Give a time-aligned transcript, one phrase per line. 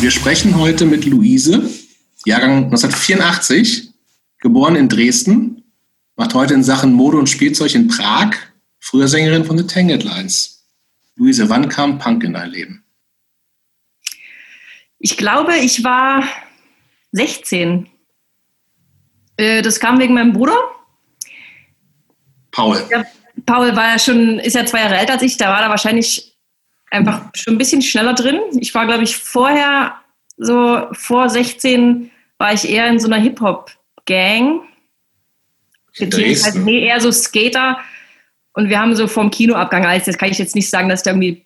[0.00, 1.68] Also wir sprechen heute mit Luise,
[2.24, 3.90] Jahrgang 1984,
[4.38, 5.62] geboren in Dresden,
[6.16, 8.30] macht heute in Sachen Mode und Spielzeug in Prag,
[8.78, 10.64] früher Sängerin von The Tangled Lines.
[11.16, 12.82] Luise, wann kam Punk in dein Leben?
[14.98, 16.24] Ich glaube, ich war
[17.12, 17.86] 16.
[19.36, 20.56] Äh, das kam wegen meinem Bruder.
[22.52, 22.82] Paul.
[22.90, 23.04] Ja,
[23.44, 26.29] Paul war ja schon, ist ja zwei Jahre älter als ich, da war er wahrscheinlich
[26.90, 28.40] einfach schon ein bisschen schneller drin.
[28.58, 29.94] Ich war, glaube ich, vorher,
[30.36, 34.62] so vor 16, war ich eher in so einer Hip-Hop-Gang.
[35.98, 37.78] Beziehungsweise, nee, eher so Skater.
[38.52, 41.10] Und wir haben so vom Kinoabgang, als das kann ich jetzt nicht sagen, dass da
[41.10, 41.44] irgendwie,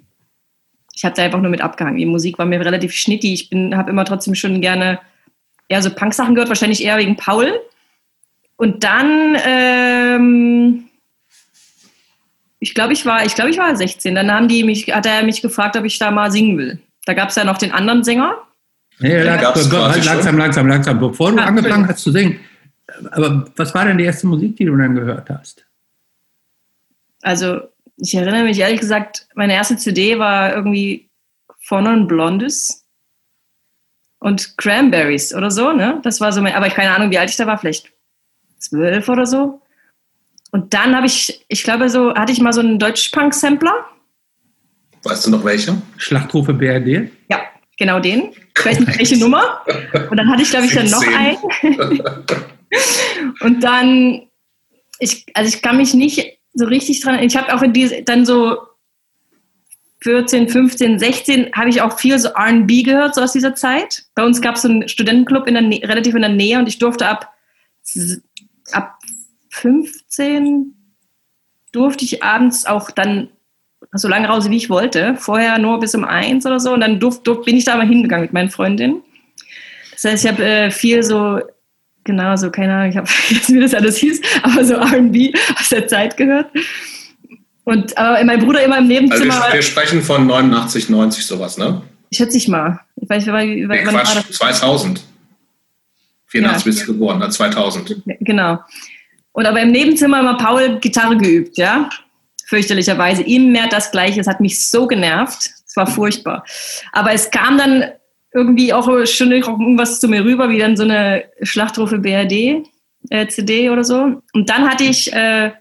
[0.95, 1.99] ich habe da einfach nur mit abgehangen.
[1.99, 3.51] Die Musik war mir relativ schnittig.
[3.51, 5.01] Ich habe immer trotzdem schon gerne
[5.69, 7.61] eher so Punk-Sachen gehört, wahrscheinlich eher wegen Paul.
[8.57, 10.84] Und dann, ähm,
[12.65, 14.15] ich glaube, ich war, ich glaube, ich war 16.
[14.15, 16.79] Dann haben die mich, hat er mich gefragt, ob ich da mal singen will.
[17.05, 18.39] Da gab es ja noch den anderen Sänger.
[19.01, 20.99] Nee, ja, langsam, langsam, langsam.
[20.99, 22.41] Bevor du ja, angefangen hast zu singen,
[23.11, 25.67] aber was war denn die erste Musik, die du dann gehört hast?
[27.21, 27.61] Also,
[27.99, 31.11] ich erinnere mich ehrlich gesagt, meine erste CD war irgendwie
[31.61, 32.87] von Blondes
[34.21, 36.01] und Cranberries oder so, ne?
[36.03, 37.93] Das war so mein, aber ich keine Ahnung, wie alt ich da war, vielleicht
[38.57, 39.61] zwölf oder so.
[40.55, 43.75] Und dann habe ich, ich glaube, so hatte ich mal so einen Deutsch-Punk-Sampler.
[45.03, 45.83] Weißt du noch welcher?
[45.97, 47.11] Schlachtrufe BRD?
[47.29, 47.41] Ja,
[47.77, 48.31] genau den.
[48.57, 49.63] Ich weiß nicht, welche Nummer.
[50.09, 51.39] Und dann hatte ich, glaube ich, dann noch einen.
[53.41, 54.29] und dann,
[55.01, 58.25] ich, also ich kann mich nicht so richtig dran, ich habe auch in diese, dann
[58.25, 58.59] so
[60.03, 64.05] 14, 15, 16 habe ich auch viel so R&B gehört, so aus dieser Zeit.
[64.15, 66.79] Bei uns gab es so einen Studentenclub in der, relativ in der Nähe und ich
[66.79, 67.35] durfte ab,
[68.71, 69.01] ab
[69.55, 70.75] 15
[71.73, 73.29] durfte ich abends auch dann
[73.93, 75.15] so lange raus, wie ich wollte.
[75.17, 76.73] Vorher nur bis um eins oder so.
[76.73, 79.03] Und dann durf, durf, bin ich da mal hingegangen mit meinen Freundinnen.
[79.93, 81.41] Das heißt, ich habe äh, viel so,
[82.03, 85.69] genau so, keine Ahnung, ich habe vergessen, wie das alles hieß, aber so RB aus
[85.69, 86.51] der Zeit gehört.
[87.63, 89.35] Und aber mein Bruder immer im Nebenzimmer.
[89.35, 91.81] Also wir, wir sprechen von 89, 90 sowas, ne?
[92.13, 92.81] Schätze ich mal.
[92.97, 95.03] Ich weiß, wie, nee, Quatsch, 2000.
[96.27, 96.71] 84 ja.
[96.71, 98.03] bist du geboren, 2000.
[98.21, 98.59] Genau.
[99.35, 101.91] Und aber im Nebenzimmer immer Paul Gitarre geübt, ja.
[102.47, 103.23] Fürchterlicherweise.
[103.23, 104.21] Immer das Gleiche.
[104.21, 105.51] Es hat mich so genervt.
[105.67, 106.45] Es war furchtbar.
[106.93, 107.85] Aber es kam dann
[108.33, 112.65] irgendwie auch schon irgendwas zu mir rüber, wie dann so eine Schlachtrufe BRD
[113.11, 114.23] äh, CD oder so.
[114.33, 115.53] Und dann hatte ich, äh,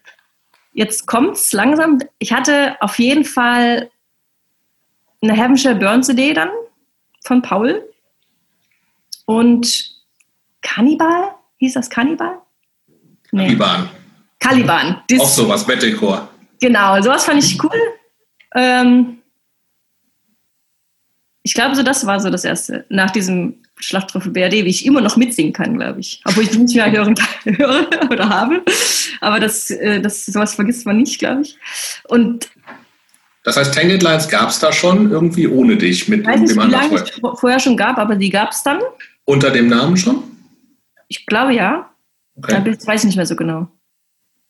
[0.73, 3.89] jetzt kommt's langsam, ich hatte auf jeden Fall
[5.21, 6.49] eine Heavenshire Burn CD dann
[7.25, 7.87] von Paul
[9.25, 9.95] und
[10.61, 12.42] Cannibal, hieß das Cannibal?
[13.33, 13.45] Nee.
[13.45, 13.89] Caliban.
[14.39, 15.01] Caliban.
[15.07, 16.27] Das, Auch sowas, Metalcore.
[16.61, 17.71] Genau, sowas fand ich cool.
[18.53, 19.17] Ähm,
[21.41, 22.85] ich glaube, so das war so das erste.
[22.89, 26.21] Nach diesem Schlachtruf BRD, wie ich immer noch mitsingen kann, glaube ich.
[26.25, 28.61] Obwohl ich die nicht mehr hören höre oder habe.
[29.19, 31.57] Aber das, äh, das, sowas vergisst man nicht, glaube ich.
[32.03, 32.51] Und
[33.43, 36.55] das heißt, Tangled Lines gab es da schon irgendwie ohne dich mit ich weiß nicht,
[36.55, 38.79] wie lange es vorher schon gab, aber die gab es dann.
[39.25, 40.23] Unter dem Namen schon?
[41.07, 41.89] Ich glaube ja.
[42.35, 42.61] Okay.
[42.63, 43.67] Da weiß ich nicht mehr so genau.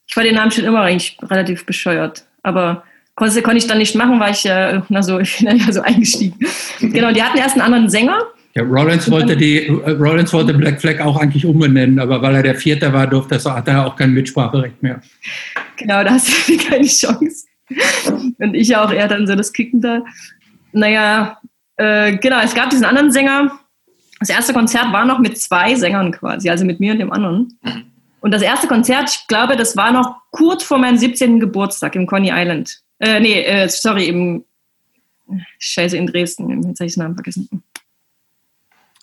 [0.06, 2.24] Ich war den Namen schon immer eigentlich relativ bescheuert.
[2.42, 2.84] Aber
[3.14, 5.80] konnte, konnte ich dann nicht machen, weil ich ja, na so, ich bin ja so
[5.82, 6.38] eingestiegen.
[6.80, 8.18] genau, die hatten erst einen anderen Sänger.
[8.54, 12.54] Ja, Rollins wollte die, Rollins wollte Black Flag auch eigentlich umbenennen, aber weil er der
[12.54, 15.00] Vierte war, durfte das, hat er auch kein Mitspracherecht mehr.
[15.76, 17.46] Genau, da hast du keine Chance.
[18.38, 20.04] Und ich auch eher dann so das Kicken da.
[20.72, 21.40] Naja,
[21.78, 23.58] äh, genau, es gab diesen anderen Sänger,
[24.28, 27.58] das erste Konzert war noch mit zwei Sängern quasi, also mit mir und dem anderen.
[28.20, 31.40] Und das erste Konzert, ich glaube, das war noch kurz vor meinem 17.
[31.40, 32.80] Geburtstag im Coney Island.
[33.00, 34.44] Äh, nee, äh, sorry, im
[35.58, 36.62] Scheiße in Dresden.
[36.62, 37.62] Jetzt habe ich den Namen vergessen.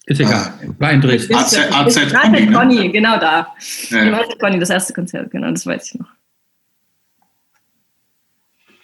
[0.07, 0.53] Ist egal.
[0.79, 1.35] War in Dresden.
[1.35, 2.51] AZ, AZ, AZ Conny, ne?
[2.51, 3.53] Conny, genau da.
[3.89, 4.00] Ja.
[4.00, 6.09] Im AZ Conny, das erste Konzert, genau, das weiß ich noch.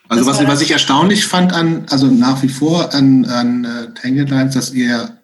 [0.10, 4.25] Also was, was ich erstaunlich fand an, also nach wie vor an, an uh, Tangle
[4.25, 5.17] Lines, dass ihr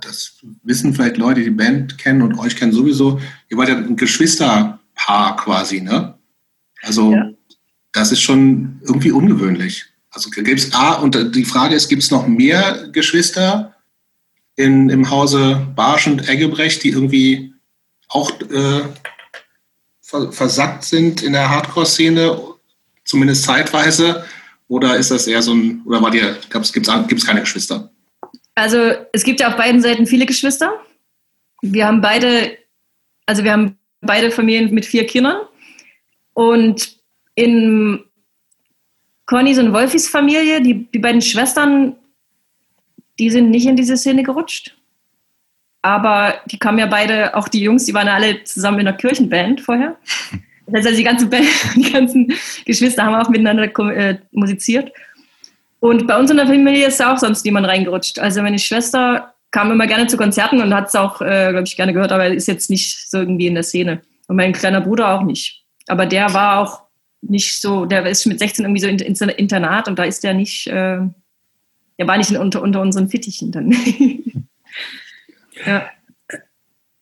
[0.00, 3.76] das wissen vielleicht Leute, die die Band kennen und euch kennen sowieso, ihr wart ja
[3.76, 6.14] ein Geschwisterpaar quasi, ne?
[6.82, 7.30] Also ja.
[7.92, 9.86] das ist schon irgendwie ungewöhnlich.
[10.10, 13.74] Also gibt es A, und die Frage ist, gibt es noch mehr Geschwister
[14.56, 17.54] in, im Hause Barsch und Eggebrecht, die irgendwie
[18.08, 18.82] auch äh,
[20.02, 22.38] versackt sind in der Hardcore-Szene,
[23.04, 24.24] zumindest zeitweise?
[24.68, 27.91] Oder ist das eher so ein, oder war dir, gibt es keine Geschwister?
[28.54, 30.72] Also es gibt ja auf beiden Seiten viele Geschwister.
[31.62, 32.58] Wir haben beide,
[33.26, 35.36] also wir haben beide Familien mit vier Kindern.
[36.34, 36.98] Und
[37.34, 38.04] in
[39.26, 41.96] Connys und Wolfis Familie, die, die beiden Schwestern,
[43.18, 44.76] die sind nicht in diese Szene gerutscht.
[45.82, 48.96] Aber die kamen ja beide, auch die Jungs, die waren ja alle zusammen in einer
[48.96, 49.96] Kirchenband vorher.
[50.64, 52.32] Das heißt, also die ganze Band, die ganzen
[52.64, 54.92] Geschwister haben auch miteinander äh, musiziert.
[55.82, 58.20] Und bei uns in der Familie ist auch sonst niemand reingerutscht.
[58.20, 61.74] Also meine Schwester kam immer gerne zu Konzerten und hat es auch, äh, glaube ich,
[61.74, 64.00] gerne gehört, aber ist jetzt nicht so irgendwie in der Szene.
[64.28, 65.64] Und mein kleiner Bruder auch nicht.
[65.88, 66.82] Aber der war auch
[67.20, 70.68] nicht so, der ist mit 16 irgendwie so ins Internat und da ist der nicht,
[70.68, 71.00] äh,
[71.98, 73.72] der war nicht unter, unter unseren Fittichen dann.
[75.66, 75.90] ja.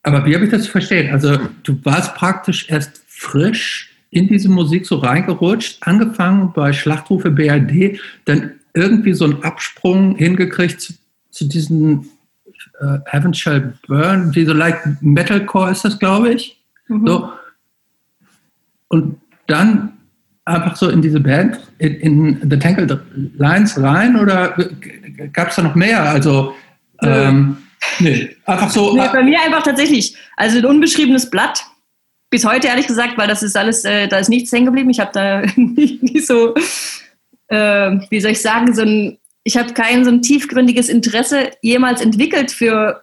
[0.03, 1.13] Aber wie habe ich das zu verstehen?
[1.13, 8.01] Also du warst praktisch erst frisch in diese Musik so reingerutscht, angefangen bei Schlachtrufe BRD,
[8.25, 10.95] dann irgendwie so einen Absprung hingekriegt zu,
[11.31, 12.09] zu diesen
[12.81, 16.61] äh, Heaven Shall Burn, diese like Metalcore ist das, glaube ich.
[16.89, 17.07] Mhm.
[17.07, 17.33] So.
[18.89, 19.93] Und dann
[20.45, 21.95] einfach so in diese Band, in,
[22.41, 22.99] in The Tangled
[23.37, 24.57] Lines rein oder
[25.33, 26.03] gab es da noch mehr?
[26.03, 26.55] Also,
[27.03, 27.59] ähm,
[27.99, 28.95] nee, einfach so.
[28.95, 30.17] Nee, bei mir einfach tatsächlich.
[30.37, 31.65] Also ein unbeschriebenes Blatt.
[32.31, 34.91] Bis heute ehrlich gesagt, weil das ist alles, äh, da ist nichts hängen geblieben.
[34.91, 36.55] Ich habe da nicht, nicht so
[37.51, 42.01] äh, wie soll ich sagen, so ein, ich habe kein so ein tiefgründiges Interesse jemals
[42.01, 43.03] entwickelt für,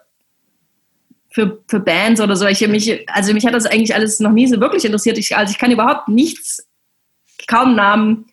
[1.29, 2.47] für, für Bands oder so.
[2.47, 5.17] Ich, mich, also mich hat das eigentlich alles noch nie so wirklich interessiert.
[5.17, 6.67] Ich, also ich kann überhaupt nichts,
[7.47, 8.25] kaum Namen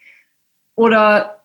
[0.77, 1.43] oder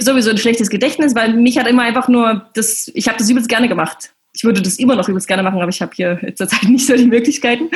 [0.00, 3.48] sowieso ein schlechtes Gedächtnis, weil mich hat immer einfach nur das, ich habe das übelst
[3.48, 4.12] gerne gemacht.
[4.34, 6.94] Ich würde das immer noch übelst gerne machen, aber ich habe hier zurzeit nicht so
[6.94, 7.70] die Möglichkeiten.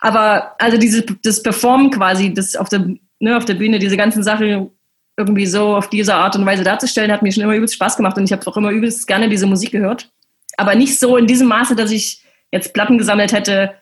[0.00, 2.86] Aber also dieses das Performen quasi, das auf der,
[3.20, 4.70] ne, auf der Bühne, diese ganzen Sachen
[5.18, 8.16] irgendwie so auf diese Art und Weise darzustellen, hat mir schon immer übelst Spaß gemacht
[8.16, 10.10] und ich habe auch immer übelst gerne diese Musik gehört.
[10.56, 13.74] Aber nicht so in diesem Maße, dass ich jetzt Platten gesammelt hätte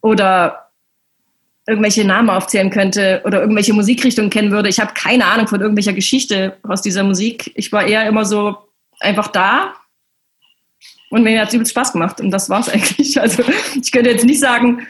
[0.00, 0.70] oder
[1.66, 4.68] irgendwelche Namen aufzählen könnte oder irgendwelche Musikrichtungen kennen würde.
[4.68, 7.52] Ich habe keine Ahnung von irgendwelcher Geschichte aus dieser Musik.
[7.56, 8.56] Ich war eher immer so
[9.00, 9.74] einfach da
[11.10, 13.20] und mir hat es übelst Spaß gemacht und das war es eigentlich.
[13.20, 13.42] Also
[13.80, 14.86] ich könnte jetzt nicht sagen,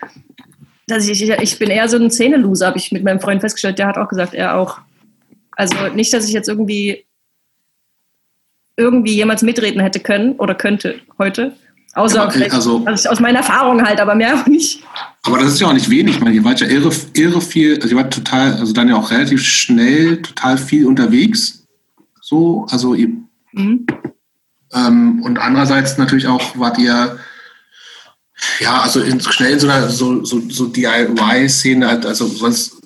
[0.86, 3.78] dass ich, ich, ich bin eher so ein Szene-Loser, habe ich mit meinem Freund festgestellt.
[3.78, 4.78] Der hat auch gesagt, er auch.
[5.56, 7.04] Also nicht, dass ich jetzt irgendwie
[8.76, 11.56] irgendwie jemals mitreden hätte können oder könnte heute.
[11.94, 14.82] Außer aber, also, also, aus meiner Erfahrung halt, aber mehr auch nicht.
[15.22, 16.16] Aber das ist ja auch nicht wenig.
[16.16, 18.96] Ich meine, ihr wart ja irre, irre viel, also ihr wart total, also dann ja
[18.96, 21.66] auch relativ schnell total viel unterwegs.
[22.20, 23.08] So, also ihr,
[23.52, 23.86] mhm.
[24.74, 27.18] ähm, und andererseits natürlich auch wart ihr
[28.60, 32.76] ja, also in, schnell in so einer so, so, so DIY-Szene, also sonst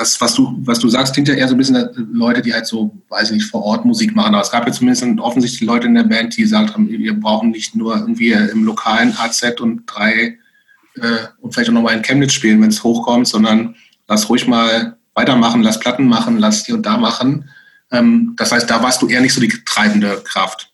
[0.00, 2.66] das, was du, was du sagst, klingt ja eher so ein bisschen Leute, die halt
[2.66, 4.34] so, weiß ich nicht, vor Ort Musik machen.
[4.34, 7.50] Aber es gab ja zumindest offensichtlich Leute in der Band, die gesagt haben, wir brauchen
[7.50, 10.38] nicht nur irgendwie im lokalen AZ und drei
[10.96, 13.76] äh, und vielleicht auch nochmal in Chemnitz spielen, wenn es hochkommt, sondern
[14.08, 17.50] lass ruhig mal weitermachen, lass Platten machen, lass hier und da machen.
[17.92, 20.72] Ähm, das heißt, da warst du eher nicht so die treibende Kraft.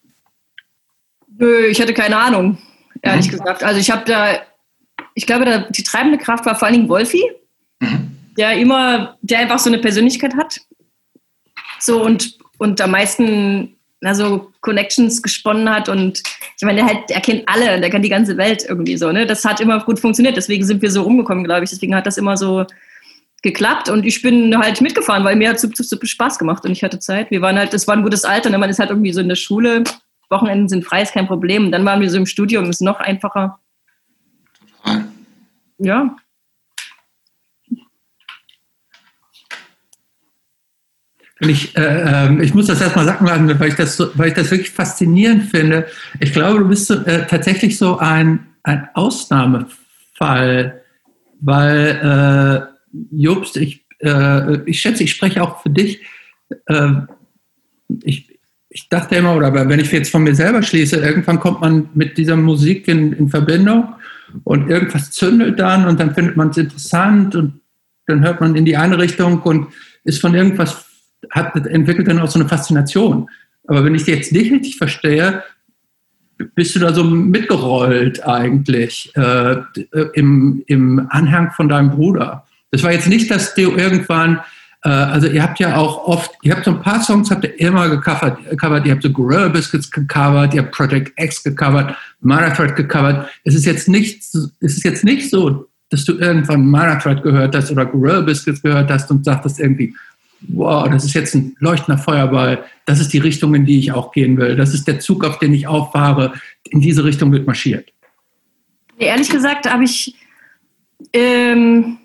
[1.37, 2.59] Nö, ich hatte keine Ahnung,
[3.03, 3.33] ehrlich mhm.
[3.33, 3.65] gesagt.
[3.65, 4.39] Also ich habe da,
[5.15, 7.25] ich glaube, die treibende Kraft war vor allen Dingen Wolfi.
[7.81, 10.61] Mhm der immer, der einfach so eine Persönlichkeit hat.
[11.81, 16.23] So und, und am meisten also Connections gesponnen hat und
[16.59, 19.27] ich meine, der halt, er kennt alle, der kennt die ganze Welt irgendwie so, ne?
[19.27, 21.71] Das hat immer gut funktioniert, deswegen sind wir so rumgekommen, glaube ich.
[21.71, 22.67] Deswegen hat das immer so
[23.43, 26.83] geklappt und ich bin halt mitgefahren, weil mir hat super, super Spaß gemacht und ich
[26.83, 27.31] hatte Zeit.
[27.31, 28.59] Wir waren halt, das war ein gutes Alter, ne?
[28.59, 29.85] man ist halt irgendwie so in der Schule,
[30.29, 31.67] Wochenenden sind frei, ist kein Problem.
[31.67, 33.59] Und dann waren wir so im Studium, ist noch einfacher.
[35.79, 36.17] Ja,
[41.41, 44.71] Ich, äh, ähm, ich muss das erstmal sagen, weil ich das, weil ich das wirklich
[44.71, 45.87] faszinierend finde.
[46.19, 50.81] Ich glaube, du bist äh, tatsächlich so ein, ein Ausnahmefall,
[51.41, 56.01] weil äh, Jobst, ich, äh, ich schätze, ich spreche auch für dich.
[56.67, 56.93] Äh,
[58.03, 58.39] ich,
[58.71, 62.17] ich dachte immer, oder wenn ich jetzt von mir selber schließe, irgendwann kommt man mit
[62.17, 63.95] dieser Musik in, in Verbindung
[64.45, 67.61] und irgendwas zündelt dann und dann findet man es interessant und
[68.07, 69.69] dann hört man in die eine Richtung und
[70.05, 70.86] ist von irgendwas
[71.31, 73.29] hat, entwickelt dann auch so eine Faszination.
[73.67, 75.43] Aber wenn ich dich jetzt nicht richtig verstehe,
[76.55, 79.57] bist du da so mitgerollt eigentlich äh,
[80.15, 82.45] im, im Anhang von deinem Bruder.
[82.71, 84.41] Das war jetzt nicht, dass du irgendwann,
[84.85, 87.59] äh, also ihr habt ja auch oft, ihr habt so ein paar Songs, habt ihr
[87.59, 88.39] immer gecovert,
[88.87, 93.29] ihr habt so Gorilla Biscuits gecovert, ihr habt Project X gecovert, Marathon gecovert.
[93.45, 97.71] Es ist jetzt nicht, es ist jetzt nicht so, dass du irgendwann Marathon gehört hast
[97.71, 99.95] oder Gorilla Biscuits gehört hast und sagtest irgendwie,
[100.41, 104.13] wow, das ist jetzt ein leuchtender Feuerball, das ist die Richtung, in die ich auch
[104.13, 107.93] gehen will, das ist der Zug, auf den ich auffahre, in diese Richtung wird marschiert?
[108.99, 110.15] Ehrlich gesagt habe ich,
[111.13, 111.99] ähm,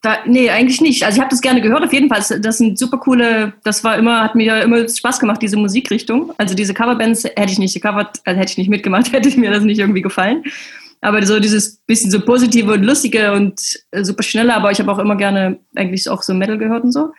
[0.00, 1.02] Da, nee, eigentlich nicht.
[1.02, 2.22] Also ich habe das gerne gehört, auf jeden Fall.
[2.40, 6.32] Das sind super coole, das war immer, hat mir immer Spaß gemacht, diese Musikrichtung.
[6.38, 9.64] Also diese Coverbands hätte ich nicht gecovert, also hätte ich nicht mitgemacht, hätte mir das
[9.64, 10.44] nicht irgendwie gefallen.
[11.00, 13.60] Aber so dieses bisschen so positive und lustige und
[13.92, 16.92] äh, super schnelle, aber ich habe auch immer gerne eigentlich auch so Metal gehört und
[16.92, 17.12] so.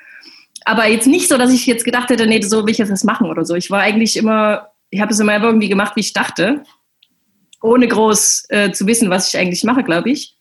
[0.66, 3.04] Aber jetzt nicht so, dass ich jetzt gedacht hätte, nee, so will ich jetzt das
[3.04, 3.56] machen oder so.
[3.56, 6.64] Ich war eigentlich immer, ich habe es immer irgendwie gemacht, wie ich dachte,
[7.62, 10.36] ohne groß äh, zu wissen, was ich eigentlich mache, glaube ich.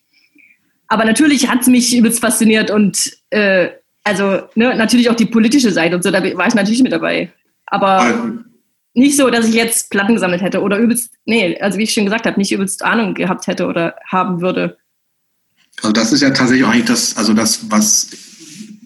[0.88, 3.68] Aber natürlich hat es mich übelst fasziniert und äh,
[4.04, 7.30] also ne, natürlich auch die politische Seite und so, da war ich natürlich mit dabei.
[7.66, 8.42] Aber
[8.94, 12.04] nicht so, dass ich jetzt Platten gesammelt hätte oder übelst, nee, also wie ich schon
[12.04, 14.78] gesagt habe, nicht übelst Ahnung gehabt hätte oder haben würde.
[15.82, 18.10] Also das ist ja tatsächlich auch nicht das, also das, was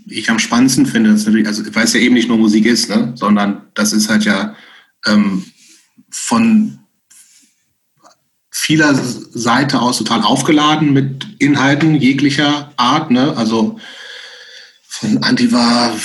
[0.06, 3.62] ich am spannendsten finde, also weil es ja eben nicht nur Musik ist, ne, sondern
[3.74, 4.54] das ist halt ja
[5.06, 5.44] ähm,
[6.10, 6.78] von
[8.50, 13.36] vieler Seite aus total aufgeladen mit Inhalten jeglicher Art, ne?
[13.36, 13.80] Also
[14.86, 15.96] von Antifa,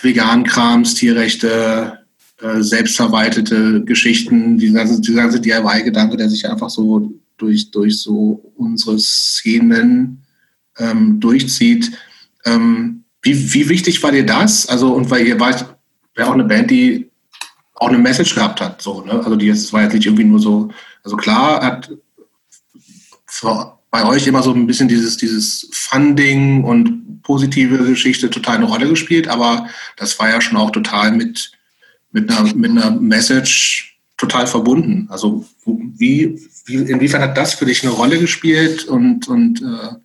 [0.00, 2.01] Vegan-Krams, Tierrechte,
[2.42, 10.22] äh, selbstverwaltete Geschichten, die ganze, DIY-Gedanke, der sich einfach so durch, durch so unsere Szenen
[10.78, 11.92] ähm, durchzieht.
[12.44, 14.68] Ähm, wie, wie wichtig war dir das?
[14.68, 15.76] Also, und weil ihr wart
[16.16, 17.10] ja auch eine Band, die
[17.74, 19.12] auch eine Message gehabt hat, so, ne?
[19.12, 20.70] Also die jetzt war jetzt nicht irgendwie nur so
[21.02, 21.90] also klar hat
[23.90, 28.88] bei euch immer so ein bisschen dieses, dieses Funding und positive Geschichte total eine Rolle
[28.88, 31.52] gespielt, aber das war ja schon auch total mit,
[32.12, 35.08] mit, einer, mit einer Message total verbunden.
[35.10, 39.96] Also wie, wie, inwiefern hat das für dich eine Rolle gespielt und, und äh,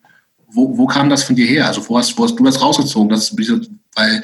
[0.48, 1.68] wo, wo kam das von dir her?
[1.68, 3.10] Also wo hast, wo hast du das rausgezogen?
[3.10, 4.24] Das ist, weil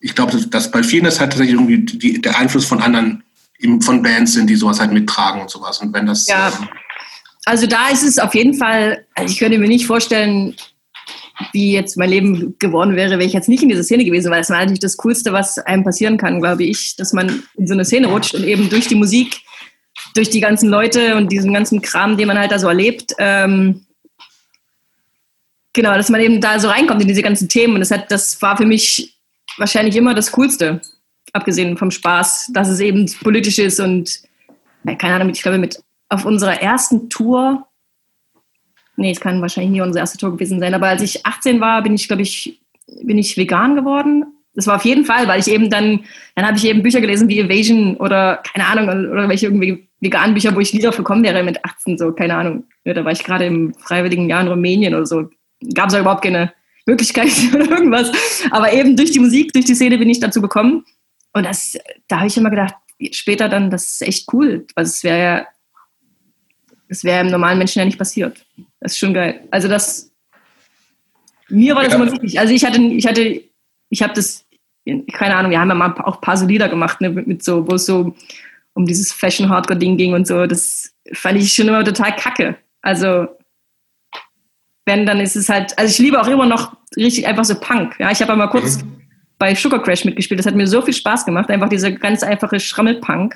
[0.00, 3.22] ich glaube, dass, dass bei vielen ist halt tatsächlich irgendwie die, der Einfluss von anderen
[3.80, 5.78] von Bands sind, die sowas halt mittragen und sowas.
[5.78, 6.26] Und wenn das.
[6.26, 6.68] Ja, ähm,
[7.46, 10.54] also da ist es auf jeden Fall, also ich könnte mir nicht vorstellen,
[11.52, 14.40] wie jetzt mein Leben geworden wäre, wäre ich jetzt nicht in dieser Szene gewesen, weil
[14.40, 17.74] das war natürlich das Coolste, was einem passieren kann, glaube ich, dass man in so
[17.74, 19.40] eine Szene rutscht und eben durch die Musik,
[20.14, 23.84] durch die ganzen Leute und diesen ganzen Kram, den man halt da so erlebt, ähm,
[25.72, 27.74] genau, dass man eben da so reinkommt in diese ganzen Themen.
[27.74, 29.16] Und das, hat, das war für mich
[29.58, 30.80] wahrscheinlich immer das Coolste
[31.32, 34.22] abgesehen vom Spaß, dass es eben politisch ist und
[34.98, 37.66] keine Ahnung, ich glaube mit auf unserer ersten Tour,
[38.96, 41.82] nee, es kann wahrscheinlich nie unsere erste Tour gewesen sein, aber als ich 18 war,
[41.82, 42.60] bin ich, glaube ich,
[43.02, 44.26] bin ich vegan geworden.
[44.54, 46.04] Das war auf jeden Fall, weil ich eben dann,
[46.36, 50.34] dann habe ich eben Bücher gelesen wie Evasion oder keine Ahnung, oder welche irgendwie veganen
[50.34, 52.64] Bücher, wo ich nie gekommen wäre mit 18, so, keine Ahnung.
[52.84, 55.28] Ja, da war ich gerade im freiwilligen Jahr in Rumänien oder so.
[55.74, 56.52] Gab es ja überhaupt keine
[56.86, 58.12] Möglichkeit oder irgendwas.
[58.50, 60.84] Aber eben durch die Musik, durch die Szene bin ich dazu gekommen.
[61.32, 62.74] Und das, da habe ich immer gedacht,
[63.10, 64.66] später dann, das ist echt cool.
[64.74, 65.46] Also es wäre ja,
[66.88, 68.46] das wäre einem normalen Menschen ja nicht passiert.
[68.84, 69.40] Das ist schon geil.
[69.50, 70.12] Also das,
[71.48, 71.98] mir war das ja.
[71.98, 72.38] immer wichtig.
[72.38, 73.42] Also ich hatte, ich hatte,
[73.90, 74.46] ich habe das,
[75.12, 77.66] keine Ahnung, wir haben ja mal auch ein paar so Lieder gemacht, ne, mit so,
[77.66, 78.14] wo es so
[78.74, 80.46] um dieses Fashion-Hardcore-Ding ging und so.
[80.46, 82.56] Das fand ich schon immer total kacke.
[82.82, 83.26] Also
[84.84, 87.98] wenn, dann ist es halt, also ich liebe auch immer noch richtig einfach so Punk.
[87.98, 89.00] Ja, ich habe mal kurz mhm
[89.38, 90.40] bei Sugar Crash mitgespielt.
[90.40, 91.50] Das hat mir so viel Spaß gemacht.
[91.50, 93.34] Einfach dieser ganz einfache Schrammelpunk.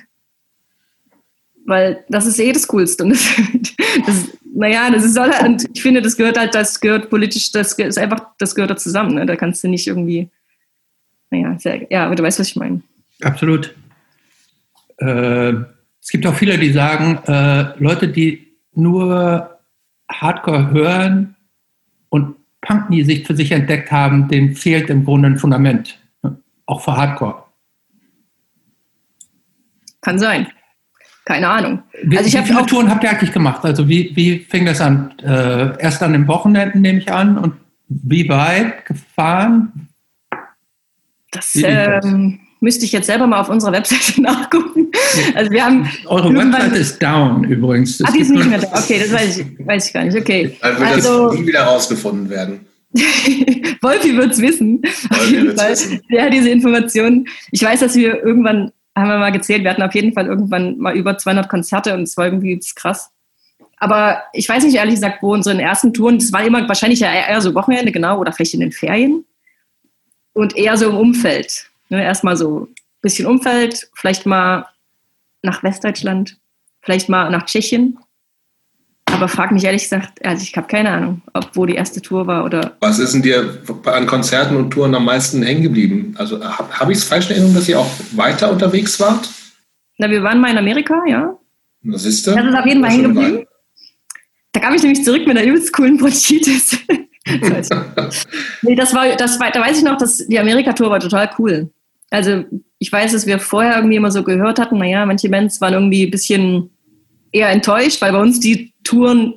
[1.69, 3.05] Weil das ist eh das Coolste.
[3.05, 3.29] Und das,
[4.07, 7.75] das, naja, das ist halt, und ich finde, das gehört halt, das gehört politisch, das
[7.75, 9.17] ist einfach, das gehört da zusammen.
[9.17, 9.27] Ne?
[9.27, 10.31] Da kannst du nicht irgendwie,
[11.31, 12.81] naja, sehr, ja, aber du weißt, was ich meine.
[13.23, 13.75] Absolut.
[14.97, 15.53] Äh,
[16.01, 19.59] es gibt auch viele, die sagen, äh, Leute, die nur
[20.11, 21.37] Hardcore hören
[22.09, 25.99] und Punk nie sich für sich entdeckt haben, denen fehlt im Grunde ein Fundament.
[26.23, 26.39] Ne?
[26.65, 27.45] Auch für Hardcore.
[30.01, 30.47] Kann sein.
[31.29, 31.83] Keine Ahnung.
[32.05, 33.63] Wie, also ich wie viele Touren habt ihr eigentlich gemacht?
[33.63, 35.13] Also wie, wie fing das an?
[35.23, 37.37] Äh, erst an den Wochenenden, nehme ich an.
[37.37, 37.53] Und
[37.89, 39.91] wie weit gefahren?
[41.31, 44.91] Das, ähm, müsste ich jetzt selber mal auf unserer Webseite nachgucken.
[45.35, 48.03] Also wir haben Eure Webseite ist down übrigens.
[48.03, 48.69] ah, die ist nicht mehr da.
[48.73, 50.17] Okay, das weiß ich, weiß ich gar nicht.
[50.17, 50.57] Okay.
[50.63, 52.61] Dann wird also, das nie wieder rausgefunden werden.
[53.83, 54.81] Wolfi wird es wissen.
[54.81, 55.73] Wolfi auf jeden Fall.
[55.73, 56.01] Wissen.
[56.09, 57.29] Ja, diese Informationen.
[57.51, 60.79] Ich weiß, dass wir irgendwann, haben wir mal gezählt, wir hatten auf jeden Fall irgendwann
[60.79, 63.11] mal über 200 Konzerte und es war irgendwie krass.
[63.79, 67.41] Aber ich weiß nicht ehrlich gesagt, wo unsere ersten Touren, das war immer wahrscheinlich eher
[67.41, 69.25] so Wochenende, genau, oder vielleicht in den Ferien.
[70.33, 71.69] Und eher so im Umfeld.
[71.89, 74.67] Ne, erstmal so ein bisschen Umfeld, vielleicht mal
[75.43, 76.37] nach Westdeutschland,
[76.83, 77.99] vielleicht mal nach Tschechien.
[79.13, 82.27] Aber frag mich ehrlich gesagt, also ich habe keine Ahnung, ob wo die erste Tour
[82.27, 82.77] war oder.
[82.81, 86.15] Was ist denn dir an Konzerten und Touren am meisten hängen geblieben?
[86.19, 89.29] Also habe hab ich es falsch in Erinnerung, dass ihr auch weiter unterwegs wart?
[89.99, 91.37] Na, wir waren mal in Amerika, ja.
[91.83, 92.35] Was ist das?
[92.37, 93.47] Das ist auf jeden Fall hängen geblieben.
[94.53, 96.79] Da kam ich nämlich zurück mit einer übelst coolen Bronchitis.
[98.63, 101.71] nee, das war, das war, da weiß ich noch, dass die Amerika-Tour war total cool.
[102.11, 102.45] Also
[102.79, 106.05] ich weiß, dass wir vorher irgendwie immer so gehört hatten, naja, manche Bands waren irgendwie
[106.05, 106.71] ein bisschen
[107.33, 109.35] eher enttäuscht, weil bei uns die Touren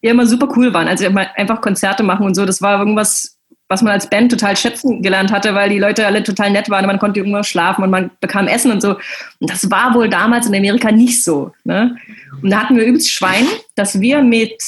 [0.00, 0.88] immer super cool waren.
[0.88, 5.00] Also einfach Konzerte machen und so, das war irgendwas, was man als Band total schätzen
[5.00, 7.90] gelernt hatte, weil die Leute alle total nett waren und man konnte irgendwo schlafen und
[7.90, 8.96] man bekam Essen und so.
[9.38, 11.52] Und das war wohl damals in Amerika nicht so.
[11.64, 11.96] Ne?
[12.42, 14.60] Und da hatten wir übelst Schwein, dass wir mit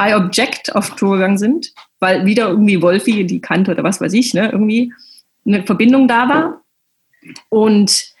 [0.00, 4.12] I Object auf Tour gegangen sind, weil wieder irgendwie Wolfi die kannte oder was weiß
[4.12, 4.50] ich, ne?
[4.52, 4.92] irgendwie
[5.44, 6.62] eine Verbindung da war.
[7.48, 8.12] Und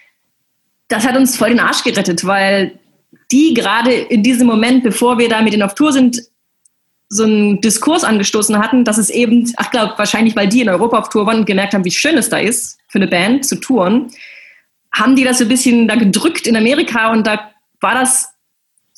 [0.88, 2.79] das hat uns voll den Arsch gerettet, weil
[3.32, 6.22] die gerade in diesem Moment, bevor wir da mit denen auf Tour sind,
[7.08, 10.98] so einen Diskurs angestoßen hatten, dass es eben, ach glaube wahrscheinlich, weil die in Europa
[10.98, 13.56] auf Tour waren und gemerkt haben, wie schön es da ist, für eine Band zu
[13.56, 14.10] touren,
[14.92, 18.28] haben die das so ein bisschen da gedrückt in Amerika und da war das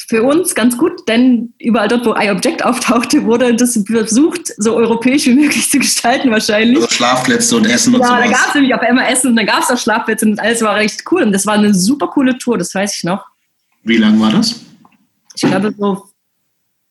[0.09, 5.27] für uns ganz gut, denn überall dort, wo iObject auftauchte, wurde das versucht, so europäisch
[5.27, 6.77] wie möglich zu gestalten wahrscheinlich.
[6.77, 8.13] Also Schlafplätze und Essen und so.
[8.13, 10.41] Ja, da gab es nämlich auf einmal Essen und dann gab es auch Schlafplätze und
[10.41, 13.32] alles war recht cool und das war eine super coole Tour, das weiß ich noch.
[13.85, 14.61] Wie lang war das?
[15.35, 16.13] Ich glaube so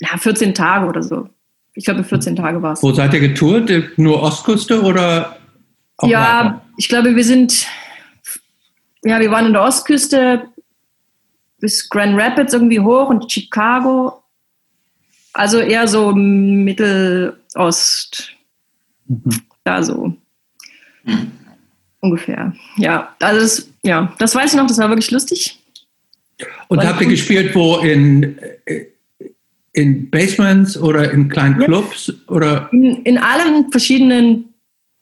[0.01, 1.29] ja, 14 Tage oder so.
[1.73, 2.83] Ich glaube, 14 Tage war es.
[2.83, 3.71] Wo seid ihr getourt?
[3.97, 5.37] Nur Ostküste oder?
[6.01, 6.61] ja, weiter?
[6.77, 7.65] ich glaube, wir sind,
[9.03, 10.49] ja, wir waren in der Ostküste
[11.59, 14.21] bis Grand Rapids irgendwie hoch und Chicago.
[15.33, 17.35] Also eher so Mittelost.
[19.07, 19.41] Mhm.
[19.63, 20.17] Da so.
[21.03, 21.31] Mhm.
[21.99, 22.53] Ungefähr.
[22.77, 25.60] Ja, also das, ja, das weiß ich noch, das war wirklich lustig.
[26.67, 28.39] Und habt ihr gespielt, wo in,
[29.73, 32.07] in Basements oder in kleinen Clubs?
[32.07, 32.35] Ja.
[32.35, 32.69] Oder?
[32.71, 34.53] In, in allen verschiedenen,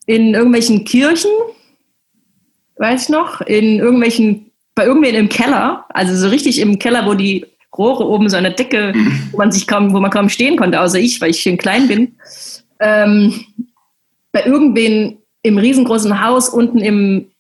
[0.06, 1.32] in irgendwelchen Kirchen,
[2.78, 7.14] weiß ich noch, in irgendwelchen, bei irgendwen im Keller, also so richtig im Keller, wo
[7.14, 7.46] die
[7.78, 8.94] Rohre oben so an der Decke,
[9.32, 11.88] wo man sich kaum, wo man kaum stehen konnte, außer ich, weil ich schön klein
[11.88, 12.16] bin.
[12.80, 13.46] Ähm,
[14.32, 17.32] bei irgendwen im riesengroßen Haus unten im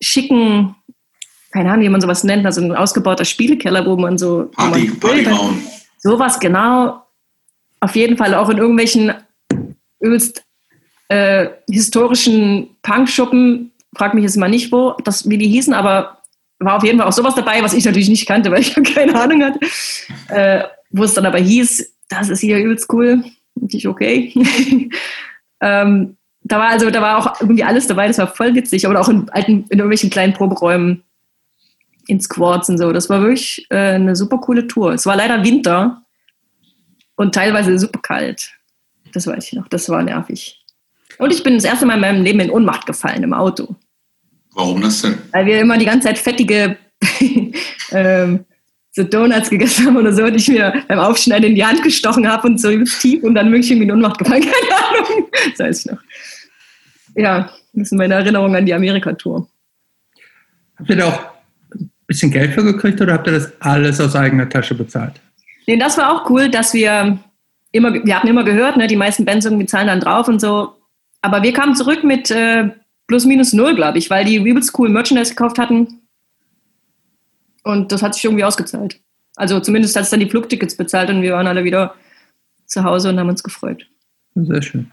[0.00, 0.74] schicken
[1.50, 4.50] keine Ahnung, wie man sowas nennt, also ein ausgebauter Spielkeller, wo man so.
[4.54, 5.62] Party, Partyraum.
[5.98, 7.02] Sowas genau.
[7.80, 9.14] Auf jeden Fall auch in irgendwelchen
[10.00, 10.44] übelst
[11.08, 13.72] äh, historischen Punkschuppen.
[13.96, 16.18] Frag mich jetzt mal nicht, wo, das, wie die hießen, aber
[16.58, 19.18] war auf jeden Fall auch sowas dabei, was ich natürlich nicht kannte, weil ich keine
[19.20, 19.60] Ahnung hatte.
[20.28, 23.24] Äh, wo es dann aber hieß, das ist hier übelst cool.
[23.54, 24.32] Und ich, okay.
[25.60, 28.86] ähm, da war also, da war auch irgendwie alles dabei, das war voll witzig.
[28.86, 31.04] Oder auch in alten, in irgendwelchen kleinen Proberäumen
[32.08, 32.90] in Squads und so.
[32.90, 34.92] Das war wirklich äh, eine super coole Tour.
[34.94, 36.02] Es war leider Winter
[37.16, 38.50] und teilweise super kalt.
[39.12, 39.68] Das weiß ich noch.
[39.68, 40.64] Das war nervig.
[41.18, 43.76] Und ich bin das erste Mal in meinem Leben in Ohnmacht gefallen im Auto.
[44.54, 45.18] Warum das denn?
[45.32, 46.78] Weil wir immer die ganze Zeit fettige
[47.92, 48.44] ähm,
[48.92, 52.26] so Donuts gegessen haben oder so und ich mir beim Aufschneiden in die Hand gestochen
[52.26, 54.42] habe und so tief und dann wirklich irgendwie in Ohnmacht gefallen.
[54.70, 55.28] Keine Ahnung.
[55.50, 56.00] Das weiß ich noch.
[57.14, 59.46] Ja, das sind meine Erinnerungen an die Amerika-Tour.
[60.78, 61.37] Habt ihr da auch
[62.08, 65.20] bisschen Geld für gekriegt oder habt ihr das alles aus eigener Tasche bezahlt?
[65.66, 67.18] Nee, das war auch cool, dass wir
[67.70, 70.74] immer, wir hatten immer gehört, ne, die meisten Bands irgendwie zahlen dann drauf und so.
[71.20, 72.70] Aber wir kamen zurück mit äh,
[73.06, 76.00] plus minus null, glaube ich, weil die übelst cool Merchandise gekauft hatten.
[77.62, 79.00] Und das hat sich irgendwie ausgezahlt.
[79.36, 81.94] Also zumindest hat es dann die Flugtickets bezahlt und wir waren alle wieder
[82.66, 83.86] zu Hause und haben uns gefreut.
[84.34, 84.90] Sehr schön.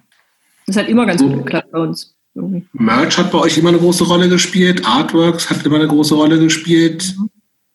[0.68, 2.15] Das hat immer ganz gut geklappt bei uns.
[2.36, 2.68] Irgendwie.
[2.74, 6.38] Merch hat bei euch immer eine große Rolle gespielt, Artworks hat immer eine große Rolle
[6.38, 7.16] gespielt.
[7.18, 7.30] Mhm.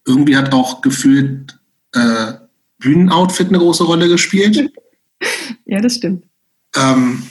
[0.07, 1.59] Irgendwie hat auch gefühlt
[1.95, 2.33] äh,
[2.79, 4.71] Bühnenoutfit eine große Rolle gespielt.
[5.65, 6.25] ja, das stimmt.
[6.77, 7.23] Ähm,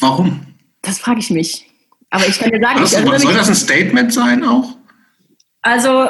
[0.00, 0.40] warum?
[0.82, 1.66] Das frage ich mich.
[2.10, 4.76] Aber ich kann dir sagen, Was, ich soll das ein Statement sein auch?
[5.60, 6.08] Also,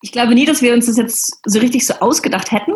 [0.00, 2.72] ich glaube nie, dass wir uns das jetzt so richtig so ausgedacht hätten.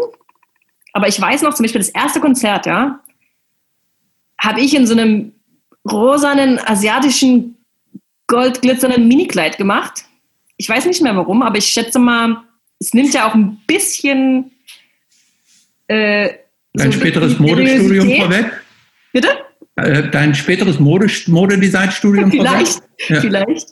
[0.93, 3.01] Aber ich weiß noch, zum Beispiel das erste Konzert, ja,
[4.39, 5.34] habe ich in so einem
[5.91, 7.57] rosanen, asiatischen,
[8.27, 10.05] goldglitzernden Minikleid gemacht.
[10.57, 12.43] Ich weiß nicht mehr warum, aber ich schätze mal,
[12.81, 14.51] es nimmt ja auch ein bisschen.
[15.89, 16.31] Äh,
[16.73, 18.47] Dein so späteres Modestudium vorweg?
[19.13, 19.29] Bitte?
[19.77, 23.21] Äh, dein späteres Modedesignstudium vielleicht, ja.
[23.21, 23.69] vielleicht.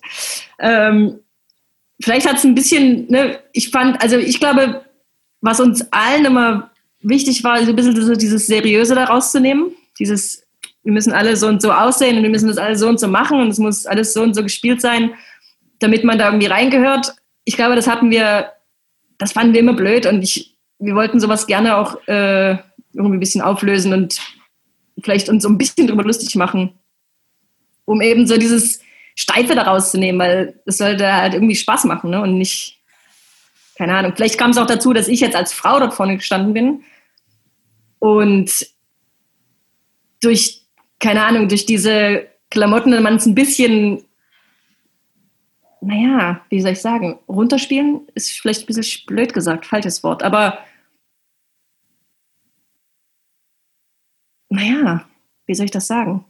[0.59, 1.21] Ähm,
[2.01, 4.85] vielleicht hat es ein bisschen, ne, ich fand, also ich glaube,
[5.41, 6.71] was uns allen immer
[7.01, 10.42] wichtig war, so ein bisschen dieses Seriöse daraus zu nehmen, dieses
[10.85, 13.09] wir müssen alle so und so aussehen und wir müssen das alles so und so
[13.09, 15.15] machen und es muss alles so und so gespielt sein,
[15.79, 17.15] damit man da irgendwie reingehört.
[17.45, 18.53] Ich glaube, das hatten wir,
[19.19, 22.57] das fanden wir immer blöd und ich, wir wollten sowas gerne auch äh,
[22.93, 24.21] irgendwie ein bisschen auflösen und
[25.03, 26.79] vielleicht uns so ein bisschen drüber lustig machen,
[27.85, 28.81] um eben so dieses
[29.15, 32.23] Steife daraus zu nehmen, weil es sollte halt irgendwie Spaß machen ne?
[32.23, 32.81] und nicht,
[33.77, 34.13] keine Ahnung.
[34.15, 36.83] Vielleicht kam es auch dazu, dass ich jetzt als Frau dort vorne gestanden bin
[37.99, 38.67] und
[40.21, 40.62] durch,
[41.03, 44.05] keine Ahnung, durch diese Klamotten man es ein bisschen,
[45.81, 50.59] naja, wie soll ich sagen, runterspielen ist vielleicht ein bisschen blöd gesagt, falsches Wort, aber
[54.49, 55.05] naja,
[55.47, 56.25] wie soll ich das sagen?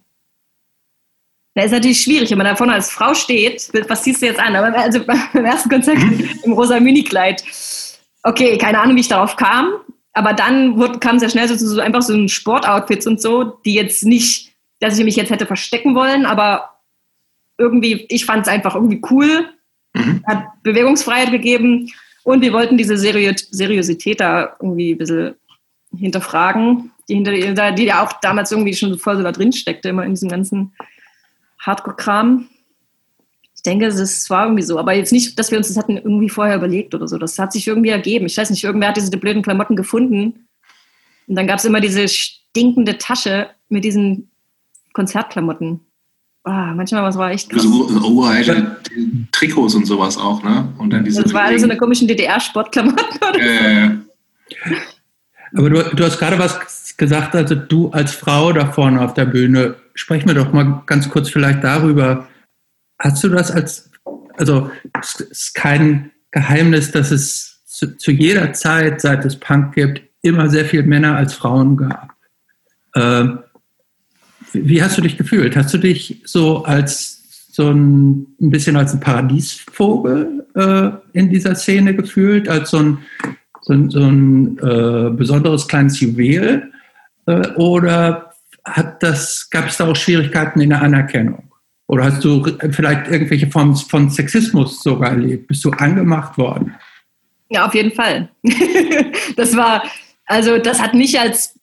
[1.54, 3.70] Da ist natürlich schwierig, wenn man da vorne als Frau steht.
[3.88, 4.56] Was ziehst du jetzt an?
[4.56, 5.04] Aber also
[5.34, 6.30] beim ersten Konzert mhm.
[6.44, 7.44] im rosa Minikleid.
[8.22, 9.74] Okay, keine Ahnung, wie ich darauf kam.
[10.14, 13.44] Aber dann kam es ja schnell so zu so einfach so ein Sportoutfits und so,
[13.44, 14.51] die jetzt nicht,
[14.82, 16.80] dass ich mich jetzt hätte verstecken wollen, aber
[17.56, 19.48] irgendwie, ich fand es einfach irgendwie cool.
[19.94, 20.24] Mhm.
[20.26, 21.88] Hat Bewegungsfreiheit gegeben.
[22.24, 25.34] Und wir wollten diese Seriosität da irgendwie ein bisschen
[25.96, 30.04] hinterfragen, die, hinter, die ja auch damals irgendwie schon voll so da drin steckte, immer
[30.04, 30.72] in diesem ganzen
[31.60, 32.48] Hardcore-Kram.
[33.54, 34.80] Ich denke, es war irgendwie so.
[34.80, 37.18] Aber jetzt nicht, dass wir uns das hatten irgendwie vorher überlegt oder so.
[37.18, 38.26] Das hat sich irgendwie ergeben.
[38.26, 40.48] Ich weiß nicht, irgendwer hat diese blöden Klamotten gefunden.
[41.28, 44.31] Und dann gab es immer diese stinkende Tasche mit diesen
[44.92, 45.80] Konzertklamotten.
[46.44, 47.62] Oh, manchmal was war echt krass.
[47.62, 48.76] So uralte
[49.30, 50.68] Trikots und sowas auch, ne?
[50.78, 53.20] Und dann diese das war alles so eine komischen DDR-Sportklamotten.
[53.38, 53.90] Äh.
[55.54, 59.26] Aber du, du hast gerade was gesagt, also du als Frau da vorne auf der
[59.26, 62.26] Bühne, sprechen wir doch mal ganz kurz vielleicht darüber.
[62.98, 63.90] Hast du das als,
[64.36, 70.02] also es ist kein Geheimnis, dass es zu, zu jeder Zeit, seit es Punk gibt,
[70.22, 72.14] immer sehr viele Männer als Frauen gab.
[72.94, 73.40] Ähm,
[74.52, 75.56] wie hast du dich gefühlt?
[75.56, 81.54] Hast du dich so als so ein, ein bisschen als ein Paradiesvogel äh, in dieser
[81.54, 82.98] Szene gefühlt, als so ein,
[83.60, 86.72] so ein, so ein äh, besonderes kleines Juwel?
[87.26, 88.30] Äh, oder
[88.64, 91.44] hat das, gab es da auch Schwierigkeiten in der Anerkennung?
[91.88, 95.48] Oder hast du vielleicht irgendwelche Formen von Sexismus sogar erlebt?
[95.48, 96.74] Bist du angemacht worden?
[97.50, 98.30] Ja, auf jeden Fall.
[99.36, 99.82] das war,
[100.24, 101.58] also das hat mich als,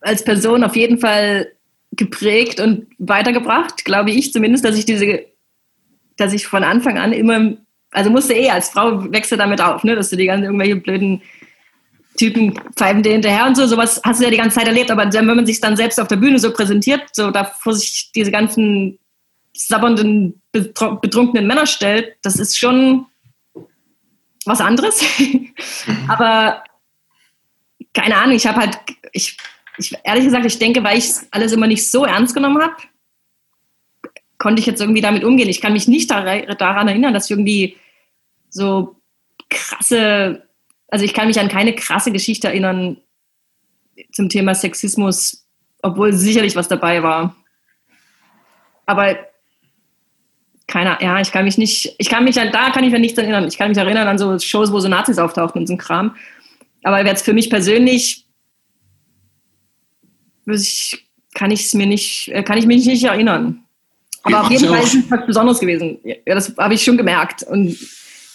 [0.00, 1.51] als Person auf jeden Fall
[1.92, 5.24] geprägt und weitergebracht, glaube ich zumindest, dass ich diese,
[6.16, 7.56] dass ich von Anfang an immer,
[7.90, 11.22] also musste eh als Frau wechsel damit auf, ne, dass du die ganzen irgendwelche blöden
[12.16, 15.10] Typen pfeifen dir hinterher und so, sowas hast du ja die ganze Zeit erlebt, aber
[15.12, 18.30] wenn man sich dann selbst auf der Bühne so präsentiert, so da vor sich diese
[18.30, 18.98] ganzen
[19.54, 23.06] sabbernden, betrunkenen Männer stellt, das ist schon
[24.44, 25.02] was anderes.
[26.08, 26.64] aber
[27.94, 28.78] keine Ahnung, ich habe halt,
[29.12, 29.36] ich,
[29.78, 32.76] ich, ehrlich gesagt, ich denke, weil ich alles immer nicht so ernst genommen habe,
[34.38, 35.48] konnte ich jetzt irgendwie damit umgehen.
[35.48, 37.76] Ich kann mich nicht daran erinnern, dass ich irgendwie
[38.50, 38.96] so
[39.48, 40.42] krasse
[40.92, 42.98] also ich kann mich an keine krasse Geschichte erinnern
[44.12, 45.46] zum Thema Sexismus,
[45.80, 47.34] obwohl sicherlich was dabei war.
[48.84, 49.16] Aber
[50.66, 53.16] keiner, ja, ich kann mich nicht, ich kann mich an, da kann ich mich nichts
[53.16, 53.48] erinnern.
[53.48, 56.14] Ich kann mich erinnern an so Shows, wo so Nazis auftauchten und so ein Kram.
[56.82, 58.21] Aber jetzt für mich persönlich,
[60.46, 63.62] ich, kann ich es mir nicht, kann ich mich nicht erinnern.
[64.24, 65.98] Aber auf jeden Fall ist es was Besonderes gewesen.
[66.04, 67.42] Ja, das habe ich schon gemerkt.
[67.42, 67.76] Und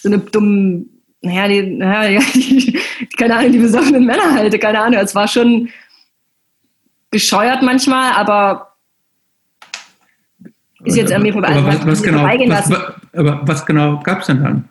[0.02, 0.86] so eine dumme
[1.22, 2.80] naja, die, naja, die,
[3.17, 5.00] keine Ahnung, die besoffenen Männer halt, keine Ahnung.
[5.00, 5.70] Es war schon
[7.10, 8.74] bescheuert manchmal, aber
[10.84, 11.50] ist jetzt an mir vorbei.
[11.50, 12.72] Aber was, was genau, was,
[13.13, 14.70] aber was genau gab es denn dann?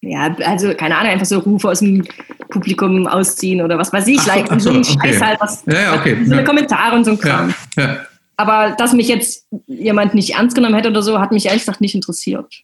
[0.00, 2.04] Ja, also keine Ahnung, einfach so Rufe aus dem
[2.48, 5.12] Publikum ausziehen oder was weiß ich, ach, like, ach so, so ein okay.
[5.12, 6.24] Scheiß halt, was, ja, ja, okay.
[6.24, 7.54] so eine Kommentare und so ein Kram.
[7.76, 8.06] Ja,
[8.36, 11.80] aber dass mich jetzt jemand nicht ernst genommen hätte oder so, hat mich ehrlich gesagt
[11.80, 12.62] nicht interessiert.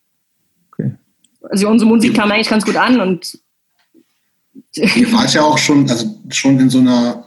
[1.50, 3.38] Also unsere Musik kam eigentlich ganz gut an und
[4.74, 7.26] Ihr wart ja auch schon, also schon in so einer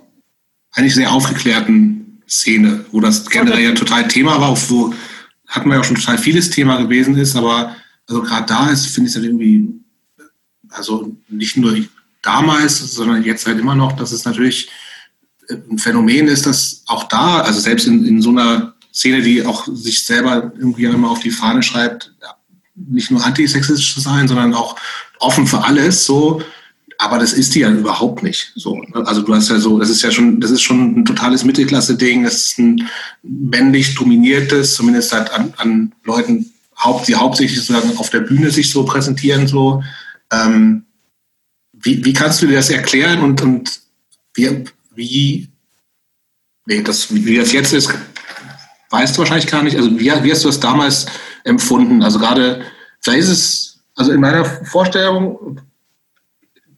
[0.71, 4.93] eigentlich sehr aufgeklärten Szene, wo das generell ja total Thema war, wo
[5.47, 7.75] hatten wir ja auch schon total vieles Thema gewesen ist, aber
[8.07, 9.69] also gerade da ist, finde ich es halt irgendwie,
[10.69, 11.75] also nicht nur
[12.25, 14.69] damals, sondern jetzt halt immer noch, dass es natürlich
[15.49, 19.67] ein Phänomen ist, dass auch da, also selbst in, in so einer Szene, die auch
[19.71, 22.13] sich selber irgendwie immer auf die Fahne schreibt,
[22.75, 24.75] nicht nur antisexistisch zu sein, sondern auch
[25.19, 26.41] offen für alles, so.
[26.97, 28.53] Aber das ist die ja überhaupt nicht.
[28.55, 31.43] So, also du hast ja so, das ist ja schon, das ist schon ein totales
[31.43, 32.23] Mittelklasse-Ding.
[32.23, 32.87] Das ist ein
[33.21, 36.53] männlich dominiertes, zumindest halt an, an Leuten,
[37.07, 39.45] die hauptsächlich sozusagen auf der Bühne sich so präsentieren.
[39.45, 39.83] So,
[40.31, 40.85] ähm,
[41.85, 43.79] wie, wie kannst du dir das erklären und, und
[44.33, 45.49] wie, wie,
[46.65, 47.93] nee, das, wie das jetzt ist,
[48.89, 49.77] weißt du wahrscheinlich gar nicht.
[49.77, 51.05] Also wie, wie hast du das damals
[51.43, 52.01] empfunden?
[52.01, 52.65] Also gerade,
[53.01, 55.61] vielleicht ist es, also in meiner Vorstellung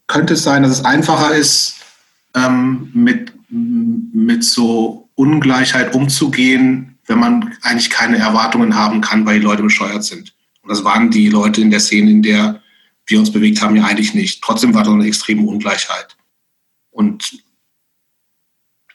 [0.08, 1.76] könnte es sein, dass es einfacher ist,
[2.36, 9.46] ähm, mit, mit so Ungleichheit umzugehen, wenn man eigentlich keine Erwartungen haben kann, weil die
[9.46, 10.34] Leute bescheuert sind.
[10.64, 12.62] Und das waren die Leute in der Szene, in der
[13.08, 14.44] wir uns bewegt haben, ja eigentlich nicht.
[14.44, 16.16] Trotzdem war da eine extreme Ungleichheit.
[16.92, 17.44] Und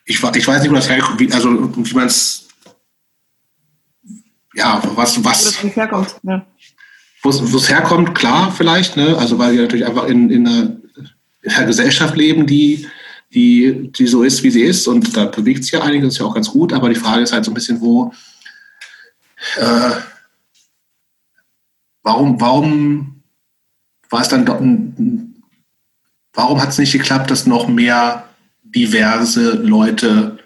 [0.04, 2.48] ich, ich weiß nicht, wo das herkommt, wie, also wie man es,
[4.54, 6.44] ja, was, was, herkommt, ja.
[7.22, 9.16] wo es herkommt, klar vielleicht, ne?
[9.16, 10.76] also weil wir natürlich einfach in, in, einer,
[11.42, 12.86] in einer Gesellschaft leben, die,
[13.32, 16.26] die, die so ist, wie sie ist und da bewegt sich ja einiges, ist ja
[16.26, 18.12] auch ganz gut, aber die Frage ist halt so ein bisschen, wo,
[19.56, 19.92] äh,
[22.02, 23.21] warum, warum
[24.12, 25.42] war es dann doch ein,
[26.32, 28.28] warum hat es nicht geklappt, dass noch mehr
[28.62, 30.38] diverse Leute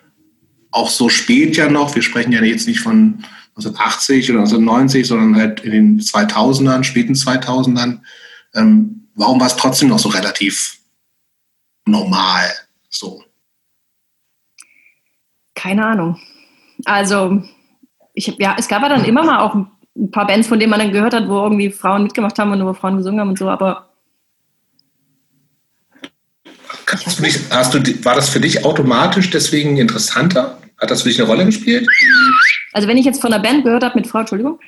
[0.71, 3.25] auch so spät ja noch, wir sprechen ja jetzt nicht von
[3.57, 8.01] 1980 oder 1990, sondern halt in den 2000ern, späten 2000ern,
[8.55, 10.79] ähm, warum war es trotzdem noch so relativ
[11.87, 12.51] normal
[12.89, 13.25] so?
[15.55, 16.21] Keine Ahnung.
[16.85, 17.43] Also,
[18.13, 19.57] ich, ja, es gab ja dann immer mal auch
[20.11, 22.73] paar Bands, von denen man dann gehört hat, wo irgendwie Frauen mitgemacht haben und wo
[22.75, 23.87] Frauen gesungen haben und so, aber
[26.87, 30.59] Kannst du dich, hast du, war das für dich automatisch deswegen interessanter?
[30.79, 31.87] Hat das für dich eine Rolle gespielt?
[32.73, 34.61] Also wenn ich jetzt von einer Band gehört habe mit Frau, Entschuldigung,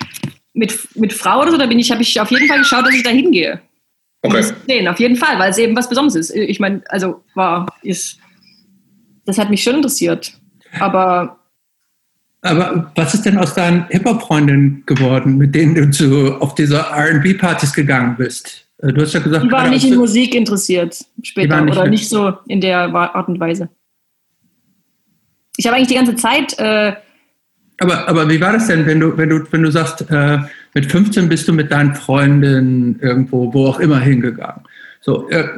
[0.52, 2.94] mit, mit Frau oder so, da bin ich, habe ich auf jeden Fall geschaut, dass
[2.94, 3.60] ich da hingehe.
[4.22, 4.52] Okay.
[4.66, 6.34] Sehen, auf jeden Fall, weil es eben was Besonderes ist.
[6.34, 8.18] Ich meine, also war, ist,
[9.24, 10.32] das hat mich schon interessiert.
[10.80, 11.38] Aber
[12.42, 17.72] aber was ist denn aus deinen Hip-Hop-Freundinnen geworden, mit denen du zu, auf diese RB-Partys
[17.72, 18.66] gegangen bist?
[18.79, 22.09] Äh, du hast ja gesagt, die waren nicht in Musik interessiert später nicht oder nicht
[22.09, 23.68] so in der Art und Weise.
[25.57, 26.57] Ich habe eigentlich die ganze Zeit.
[26.59, 26.94] Äh,
[27.81, 30.38] aber, aber wie war das denn, wenn du, wenn du, wenn du sagst, äh,
[30.74, 34.62] mit 15 bist du mit deinen Freundinnen irgendwo, wo auch immer hingegangen?
[35.01, 35.48] So, äh,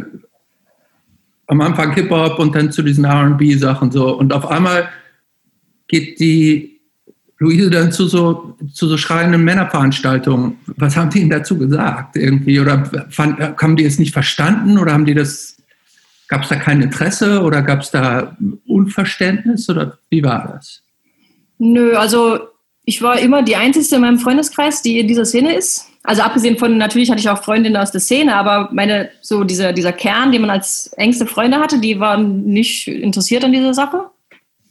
[1.46, 4.16] am Anfang Hip-Hop und dann zu diesen RB-Sachen so.
[4.16, 4.88] Und auf einmal
[5.90, 6.80] geht die
[7.38, 10.58] Luise dann zu so, zu so schreienden Männerveranstaltungen.
[10.76, 12.60] Was haben die Ihnen dazu gesagt irgendwie?
[12.60, 15.56] Oder fand, haben die es nicht verstanden oder haben die das,
[16.28, 20.82] gab es da kein Interesse oder gab es da Unverständnis oder wie war das?
[21.58, 22.40] Nö, also
[22.84, 25.86] ich war immer die Einzige in meinem Freundeskreis, die in dieser Szene ist.
[26.02, 29.72] Also abgesehen von, natürlich hatte ich auch Freundinnen aus der Szene, aber meine, so dieser,
[29.72, 34.09] dieser Kern, den man als engste Freunde hatte, die waren nicht interessiert an dieser Sache.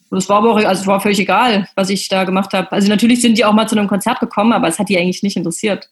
[0.10, 2.72] Und es war aber auch, also es war völlig egal, was ich da gemacht habe.
[2.72, 5.24] Also natürlich sind die auch mal zu einem Konzert gekommen, aber es hat die eigentlich
[5.24, 5.90] nicht interessiert.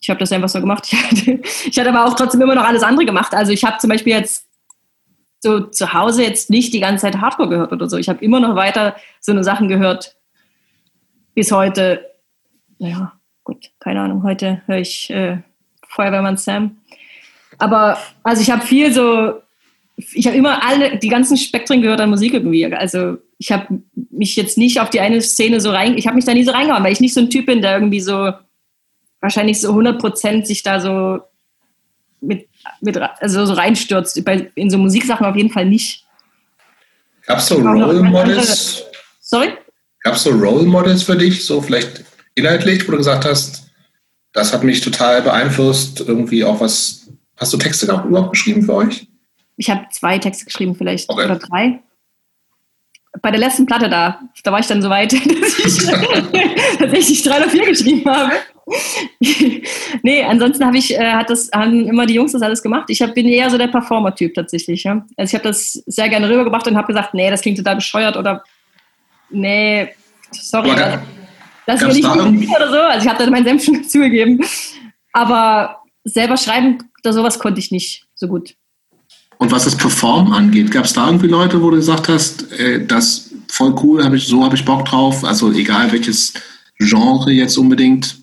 [0.00, 0.86] Ich habe das einfach so gemacht.
[0.92, 3.34] Ich hatte, ich hatte aber auch trotzdem immer noch alles andere gemacht.
[3.34, 4.46] Also ich habe zum Beispiel jetzt
[5.40, 7.96] so zu Hause jetzt nicht die ganze Zeit Hardcore gehört oder so.
[7.96, 10.16] Ich habe immer noch weiter so eine Sachen gehört.
[11.34, 12.04] Bis heute,
[12.78, 13.12] naja,
[13.44, 15.38] gut, keine Ahnung, heute höre ich äh,
[15.88, 16.78] Feuerwehrmann Sam.
[17.58, 19.40] Aber also ich habe viel so
[19.96, 22.66] ich habe immer alle, die ganzen Spektren gehört an Musik irgendwie.
[22.74, 26.24] Also ich habe mich jetzt nicht auf die eine Szene so rein, ich habe mich
[26.24, 28.32] da nie so reingehauen, weil ich nicht so ein Typ bin, der irgendwie so
[29.20, 31.20] wahrscheinlich so 100 Prozent sich da so
[32.20, 32.48] mit,
[32.80, 34.22] mit also so reinstürzt.
[34.24, 36.04] Bei, in so Musiksachen auf jeden Fall nicht.
[37.26, 38.84] Gab es so Role Models?
[39.20, 39.48] Sorry?
[40.00, 42.04] Gab es so Role Models für dich, so vielleicht
[42.34, 43.70] inhaltlich, wo du gesagt hast,
[44.32, 49.06] das hat mich total beeinflusst, irgendwie auch was, hast du Texte überhaupt geschrieben für euch?
[49.56, 51.24] Ich habe zwei Texte geschrieben vielleicht okay.
[51.24, 51.80] oder drei.
[53.22, 55.86] Bei der letzten Platte da, da war ich dann so weit, dass ich
[56.78, 58.32] tatsächlich drei oder vier geschrieben habe.
[60.02, 62.86] nee, ansonsten habe ich, äh, hat das, haben immer die Jungs das alles gemacht.
[62.88, 64.84] Ich hab, bin eher so der Performer-Typ tatsächlich.
[64.84, 65.04] Ja?
[65.16, 68.16] Also ich habe das sehr gerne rübergebracht und habe gesagt, nee, das klingt total bescheuert
[68.16, 68.42] oder
[69.30, 69.88] nee,
[70.32, 70.98] sorry, das,
[71.66, 72.78] das will ich nicht oder so.
[72.78, 74.44] Also ich habe da meinen Senf schon zugegeben.
[75.12, 78.54] Aber selber schreiben oder sowas konnte ich nicht so gut.
[79.38, 82.84] Und was das Performen angeht, gab es da irgendwie Leute, wo du gesagt hast, äh,
[82.86, 85.24] das voll cool, hab ich, so habe ich Bock drauf?
[85.24, 86.34] Also egal welches
[86.78, 88.16] Genre jetzt unbedingt?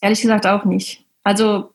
[0.00, 1.04] Ehrlich gesagt auch nicht.
[1.22, 1.70] Also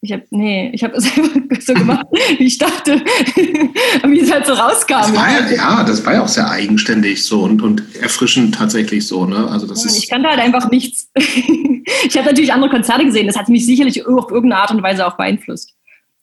[0.00, 2.06] ich habe, nee, ich habe es einfach so gemacht,
[2.38, 3.02] wie ich dachte,
[4.06, 5.00] wie es halt so rauskam.
[5.00, 9.24] Das ja, ja, das war ja auch sehr eigenständig so und, und erfrischend tatsächlich so,
[9.24, 9.48] ne?
[9.48, 11.10] Also das ist ich kannte halt einfach nichts.
[11.16, 15.06] ich habe natürlich andere Konzerte gesehen, das hat mich sicherlich auf irgendeine Art und Weise
[15.06, 15.74] auch beeinflusst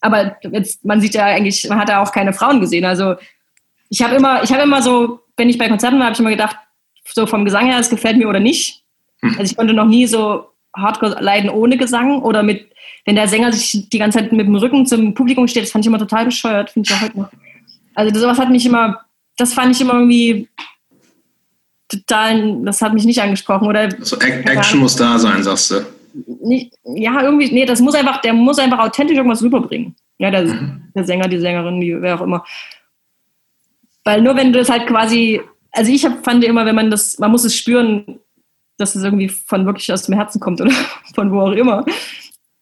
[0.02, 2.84] aber jetzt, man sieht ja eigentlich, man hat ja auch keine Frauen gesehen.
[2.86, 3.16] Also
[3.90, 6.32] ich habe immer, ich habe immer so, wenn ich bei Konzerten war, habe ich immer
[6.32, 6.58] gedacht,
[7.14, 8.84] so vom Gesang her, es gefällt mir oder nicht.
[9.22, 9.36] Hm.
[9.38, 12.72] Also ich konnte noch nie so Hardcore leiden ohne Gesang oder mit,
[13.06, 15.86] wenn der Sänger sich die ganze Zeit mit dem Rücken zum Publikum steht, das fand
[15.86, 17.30] ich immer total bescheuert, finde ich auch heute noch.
[17.94, 19.02] Also sowas hat mich immer,
[19.38, 20.48] das fand ich immer irgendwie
[21.90, 23.68] total, das hat mich nicht angesprochen.
[23.68, 28.21] Oder also Action muss da sein, sagst du nicht, ja, irgendwie, nee, das muss einfach,
[28.21, 29.95] der muss einfach authentisch irgendwas rüberbringen.
[30.17, 30.84] Ja, der, mhm.
[30.95, 32.45] der Sänger, die Sängerin, die, wer auch immer.
[34.04, 37.17] Weil nur wenn du das halt quasi, also ich hab, fand immer, wenn man das,
[37.19, 38.19] man muss es spüren,
[38.78, 40.71] dass es irgendwie von wirklich aus dem Herzen kommt oder
[41.15, 41.86] von wo auch immer,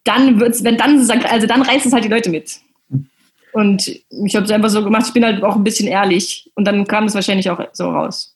[0.03, 2.59] dann wird's, wenn dann, also dann reißt es halt die Leute mit.
[2.89, 3.09] Und
[3.51, 3.87] Und
[4.25, 6.51] ich habe es einfach so gemacht, ich bin halt auch ein bisschen ehrlich.
[6.55, 8.35] Und dann kam es wahrscheinlich auch so raus.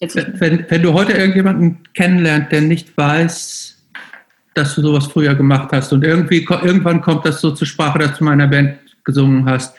[0.00, 3.69] Wenn, wenn du heute irgendjemanden kennenlernt, der nicht weiß,
[4.54, 8.18] dass du sowas früher gemacht hast und irgendwie irgendwann kommt das so zur Sprache, dass
[8.18, 9.76] du meiner Band gesungen hast,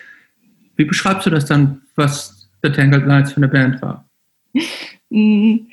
[0.76, 4.06] wie beschreibst du das dann, was The Tangled Lines für eine Band war?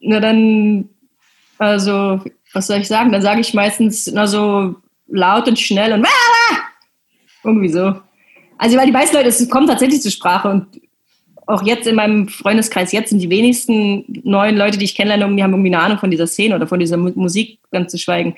[0.00, 0.88] Na dann,
[1.58, 3.12] also, was soll ich sagen?
[3.12, 4.76] Dann sage ich meistens na so
[5.08, 6.06] laut und schnell und
[7.44, 8.00] irgendwie so.
[8.58, 10.80] Also, weil die meisten Leute, es kommt tatsächlich zur Sprache und
[11.48, 15.42] auch jetzt in meinem Freundeskreis, jetzt sind die wenigsten neuen Leute, die ich kennenlerne, die
[15.42, 18.36] haben irgendwie eine Ahnung von dieser Szene oder von dieser Musik, ganz zu schweigen.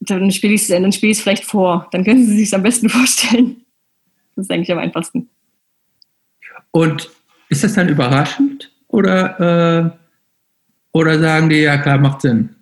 [0.00, 1.88] Dann spiele ich es spiel vielleicht vor.
[1.92, 3.64] Dann können sie sich am besten vorstellen.
[4.34, 5.28] Das ist eigentlich am einfachsten.
[6.72, 7.08] Und
[7.48, 9.90] ist das dann überraschend oder, äh,
[10.92, 12.56] oder sagen die, ja klar, macht Sinn?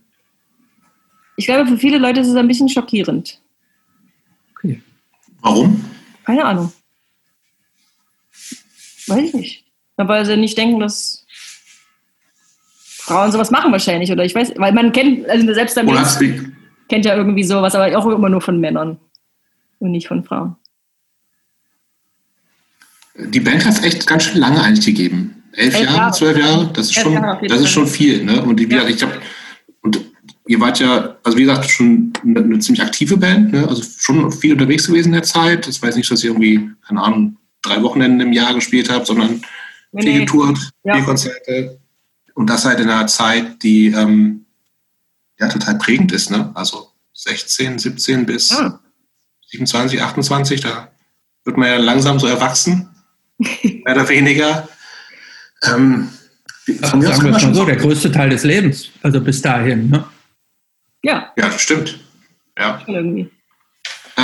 [1.36, 3.40] Ich glaube, für viele Leute ist es ein bisschen schockierend.
[4.54, 4.82] Okay.
[5.40, 5.82] Warum?
[6.24, 6.70] Keine Ahnung.
[9.10, 9.64] Weiß ich nicht.
[9.96, 11.26] Weil sie nicht denken, dass
[13.10, 14.10] Frauen sowas machen wahrscheinlich.
[14.10, 16.16] Oder ich weiß, weil man kennt, also selbst der Mensch
[16.88, 18.98] kennt ja irgendwie sowas, aber auch immer nur von Männern
[19.78, 20.56] und nicht von Frauen.
[23.16, 25.42] Die Band hat es echt ganz schön lange eigentlich gegeben.
[25.52, 28.24] Elf, Elf Jahre, Jahre, zwölf Jahre, das ist schon, Jahre das ist schon viel.
[28.24, 28.42] Ne?
[28.42, 28.86] Und wie ja.
[28.86, 29.12] ich habe,
[29.82, 30.00] und
[30.46, 33.66] ihr wart ja, also wie gesagt, schon eine, eine ziemlich aktive Band, ne?
[33.68, 35.66] also schon viel unterwegs gewesen in der Zeit.
[35.66, 39.42] Das weiß nicht, dass ihr irgendwie, keine Ahnung, drei Wochenenden im Jahr gespielt habt, sondern
[39.92, 40.94] nee, viel getourt, ja.
[40.94, 41.80] viel Konzerte.
[42.34, 44.46] Und das halt in einer Zeit, die ähm,
[45.38, 46.30] ja total prägend ist.
[46.30, 46.50] Ne?
[46.54, 48.80] Also 16, 17 bis ah.
[49.48, 50.90] 27, 28, da
[51.44, 52.88] wird man ja langsam so erwachsen,
[53.38, 54.68] mehr oder weniger.
[55.64, 56.10] Ähm,
[56.82, 59.90] Ach, sagen wir mal so, der größte Teil des Lebens, also bis dahin.
[59.90, 60.04] Ne?
[61.02, 61.32] Ja.
[61.36, 61.98] Ja, das stimmt.
[62.56, 62.82] Ja.
[62.86, 63.30] Irgendwie.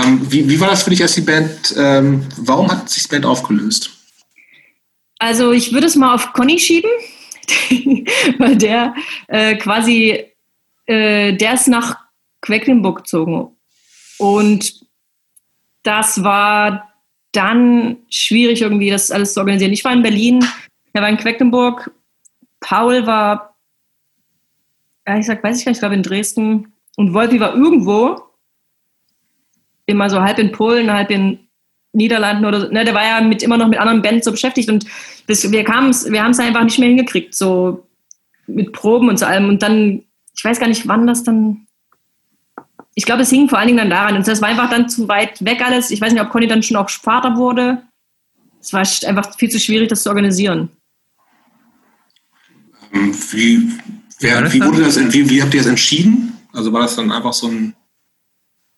[0.05, 1.75] Ähm, wie, wie, war das für dich als die Band?
[1.77, 3.91] Ähm, warum hat sich die Band aufgelöst?
[5.19, 6.91] Also ich würde es mal auf Conny schieben,
[8.39, 8.95] weil der
[9.29, 10.25] äh, quasi,
[10.87, 11.99] äh, der ist nach
[12.43, 13.57] Quedlinburg gezogen.
[14.19, 14.87] Und
[15.83, 16.93] das war
[17.33, 19.73] dann schwierig irgendwie, das alles zu organisieren.
[19.73, 20.47] Ich war in Berlin,
[20.93, 21.91] er war in Quedlinburg,
[22.61, 23.57] Paul war,
[25.19, 28.26] ich sag, weiß ich gar nicht, ich glaube in Dresden und Wolfi war irgendwo
[29.87, 31.39] immer so halb in Polen, halb in
[31.93, 32.69] Niederlanden oder so.
[32.69, 34.87] Ne, der war ja mit, immer noch mit anderen Bands so beschäftigt und
[35.27, 37.87] bis, wir, wir haben es einfach nicht mehr hingekriegt, so
[38.47, 39.49] mit Proben und so allem.
[39.49, 40.03] Und dann,
[40.37, 41.67] ich weiß gar nicht, wann das dann.
[42.95, 44.17] Ich glaube, es hing vor allen Dingen dann daran.
[44.17, 45.91] Und das war einfach dann zu weit weg alles.
[45.91, 47.83] Ich weiß nicht, ob Conny dann schon auch Vater wurde.
[48.61, 50.71] Es war einfach viel zu schwierig, das zu organisieren.
[52.93, 53.71] Ähm, wie,
[54.21, 56.33] wer, wie, wurde das, wie, wie habt ihr das entschieden?
[56.53, 57.75] Also war das dann einfach so ein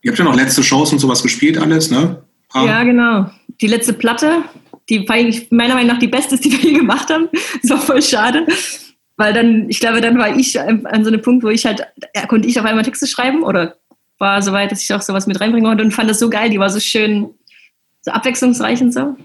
[0.02, 2.22] Ihr habt ja noch letzte Shows und sowas gespielt, alles, ne?
[2.52, 2.64] Ah.
[2.64, 3.30] Ja, genau.
[3.60, 4.42] Die letzte Platte,
[4.88, 5.06] die
[5.50, 7.28] meiner Meinung nach die beste ist, die wir je gemacht haben.
[7.62, 8.46] Das war voll schade.
[9.16, 11.82] Weil dann, ich glaube, dann war ich an so einem Punkt, wo ich halt,
[12.14, 13.76] ja, konnte ich auf einmal Texte schreiben oder
[14.18, 16.50] war so weit, dass ich auch sowas mit reinbringen konnte und fand das so geil.
[16.50, 17.28] Die war so schön,
[18.02, 19.16] so abwechslungsreich und so.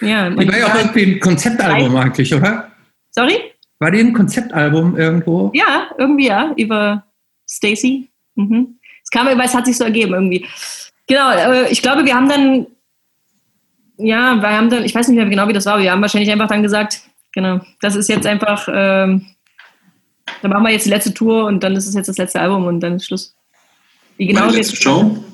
[0.00, 2.72] Ja, die war ja auch irgendwie ein Konzeptalbum eigentlich, oder?
[3.10, 3.36] Sorry?
[3.78, 5.52] War die ein Konzeptalbum irgendwo?
[5.54, 7.04] Ja, irgendwie ja, über
[7.48, 8.08] Stacy.
[8.34, 8.78] Mhm.
[9.14, 10.44] Kam, weil es hat sich so ergeben irgendwie.
[11.06, 12.66] Genau, äh, ich glaube, wir haben dann,
[13.96, 16.30] ja, wir haben dann, ich weiß nicht mehr genau, wie das war, wir haben wahrscheinlich
[16.32, 19.26] einfach dann gesagt, genau, das ist jetzt einfach, ähm,
[20.42, 22.64] dann machen wir jetzt die letzte Tour und dann ist es jetzt das letzte Album
[22.66, 23.34] und dann ist Schluss.
[24.16, 25.24] Wie genau die letzte Show?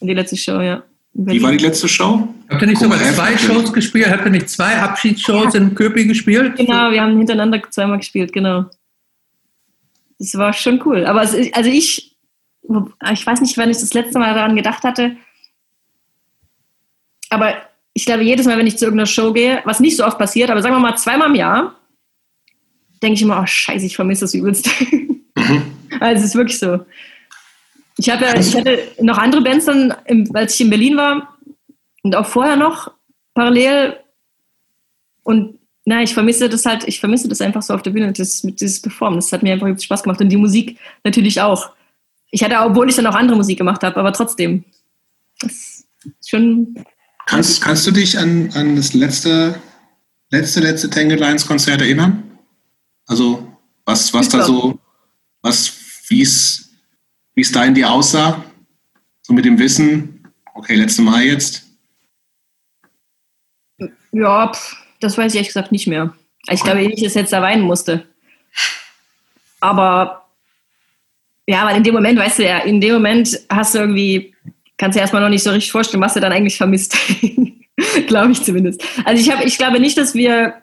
[0.00, 0.82] Die letzte Show, ja.
[1.12, 2.28] Wie war die letzte Show?
[2.48, 4.10] Habt ihr nicht sogar zwei Shows gespielt?
[4.10, 5.60] Habt ihr nicht zwei Abschiedsshows ja.
[5.60, 6.56] in Köpi gespielt?
[6.56, 8.66] Genau, wir haben hintereinander zweimal gespielt, genau.
[10.18, 11.06] Das war schon cool.
[11.06, 12.17] Aber es, also ich,
[13.12, 15.16] ich weiß nicht, wann ich das letzte Mal daran gedacht hatte,
[17.30, 17.54] aber
[17.92, 20.50] ich glaube, jedes Mal, wenn ich zu irgendeiner Show gehe, was nicht so oft passiert,
[20.50, 21.74] aber sagen wir mal zweimal im Jahr,
[23.02, 24.68] denke ich immer, oh scheiße, ich vermisse das übelst.
[24.80, 25.24] Mhm.
[26.00, 26.80] also es ist wirklich so.
[27.96, 29.92] Ich, ja, ich hatte noch andere Bands dann,
[30.32, 31.36] als ich in Berlin war
[32.02, 32.92] und auch vorher noch
[33.34, 33.96] parallel
[35.24, 38.42] und na, ich vermisse das halt, ich vermisse das einfach so auf der Bühne, das,
[38.42, 39.18] dieses Performen.
[39.18, 41.70] Das hat mir einfach Spaß gemacht und die Musik natürlich auch
[42.30, 44.64] ich hatte, obwohl ich dann auch andere Musik gemacht habe, aber trotzdem.
[45.40, 46.84] Das ist schon.
[47.26, 49.60] Kannst, kannst du dich an, an das letzte,
[50.30, 52.38] letzte, letzte Tangled Lines Konzert erinnern?
[53.06, 53.46] Also,
[53.84, 54.78] was, was da so,
[55.42, 55.72] was,
[56.08, 56.70] wie es,
[57.34, 58.44] wie es da in dir aussah?
[59.22, 61.66] So mit dem Wissen, okay, letzte Mal jetzt?
[64.12, 66.14] Ja, pff, das weiß ich ehrlich gesagt nicht mehr.
[66.50, 68.06] Ich glaube nicht, dass ich jetzt da weinen musste.
[69.60, 70.27] Aber
[71.48, 74.34] ja, weil in dem Moment, weißt du ja, in dem Moment hast du irgendwie,
[74.76, 76.94] kannst du erstmal noch nicht so richtig vorstellen, was du dann eigentlich vermisst.
[78.06, 78.84] glaube ich zumindest.
[79.06, 80.54] Also ich, hab, ich glaube nicht, dass wir,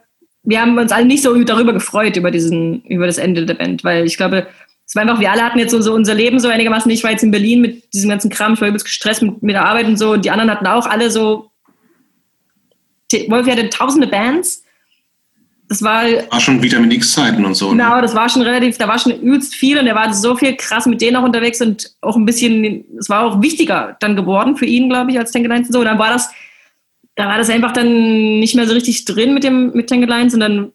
[0.44, 3.84] wir haben uns alle nicht so darüber gefreut, über, diesen, über das Ende der Band,
[3.84, 4.46] weil ich glaube,
[4.86, 6.92] es war einfach, wir alle hatten jetzt so, so unser Leben so einigermaßen.
[6.92, 9.56] Ich war jetzt in Berlin mit diesem ganzen Kram, ich war übelst gestresst mit, mit
[9.56, 10.12] der Arbeit und so.
[10.12, 11.50] Und die anderen hatten auch alle so,
[13.28, 14.65] Wolf hatte tausende Bands.
[15.68, 17.72] Das war, war schon Vitamin X-Zeiten und so.
[17.72, 17.84] Ne?
[17.84, 20.56] Genau, das war schon relativ, da war schon übelst viel und er war so viel
[20.56, 24.58] krass mit denen auch unterwegs und auch ein bisschen, es war auch wichtiger dann geworden
[24.58, 25.80] für ihn, glaube ich, als Tank Alliance und so.
[25.80, 26.30] Und dann war das,
[27.16, 30.36] da war das einfach dann nicht mehr so richtig drin mit dem mit Tank Alliance
[30.36, 30.72] und dann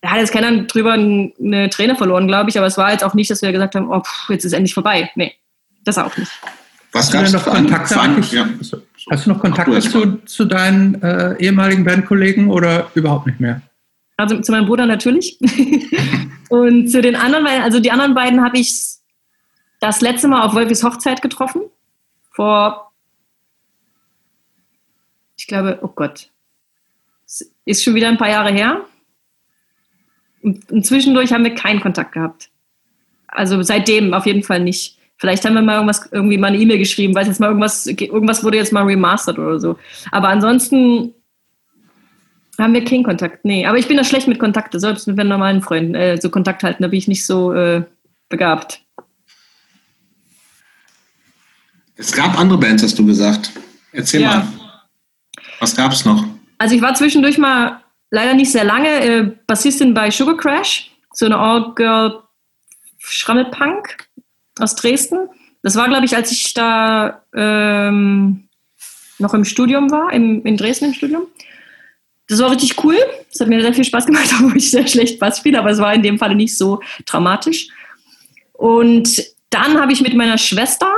[0.00, 3.14] da hat jetzt keiner drüber eine Träne verloren, glaube ich, aber es war jetzt auch
[3.14, 5.10] nicht, dass wir gesagt haben, oh, pff, jetzt ist endlich vorbei.
[5.14, 5.34] Nee,
[5.84, 6.30] das auch nicht.
[6.90, 8.48] Was gab es noch Kontakte an, ja.
[9.10, 13.62] Hast du noch Kontakte zu, zu deinen äh, ehemaligen Bandkollegen oder überhaupt nicht mehr?
[14.22, 15.38] Also zu meinem Bruder natürlich.
[16.48, 18.72] und zu den anderen beiden, also die anderen beiden habe ich
[19.80, 21.62] das letzte Mal auf Wolfis Hochzeit getroffen.
[22.30, 22.92] Vor,
[25.36, 26.30] ich glaube, oh Gott,
[27.64, 28.86] ist schon wieder ein paar Jahre her.
[30.42, 32.50] Und zwischendurch haben wir keinen Kontakt gehabt.
[33.26, 34.98] Also seitdem auf jeden Fall nicht.
[35.16, 38.42] Vielleicht haben wir mal irgendwas, irgendwie mal eine E-Mail geschrieben, weil jetzt mal irgendwas, irgendwas
[38.42, 39.78] wurde jetzt mal remastert oder so.
[40.10, 41.14] Aber ansonsten
[42.58, 43.44] haben wir keinen Kontakt.
[43.44, 45.94] Nee, aber ich bin da schlecht mit Kontakte, selbst mit normalen Freunden.
[45.94, 47.84] Äh, so Kontakt halten, da bin ich nicht so äh,
[48.28, 48.82] begabt.
[51.96, 53.52] Es gab andere Bands, hast du gesagt.
[53.92, 54.28] Erzähl ja.
[54.28, 54.48] mal.
[55.60, 56.24] Was gab es noch?
[56.58, 61.26] Also ich war zwischendurch mal leider nicht sehr lange äh, Bassistin bei Sugar Crash, so
[61.26, 62.22] eine All-Girl
[62.98, 64.08] Schrammelpunk
[64.58, 65.28] aus Dresden.
[65.62, 68.48] Das war, glaube ich, als ich da ähm,
[69.18, 71.22] noch im Studium war, im, in Dresden im Studium.
[72.32, 72.96] Das war richtig cool.
[73.30, 75.78] Das hat mir sehr viel Spaß gemacht, obwohl ich sehr schlecht Bass spiele, aber es
[75.78, 77.68] war in dem Fall nicht so dramatisch.
[78.54, 80.90] Und dann habe ich mit meiner Schwester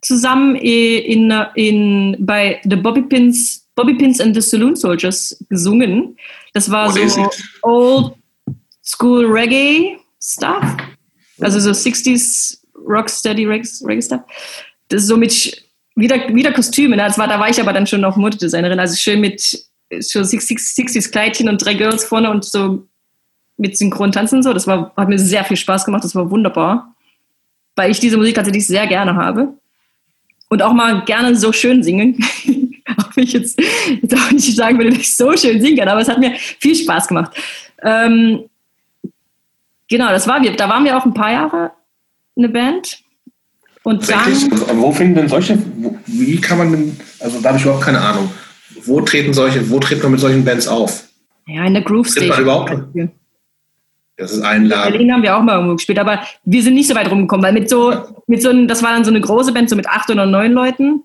[0.00, 6.16] zusammen in, in, bei The Bobby Pins Bobby Pins and the Saloon Soldiers gesungen.
[6.54, 7.30] Das war What so
[7.62, 8.14] old
[8.82, 10.64] school Reggae Stuff.
[11.40, 12.58] Also so 60s
[12.88, 14.20] Rocksteady Reggae Stuff.
[14.88, 15.62] Das ist so mit
[15.96, 16.96] wieder, wieder Kostüme.
[16.96, 18.78] Das war, da war ich aber dann schon noch Modedesignerin.
[18.78, 19.66] Also schön mit
[20.00, 22.86] so 60s Kleidchen und drei Girls vorne und so
[23.56, 24.52] mit synchron tanzen so.
[24.52, 26.04] Das war, hat mir sehr viel Spaß gemacht.
[26.04, 26.94] Das war wunderbar.
[27.76, 29.54] Weil ich diese Musik tatsächlich sehr gerne habe.
[30.48, 32.18] Und auch mal gerne so schön singen.
[32.96, 33.60] auch wenn ich jetzt,
[34.02, 36.34] jetzt auch nicht sagen würde, dass ich so schön singen kann, aber es hat mir
[36.36, 37.32] viel Spaß gemacht.
[37.82, 38.44] Ähm,
[39.88, 40.54] genau, das war wir.
[40.54, 41.72] Da waren wir auch ein paar Jahre
[42.36, 43.00] eine Band.
[43.82, 44.32] Und dann,
[44.80, 45.58] wo finden denn solche,
[46.06, 48.30] wie kann man denn, also da habe ich überhaupt keine Ahnung,
[48.86, 51.04] wo treten solche, wo treten man mit solchen Bands auf?
[51.46, 52.30] Ja, in der Groove Station.
[52.30, 52.72] Man überhaupt?
[54.16, 54.86] Das ist Einladen.
[54.86, 57.44] In Berlin haben wir auch mal irgendwo gespielt, aber wir sind nicht so weit rumgekommen,
[57.44, 57.92] weil mit so,
[58.26, 61.02] mit so das war dann so eine große Band, so mit acht oder neun Leuten.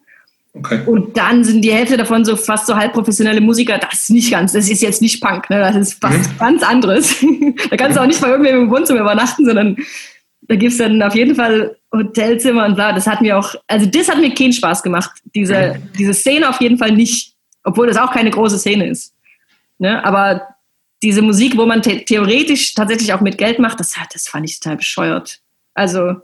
[0.54, 0.80] Okay.
[0.86, 3.78] Und dann sind die Hälfte davon so fast so halbprofessionelle Musiker.
[3.78, 5.60] Das ist nicht ganz, das ist jetzt nicht Punk, ne?
[5.60, 6.38] das ist was mhm.
[6.40, 7.24] ganz anderes.
[7.70, 9.78] da kannst du auch nicht bei irgendwem im Wohnzimmer übernachten, sondern
[10.42, 12.94] da gibt es dann auf jeden Fall Hotelzimmer und bla.
[12.94, 15.12] Das hat mir auch, also das hat mir keinen Spaß gemacht.
[15.36, 15.98] Diese, mhm.
[15.98, 19.14] diese Szene auf jeden Fall nicht, obwohl das auch keine große Szene ist.
[19.78, 20.04] Ne?
[20.04, 20.48] Aber
[21.02, 24.78] diese Musik, wo man theoretisch tatsächlich auch mit Geld macht, das, das fand ich total
[24.78, 25.40] bescheuert.
[25.74, 26.22] Also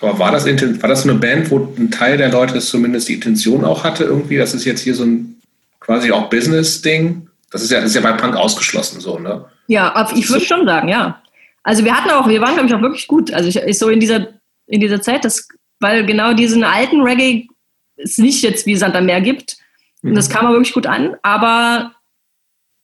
[0.00, 3.14] aber war das, war das eine Band, wo ein Teil der Leute das zumindest die
[3.14, 4.36] Intention auch hatte, irgendwie?
[4.36, 5.40] Das ist jetzt hier so ein
[5.80, 7.28] quasi auch Business-Ding.
[7.50, 9.44] Das ist ja, das ist ja bei Punk ausgeschlossen so, ne?
[9.66, 11.22] Ja, ich würde schon sagen, ja.
[11.62, 13.32] Also wir hatten auch, wir waren, glaube ich, auch wirklich gut.
[13.32, 14.28] Also ich, ich so in dieser,
[14.66, 15.46] in dieser Zeit, das,
[15.78, 17.48] weil genau diesen alten Reggae
[17.96, 19.58] es nicht jetzt wie Sand am Meer gibt.
[20.02, 20.32] Und das mhm.
[20.32, 21.16] kam auch wirklich gut an.
[21.22, 21.92] Aber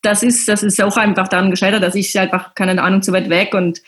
[0.02, 3.28] das ist, das ist auch einfach daran gescheitert, dass ich einfach, keine Ahnung, zu weit
[3.28, 3.82] weg und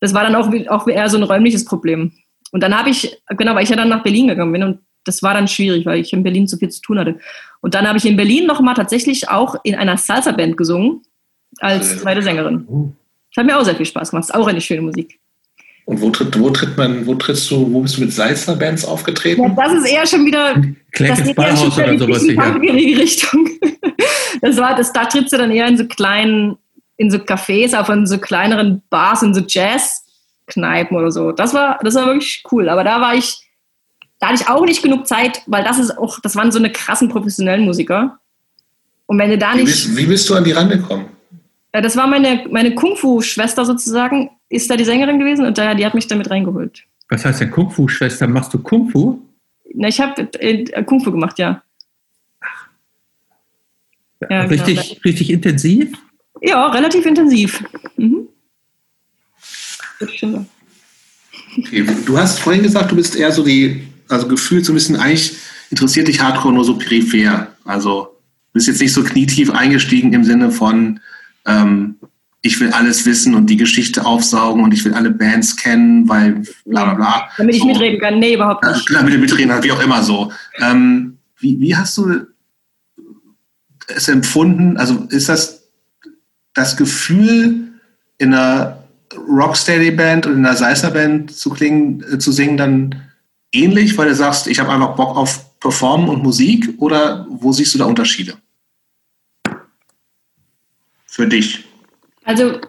[0.00, 2.12] das war dann auch, auch eher so ein räumliches Problem.
[2.52, 5.22] Und dann habe ich, genau, weil ich ja dann nach Berlin gegangen bin und das
[5.22, 7.18] war dann schwierig, weil ich in Berlin zu viel zu tun hatte.
[7.60, 11.02] Und dann habe ich in Berlin nochmal tatsächlich auch in einer Salsa-Band gesungen,
[11.58, 12.94] als zweite Sängerin.
[13.34, 14.28] Das hat mir auch sehr viel Spaß gemacht.
[14.28, 15.18] Das ist auch eine schöne Musik.
[15.86, 19.40] Und wo, tritt, wo, tritt man, wo trittst du, wo bist du mit Salsa-Bands aufgetreten?
[19.40, 20.60] Ja, das ist eher schon wieder,
[21.78, 22.38] oder sowas in
[22.96, 23.48] Richtung.
[24.42, 26.58] Das war, das, da trittst du dann eher in so kleinen,
[26.98, 30.04] in so Cafés, auch in so kleineren Bars, in so Jazz
[30.46, 31.32] Kneipen oder so.
[31.32, 32.68] Das war, das war wirklich cool.
[32.68, 33.48] Aber da war ich,
[34.18, 36.70] da hatte ich auch nicht genug Zeit, weil das ist auch, das waren so eine
[36.70, 38.18] krassen professionellen Musiker.
[39.06, 39.62] Und wenn du da nicht.
[39.62, 41.06] Wie bist, wie bist du an die rangekommen?
[41.80, 45.94] Das war meine, meine Kung-Fu-Schwester sozusagen, ist da die Sängerin gewesen und daher, die hat
[45.94, 46.84] mich damit reingeholt.
[47.08, 48.26] Was heißt denn Kung-Fu-Schwester?
[48.26, 49.20] Machst du Kung-Fu?
[49.74, 51.62] Na, ich habe äh, Kung-Fu gemacht, ja.
[54.30, 55.00] ja richtig, genau.
[55.04, 55.92] richtig intensiv?
[56.42, 57.62] Ja, relativ intensiv.
[57.96, 58.28] Mhm.
[61.58, 64.96] Okay, du hast vorhin gesagt, du bist eher so die, also gefühlt so ein bisschen
[64.96, 65.36] eigentlich
[65.70, 67.48] interessiert dich Hardcore nur so peripher?
[67.64, 71.00] Also du bist jetzt nicht so knietief eingestiegen im Sinne von,
[71.46, 71.96] ähm,
[72.42, 76.42] ich will alles wissen und die Geschichte aufsaugen und ich will alle Bands kennen, weil
[76.64, 77.28] bla bla bla.
[77.36, 77.66] Damit ich so.
[77.66, 78.18] mitreden kann.
[78.18, 78.88] Nee, überhaupt nicht.
[78.92, 80.32] Damit du mitreden kannst, wie auch immer so.
[80.58, 82.26] Ähm, wie, wie hast du
[83.88, 84.76] es empfunden?
[84.76, 85.64] Also ist das
[86.54, 87.68] das Gefühl,
[88.18, 88.84] in einer
[89.14, 92.94] Rocksteady-Band und in einer Seisner-Band zu, klingen, äh, zu singen dann
[93.52, 96.74] ähnlich, weil du sagst, ich habe einfach Bock auf Performen und Musik?
[96.78, 98.34] Oder wo siehst du da Unterschiede?
[101.16, 101.64] Für dich?
[102.24, 102.60] Also,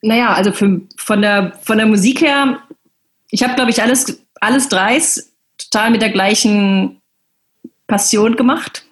[0.00, 2.62] naja, also für, von, der, von der Musik her,
[3.32, 7.00] ich habe, glaube ich, alles, alles dreis total mit der gleichen
[7.88, 8.84] Passion gemacht.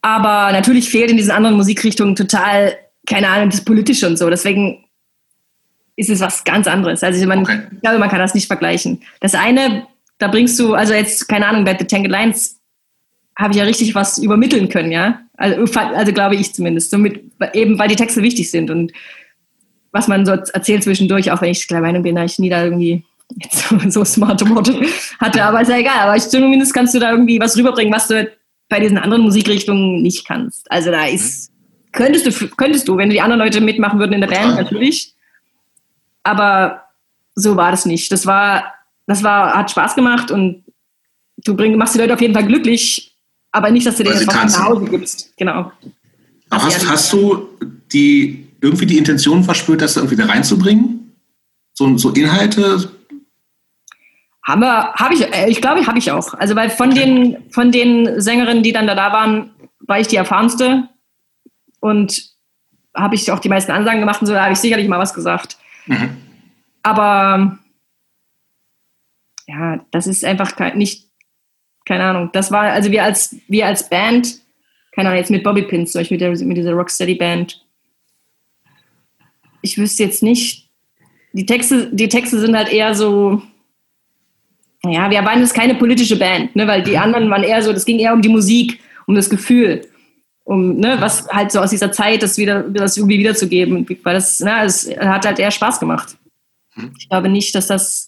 [0.00, 4.30] Aber natürlich fehlt in diesen anderen Musikrichtungen total, keine Ahnung, das Politische und so.
[4.30, 4.84] Deswegen
[5.96, 7.02] ist es was ganz anderes.
[7.02, 7.62] Also man, okay.
[7.72, 9.02] ich glaube, man kann das nicht vergleichen.
[9.18, 12.60] Das eine, da bringst du, also jetzt, keine Ahnung, bei The Tangled Lines
[13.34, 15.20] habe ich ja richtig was übermitteln können, ja.
[15.38, 16.90] Also, also glaube ich zumindest.
[16.90, 17.22] Somit,
[17.54, 18.92] eben weil die Texte wichtig sind und
[19.92, 22.62] was man so erzählt zwischendurch, auch wenn ich der Meinung bin, dass ich nie da
[22.62, 23.04] irgendwie
[23.50, 24.78] so, so smarte Worte
[25.18, 26.00] hatte, aber ist ja egal.
[26.00, 28.30] Aber ich, zumindest kannst du da irgendwie was rüberbringen, was du
[28.68, 30.70] bei diesen anderen Musikrichtungen nicht kannst.
[30.70, 31.50] Also da ist,
[31.92, 35.14] könntest du, könntest du, wenn die anderen Leute mitmachen würden in der Band, natürlich.
[36.22, 36.82] Aber
[37.34, 38.12] so war das nicht.
[38.12, 38.74] Das war,
[39.06, 40.64] das war, hat Spaß gemacht und
[41.44, 43.16] du bring, machst die Leute auf jeden Fall glücklich,
[43.58, 45.36] aber nicht, dass du denen einfach nach Hause gibst.
[45.36, 45.72] Genau.
[46.50, 47.48] Hast, hast du
[47.92, 51.12] die, irgendwie die Intention verspürt, das irgendwie da reinzubringen?
[51.74, 52.90] So, so Inhalte?
[54.44, 56.32] Haben wir, habe ich, äh, ich glaube, habe ich auch.
[56.34, 59.50] Also, weil von den, von den Sängerinnen, die dann da, da waren,
[59.80, 60.88] war ich die erfahrenste
[61.80, 62.22] und
[62.94, 65.14] habe ich auch die meisten Ansagen gemacht und so, da habe ich sicherlich mal was
[65.14, 65.58] gesagt.
[65.86, 66.16] Mhm.
[66.82, 67.58] Aber
[69.46, 71.07] ja, das ist einfach nicht
[71.88, 74.40] keine Ahnung, das war, also wir als, wir als Band,
[74.92, 77.64] keine Ahnung, jetzt mit Bobby Pins, zum Beispiel mit, der, mit dieser Rocksteady Band,
[79.62, 80.68] ich wüsste jetzt nicht,
[81.32, 83.40] die Texte, die Texte sind halt eher so,
[84.84, 86.98] ja, wir waren jetzt keine politische Band, ne, weil die mhm.
[86.98, 89.88] anderen waren eher so, das ging eher um die Musik, um das Gefühl,
[90.44, 94.40] um, ne, was halt so aus dieser Zeit, das wieder, das irgendwie wiederzugeben, weil das,
[94.40, 96.18] ne, es hat halt eher Spaß gemacht.
[96.76, 96.92] Mhm.
[96.98, 98.07] Ich glaube nicht, dass das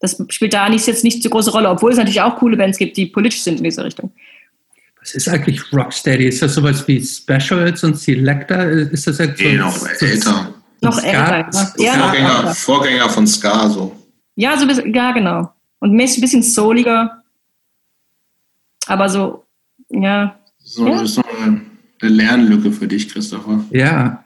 [0.00, 2.78] das spielt da nicht, jetzt nicht so große Rolle, obwohl es natürlich auch coole Bands
[2.78, 4.12] gibt, die politisch sind in dieser Richtung.
[5.00, 6.26] Was ist eigentlich Rocksteady?
[6.26, 8.62] Ist das sowas wie Specials und Selector?
[8.64, 10.54] Ist das jetzt so, nee, noch so älter.
[10.80, 11.50] Noch älter.
[11.78, 13.96] Ja, Vorgänger, Vorgänger von Ska so.
[14.36, 15.52] Ja, so bisschen, ja, genau.
[15.80, 17.22] Und ein bisschen souliger.
[18.86, 19.44] Aber so,
[19.88, 20.38] ja.
[20.58, 20.92] So, ja.
[20.92, 21.60] Das ist noch eine,
[22.00, 23.64] eine Lernlücke für dich, Christopher.
[23.70, 24.24] Ja,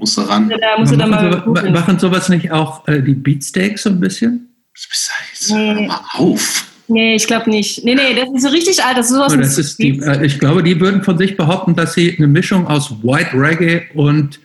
[0.00, 0.48] Musst du ran.
[0.48, 4.00] Da musst du da mal so, machen sowas nicht auch äh, die Beatsteaks so ein
[4.00, 4.48] bisschen?
[4.74, 5.86] Jetzt nee.
[5.86, 6.66] mal auf.
[6.88, 7.84] Nee, ich glaube nicht.
[7.84, 8.96] Nee, nee, das ist so richtig alt.
[8.96, 11.94] Das ist sowas das ist die, äh, ich glaube, die würden von sich behaupten, dass
[11.94, 14.40] sie eine Mischung aus White Reggae und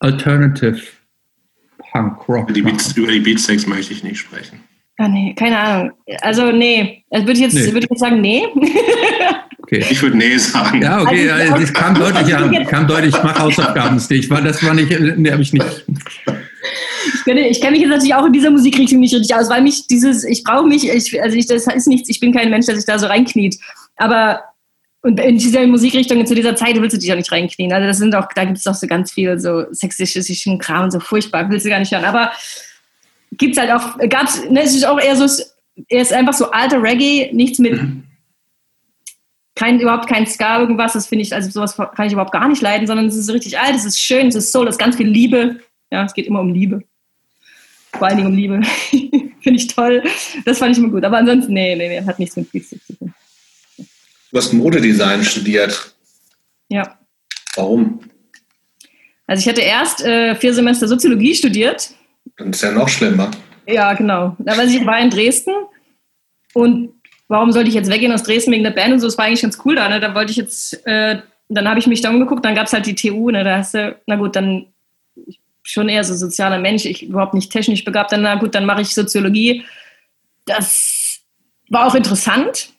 [0.00, 0.80] Alternative
[1.90, 4.60] Punk Rock über die, Beats, über die Beatsteaks möchte ich nicht sprechen.
[5.00, 5.92] Ah, nee, keine Ahnung.
[6.20, 7.02] Also, nee.
[7.08, 7.72] Also, würde ich, jetzt, nee.
[7.72, 8.44] Würd ich jetzt sagen, nee.
[9.62, 9.84] Okay.
[9.88, 10.82] Ich würde nee sagen.
[10.82, 12.66] Ja, okay, also, also, kam deutlich an.
[12.66, 14.30] Kam deutlich, ich mache Hausaufgaben nicht.
[14.30, 15.84] Das war nicht, nee, habe ich nicht.
[17.14, 19.62] Ich kenne, ich kenne mich jetzt natürlich auch in dieser Musikrichtung nicht richtig aus, weil
[19.62, 22.66] mich dieses, ich brauche mich, ich, also ich, das ist nichts, ich bin kein Mensch,
[22.66, 23.58] der sich da so reinkniet.
[23.96, 24.40] Aber
[25.02, 27.72] und in dieser Musikrichtung zu dieser Zeit willst du dich auch nicht reinknien.
[27.72, 30.90] Also das sind auch, da gibt es auch so ganz viel so sexistischen Kram und
[30.90, 32.04] so furchtbar, willst du gar nicht hören.
[32.04, 32.32] Aber
[33.32, 35.42] gibt es halt auch, gab's, ne, es ist auch eher so,
[35.88, 38.04] er ist einfach so alter Reggae, nichts mit mhm
[39.60, 40.94] kein, überhaupt kein Ska, irgendwas.
[40.94, 43.58] Das finde ich, also sowas kann ich überhaupt gar nicht leiden, sondern es ist richtig
[43.58, 45.60] alt, es ist schön, es ist Soul, es ist ganz viel Liebe.
[45.90, 46.82] Ja, es geht immer um Liebe.
[47.92, 48.60] Vor allen Dingen um Liebe.
[49.42, 50.02] finde ich toll.
[50.46, 51.04] Das fand ich immer gut.
[51.04, 53.12] Aber ansonsten, nee, nee, nee, hat nichts mit Beats zu tun.
[53.76, 55.94] Du hast Modedesign studiert.
[56.68, 56.98] Ja.
[57.56, 58.00] Warum?
[59.26, 61.90] Also ich hatte erst äh, vier Semester Soziologie studiert.
[62.36, 63.30] Dann ist ja noch schlimmer.
[63.66, 64.36] Ja, genau.
[64.46, 65.52] Aber ich war in Dresden
[66.54, 66.92] und
[67.28, 69.42] warum sollte ich jetzt weggehen aus Dresden wegen der Band und so, das war eigentlich
[69.42, 70.00] ganz cool da, ne?
[70.00, 72.86] Da wollte ich jetzt, äh, dann habe ich mich da umgeguckt, dann gab es halt
[72.86, 73.44] die TU, ne?
[73.44, 74.66] Da hast du, na gut, dann
[75.62, 78.82] schon eher so sozialer Mensch, ich überhaupt nicht technisch begabt, dann na gut, dann mache
[78.82, 79.64] ich Soziologie.
[80.44, 81.20] Das
[81.68, 82.72] war auch interessant,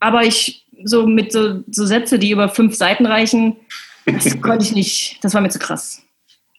[0.00, 3.56] aber ich so mit so, so Sätze, die über fünf Seiten reichen,
[4.04, 6.02] das konnte ich nicht, das war mir zu krass.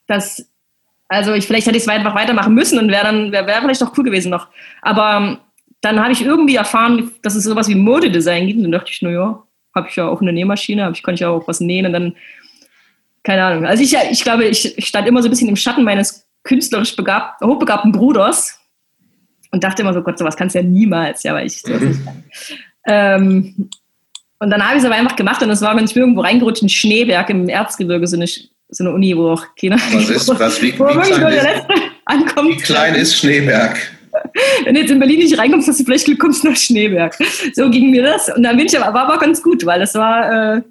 [0.08, 0.48] Das,
[1.08, 3.84] also ich, vielleicht hätte ich es einfach weitermachen müssen und wäre dann, wäre wär vielleicht
[3.84, 4.48] auch cool gewesen noch.
[4.82, 5.40] Aber
[5.82, 8.58] dann habe ich irgendwie erfahren, dass es sowas wie Modedesign gibt.
[8.58, 9.44] Und dann dachte ich, naja,
[9.76, 12.16] habe ich ja auch eine Nähmaschine, ich, ich ja auch was nähen und dann,
[13.24, 13.66] keine Ahnung.
[13.66, 17.42] Also ich, ich glaube, ich stand immer so ein bisschen im Schatten meines künstlerisch begabt,
[17.42, 18.60] hochbegabten Bruders.
[19.52, 22.06] und dachte immer so, Gott, sowas kannst du ja niemals, ja, weil ich sowas nicht
[22.06, 22.24] kann.
[22.88, 23.72] Ähm,
[24.38, 26.62] und dann habe ich es aber einfach gemacht und es war, wenn ich irgendwo reingerutscht,
[26.62, 28.28] ein Schneeberg im Erzgebirge, so eine,
[28.70, 29.78] so eine Uni, wo auch keiner.
[29.78, 31.66] Was ist, was, wie, wie, klein ist,
[32.06, 32.50] ankommt.
[32.50, 33.78] wie klein ist Schneeberg?
[34.64, 37.18] Wenn du jetzt in Berlin nicht reinkommst, hast du vielleicht Glück, kommst nach Schneeberg.
[37.54, 38.34] So ging mir das.
[38.36, 40.62] Und dann bin ich aber, war aber ganz gut, weil das war, äh,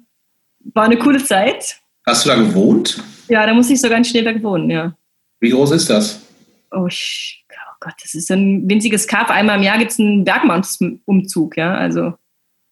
[0.73, 1.79] war eine coole Zeit.
[2.05, 3.01] Hast du da gewohnt?
[3.27, 4.95] Ja, da musste ich sogar in Schneeberg wohnen, ja.
[5.39, 6.21] Wie groß ist das?
[6.71, 9.29] Oh, oh Gott, das ist ein winziges Kaff.
[9.29, 11.75] Einmal im Jahr gibt es einen Bergmannsumzug, ja.
[11.75, 12.13] Also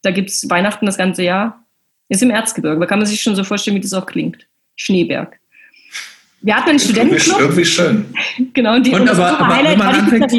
[0.02, 1.66] da gibt es Weihnachten das ganze Jahr.
[2.10, 2.80] Ist im Erzgebirge.
[2.80, 4.48] Da kann man sich schon so vorstellen, wie das auch klingt.
[4.76, 5.40] Schneeberg.
[6.42, 7.40] Wir hatten einen Studentenclub.
[7.40, 8.06] Irgendwie schön.
[8.54, 10.34] genau, und die und aber, aber, wenn man anfängt,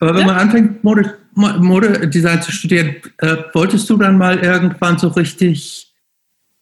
[0.00, 5.08] aber wenn man anfängt, Mode, Modedesign zu studieren, äh, wolltest du dann mal irgendwann so
[5.08, 5.90] richtig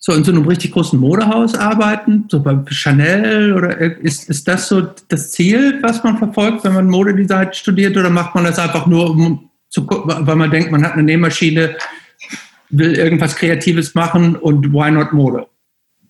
[0.01, 4.69] so in so einem richtig großen Modehaus arbeiten, so bei Chanel oder ist, ist das
[4.69, 8.87] so das Ziel, was man verfolgt, wenn man Modedesign studiert oder macht man das einfach
[8.87, 11.77] nur, um zu gucken, weil man denkt, man hat eine Nähmaschine,
[12.71, 15.47] will irgendwas Kreatives machen und why not Mode?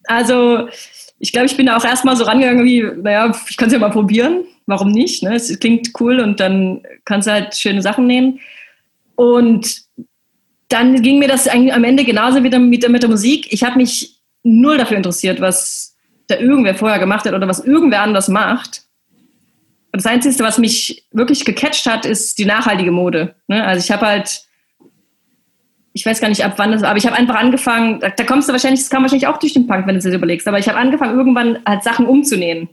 [0.09, 0.69] Also
[1.19, 3.79] ich glaube, ich bin da auch erstmal so rangegangen wie, naja, ich kann es ja
[3.79, 5.23] mal probieren, warum nicht?
[5.23, 5.35] Ne?
[5.35, 8.41] Es klingt cool und dann kannst du halt schöne Sachen nehmen.
[9.17, 9.83] Und
[10.69, 13.53] dann ging mir das am Ende genauso wieder mit, mit der Musik.
[13.53, 15.97] Ich habe mich null dafür interessiert, was
[16.29, 18.83] da irgendwer vorher gemacht hat oder was irgendwer anders macht.
[19.93, 23.35] Das Einzige, was mich wirklich gecatcht hat, ist die nachhaltige Mode.
[23.49, 23.65] Ne?
[23.65, 24.43] Also ich habe halt,
[25.99, 28.23] ich weiß gar nicht ab wann das war, aber ich habe einfach angefangen, da, da,
[28.23, 30.47] kommst du wahrscheinlich, das kam wahrscheinlich auch durch den Punk, wenn du es dir überlegst,
[30.47, 32.69] aber ich habe angefangen, irgendwann halt Sachen umzunähen.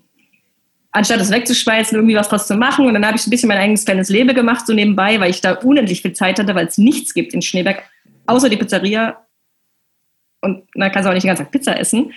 [0.92, 2.86] Anstatt es wegzuschweißen, irgendwie was draus zu machen.
[2.86, 5.42] Und dann habe ich ein bisschen mein eigenes kleines Leben gemacht, so nebenbei, weil ich
[5.42, 7.84] da unendlich viel Zeit hatte, weil es nichts gibt in Schneeberg,
[8.28, 9.18] außer die Pizzeria.
[10.42, 12.14] Und da kannst du auch nicht den ganzen Tag Pizza essen.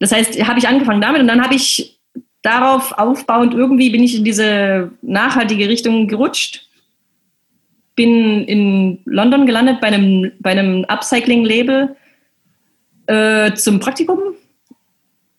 [0.00, 2.00] Das heißt, habe ich angefangen damit und dann habe ich
[2.40, 6.66] darauf aufbauend irgendwie bin ich in diese nachhaltige Richtung gerutscht.
[7.94, 11.94] Bin in London gelandet bei einem, bei einem Upcycling-Label
[13.06, 14.18] äh, zum Praktikum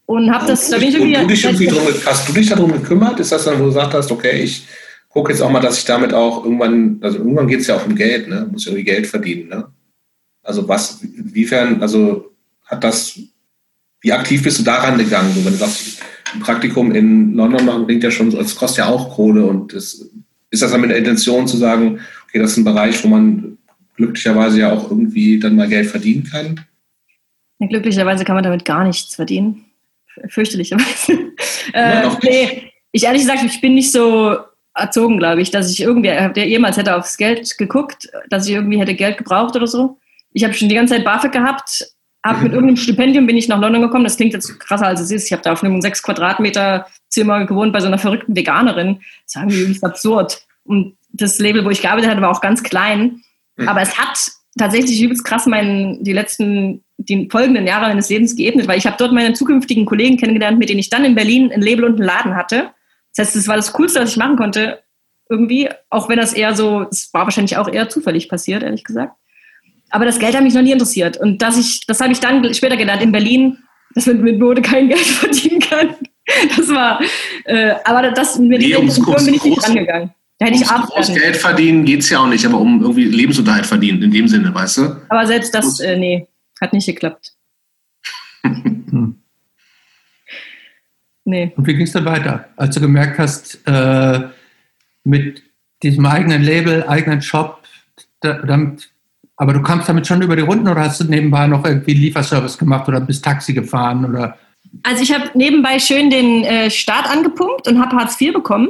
[0.05, 0.69] und habe das.
[0.69, 3.19] Da bin ich irgendwie, du dich irgendwie drum, hast du dich darum gekümmert?
[3.19, 4.67] Ist das dann, wo du gesagt hast, okay, ich
[5.09, 7.85] gucke jetzt auch mal, dass ich damit auch irgendwann, also irgendwann geht es ja auch
[7.85, 8.47] um Geld, ne?
[8.51, 9.67] Muss irgendwie Geld verdienen, ne?
[10.43, 12.31] Also was, inwiefern, also
[12.65, 13.17] hat das,
[14.01, 15.33] wie aktiv bist du daran gegangen?
[15.33, 16.01] So, wenn du sagst,
[16.33, 19.73] ein Praktikum in London machen, klingt ja schon so, es kostet ja auch Kohle und
[19.73, 20.09] es,
[20.49, 21.99] ist das dann mit der Intention zu sagen,
[22.33, 23.59] okay, das ist ein Bereich, wo man
[23.95, 26.65] glücklicherweise ja auch irgendwie dann mal Geld verdienen kann?
[27.59, 29.65] Ja, glücklicherweise kann man damit gar nichts verdienen.
[30.29, 31.31] Fürchterlicherweise.
[31.73, 34.37] äh, nee, ich ehrlich gesagt, ich bin nicht so
[34.73, 38.79] erzogen, glaube ich, dass ich irgendwie, der jemals hätte aufs Geld geguckt, dass ich irgendwie
[38.79, 39.99] hätte Geld gebraucht oder so.
[40.31, 41.87] Ich habe schon die ganze Zeit BAföG gehabt,
[42.23, 44.05] hab mit irgendeinem Stipendium bin ich nach London gekommen.
[44.05, 45.27] Das klingt jetzt krasser als es ist.
[45.27, 49.01] Ich habe da auf einem sechs Quadratmeter Zimmer gewohnt bei so einer verrückten Veganerin.
[49.25, 50.43] Das war irgendwie absurd.
[50.63, 53.21] Und das Label, wo ich gearbeitet hatte, war auch ganz klein.
[53.55, 53.69] Mhm.
[53.69, 54.19] Aber es hat
[54.57, 58.97] tatsächlich übelst krass meinen, die letzten, die folgenden Jahre meines Lebens geebnet, weil ich habe
[58.99, 62.03] dort meine zukünftigen Kollegen kennengelernt, mit denen ich dann in Berlin ein Label und einen
[62.03, 62.71] Laden hatte.
[63.15, 64.83] Das heißt, es war das Coolste, was ich machen konnte,
[65.29, 69.15] irgendwie, auch wenn das eher so, es war wahrscheinlich auch eher zufällig passiert, ehrlich gesagt.
[69.89, 71.17] Aber das Geld hat mich noch nie interessiert.
[71.17, 73.57] Und dass ich, das habe ich dann später gelernt in Berlin,
[73.93, 75.95] dass man mit Mode kein Geld verdienen kann.
[76.55, 77.01] Das war,
[77.45, 80.11] äh, aber das, mit nee, ums, bin ich nicht rangegangen.
[80.39, 83.65] Da hätte ich ums, Geld verdienen geht es ja auch nicht, aber um irgendwie Lebensunterhalt
[83.65, 85.01] verdienen, in dem Sinne, weißt du?
[85.09, 86.27] Aber selbst das, äh, nee,
[86.59, 87.33] hat nicht geklappt.
[91.23, 91.53] nee.
[91.55, 92.49] Und wie ging es dann weiter?
[92.57, 94.21] Als du gemerkt hast, äh,
[95.03, 95.43] mit
[95.83, 97.63] diesem eigenen Label, eigenen Shop,
[98.21, 98.89] da, damit
[99.35, 102.57] aber du kamst damit schon über die Runden oder hast du nebenbei noch irgendwie Lieferservice
[102.57, 104.37] gemacht oder bist Taxi gefahren oder?
[104.83, 108.69] Also ich habe nebenbei schön den äh, Start angepumpt und habe Hartz IV bekommen.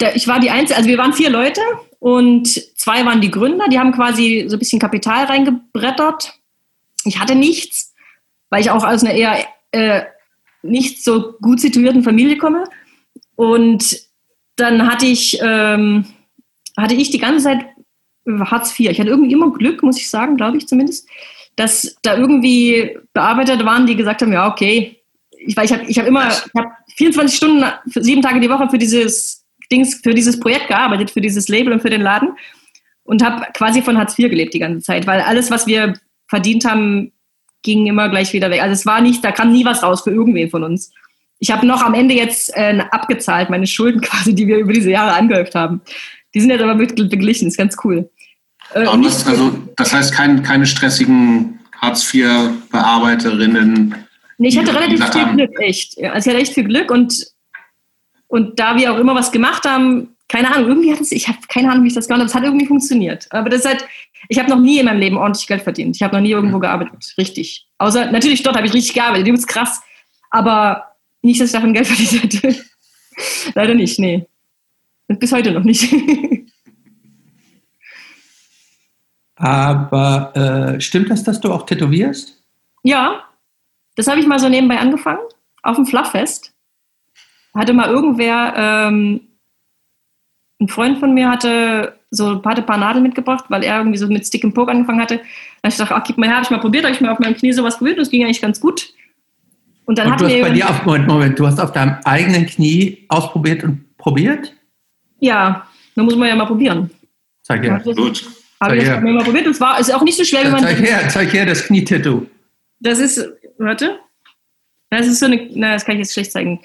[0.00, 1.60] Der, ich war die Einzige, also wir waren vier Leute
[1.98, 6.34] und zwei waren die Gründer, die haben quasi so ein bisschen Kapital reingebrettert.
[7.04, 7.94] Ich hatte nichts,
[8.50, 10.02] weil ich auch aus einer eher äh,
[10.62, 12.64] nicht so gut situierten Familie komme.
[13.34, 14.00] Und
[14.56, 16.06] dann hatte ich, ähm,
[16.76, 17.66] hatte ich die ganze Zeit
[18.26, 18.90] Hartz IV.
[18.90, 21.08] Ich hatte irgendwie immer Glück, muss ich sagen, glaube ich zumindest,
[21.56, 26.06] dass da irgendwie Bearbeiter waren, die gesagt haben, ja, okay, ich, ich habe ich hab
[26.06, 29.37] immer, ich habe 24 Stunden, sieben Tage die Woche für dieses
[29.70, 32.30] Dings, für dieses Projekt gearbeitet, für dieses Label und für den Laden
[33.04, 35.94] und habe quasi von Hartz IV gelebt die ganze Zeit, weil alles, was wir
[36.28, 37.12] verdient haben,
[37.62, 38.62] ging immer gleich wieder weg.
[38.62, 40.92] Also es war nicht, da kam nie was raus für irgendwen von uns.
[41.38, 44.90] Ich habe noch am Ende jetzt äh, abgezahlt, meine Schulden quasi, die wir über diese
[44.90, 45.80] Jahre angehäuft haben.
[46.34, 48.10] Die sind jetzt aber beglichen, ist ganz cool.
[48.74, 53.94] Äh, was, also, das heißt kein, keine stressigen Hartz-IV-Bearbeiterinnen.
[54.36, 55.24] Nee, ich hatte relativ viel.
[55.34, 55.96] Glück, echt.
[56.02, 57.24] Also ich hatte echt viel Glück und,
[58.28, 61.38] und da wir auch immer was gemacht haben, keine Ahnung, irgendwie hat es, ich habe
[61.48, 63.26] keine Ahnung, wie ich das gemacht habe, es hat irgendwie funktioniert.
[63.30, 63.84] Aber das ist halt,
[64.28, 65.96] ich habe noch nie in meinem Leben ordentlich Geld verdient.
[65.96, 67.66] Ich habe noch nie irgendwo gearbeitet, richtig.
[67.78, 69.80] Außer, natürlich dort habe ich richtig gearbeitet, bist krass,
[70.30, 72.64] aber nicht, dass ich davon Geld verdient hätte.
[73.54, 74.26] Leider nicht, nee.
[75.08, 75.90] Und bis heute noch nicht.
[79.36, 80.36] aber
[80.76, 82.42] äh, stimmt das, dass du auch tätowierst?
[82.82, 83.24] Ja,
[83.96, 85.20] das habe ich mal so nebenbei angefangen,
[85.62, 86.52] auf dem Flachfest.
[87.58, 89.20] Hatte mal irgendwer, ähm,
[90.60, 93.98] ein Freund von mir hatte so ein paar, ein paar Nadeln mitgebracht, weil er irgendwie
[93.98, 95.16] so mit Stick and Poke angefangen hatte.
[95.16, 95.24] Dann
[95.64, 97.18] habe ich gedacht, ach, gib mal her, habe ich mal probiert, habe ich mal auf
[97.18, 98.88] meinem Knie sowas probiert und es ging eigentlich ganz gut.
[99.86, 101.96] Und dann und hat du hast bei dir auf, Moment, Moment, du hast auf deinem
[102.04, 104.54] eigenen Knie ausprobiert und probiert?
[105.18, 106.90] Ja, da muss man ja mal probieren.
[107.42, 107.82] Zeig her.
[107.84, 108.24] Gut.
[108.60, 110.62] Habe ich das mal probiert und es war ist auch nicht so schwer, wie man.
[110.62, 112.26] Zeig her, zeig her das Knietattoo.
[112.80, 113.28] Das ist,
[113.58, 113.98] warte.
[114.90, 116.60] Das ist so eine, na, das kann ich jetzt schlecht zeigen.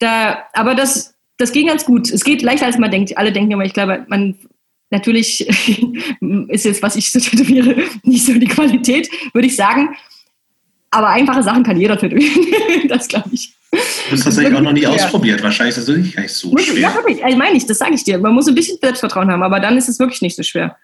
[0.00, 2.10] Da, aber das, das ging ganz gut.
[2.10, 3.16] Es geht leichter, als man denkt.
[3.16, 4.34] Alle denken immer, ich glaube, man,
[4.90, 5.46] natürlich
[6.48, 9.90] ist jetzt, was ich so tätowiere, nicht so die Qualität, würde ich sagen.
[10.90, 12.88] Aber einfache Sachen kann jeder tätowieren.
[12.88, 13.54] das glaube ich.
[13.70, 14.90] Du hast das tatsächlich auch noch nie ja.
[14.90, 15.40] ausprobiert.
[15.42, 16.80] Wahrscheinlich ist das wirklich gar nicht so schwer.
[16.80, 17.24] Ja, wirklich.
[17.24, 18.18] Also, meine ich, das sage ich dir.
[18.18, 20.76] Man muss ein bisschen Selbstvertrauen haben, aber dann ist es wirklich nicht so schwer.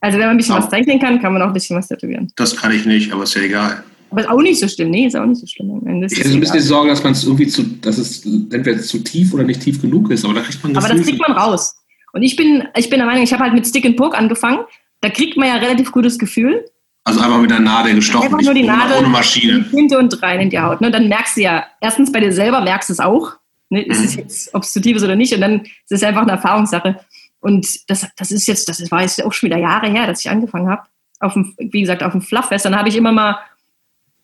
[0.00, 0.58] Also wenn man ein bisschen oh.
[0.58, 2.32] was zeichnen kann, kann man auch ein bisschen was tätowieren.
[2.36, 3.82] Das kann ich nicht, aber ist ja egal.
[4.10, 4.90] Aber ist auch nicht so schlimm.
[4.90, 5.82] Nee, ist auch nicht so schlimm.
[6.04, 8.98] ich hätte ein bisschen die Sorge, dass man es irgendwie zu, dass es entweder zu
[8.98, 10.84] tief oder nicht tief genug ist, aber da kriegt man das.
[10.84, 11.76] Aber das kriegt man raus.
[12.12, 14.60] Und ich bin, ich bin der Meinung, ich habe halt mit Stick and Poke angefangen.
[15.00, 16.64] Da kriegt man ja relativ gutes Gefühl.
[17.04, 19.64] Also einfach mit der Nadel gestochen, einfach nur die Nadel ohne Maschine.
[19.70, 20.80] Hinter und rein in die Haut.
[20.80, 20.90] Ne?
[20.90, 23.34] Dann merkst du ja, erstens bei dir selber merkst du es auch.
[23.68, 23.82] Ne?
[23.82, 24.22] Ist es mhm.
[24.22, 25.32] jetzt, ob es zu tief ist oder nicht.
[25.32, 26.98] Und dann ist es einfach eine Erfahrungssache.
[27.40, 30.30] Und das, das ist jetzt, das war jetzt auch schon wieder Jahre her, dass ich
[30.30, 30.82] angefangen habe.
[31.20, 32.64] Auf dem, wie gesagt, auf dem Flachfest.
[32.64, 33.38] Dann habe ich immer mal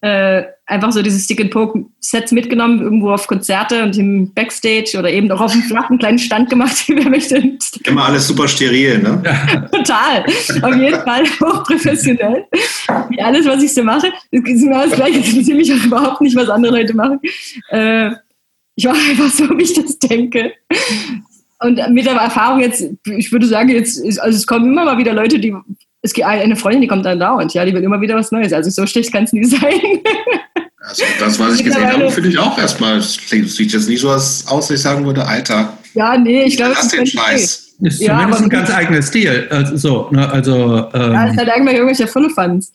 [0.02, 5.40] äh, einfach so diese Stick-and-Poke-Sets mitgenommen, irgendwo auf Konzerte und im Backstage oder eben auch
[5.40, 6.84] auf dem flachen kleinen Stand gemacht.
[6.88, 7.56] Wer möchte.
[7.84, 9.22] Immer alles super steril, ne?
[9.72, 10.24] Total.
[10.62, 12.46] Auf jeden Fall hochprofessionell.
[13.10, 14.12] Wie alles, was ich so mache.
[14.32, 15.16] Das ist mir alles gleich.
[15.16, 17.20] Das interessiert mich auch überhaupt nicht, was andere Leute machen.
[17.68, 18.10] Äh,
[18.74, 20.52] ich mache einfach so, wie ich das denke.
[21.60, 25.14] Und mit der Erfahrung jetzt, ich würde sagen, jetzt, also es kommen immer mal wieder
[25.14, 25.54] Leute, die
[26.02, 28.52] es gibt eine Freundin, die kommt dann dauernd, ja, die will immer wieder was Neues.
[28.52, 29.80] Also so schlecht kann es nie sein.
[30.80, 34.44] Also das, was ich gesehen habe, finde ich auch erstmal, sieht jetzt nicht so aus,
[34.44, 35.78] dass ich sagen würde, Alter.
[35.94, 37.74] Ja, nee, ich glaube, das ist den Scheiß.
[37.82, 39.46] Ist ja, zumindest ein ganz eigener Stil.
[39.50, 42.72] Also, so, ne, also, ähm, ja, ist halt irgendwelche irgendwelche Funnefans.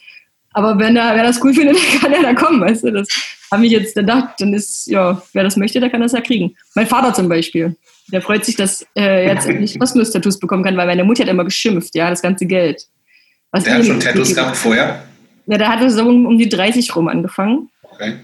[0.53, 2.91] Aber wenn er, wer das cool findet, dann kann er da kommen, weißt du.
[2.91, 3.07] Das
[3.51, 6.55] habe ich jetzt gedacht, dann ist, ja, wer das möchte, der kann das ja kriegen.
[6.75, 7.75] Mein Vater zum Beispiel.
[8.11, 11.29] Der freut sich, dass er jetzt endlich kostenlos Tattoos bekommen kann, weil meine Mutter hat
[11.29, 12.87] immer geschimpft, ja, das ganze Geld.
[13.57, 15.03] Was der hat schon Tattoos gehabt vorher?
[15.47, 17.69] Ja, der hatte so um, um, die 30 rum angefangen.
[17.81, 18.17] Okay.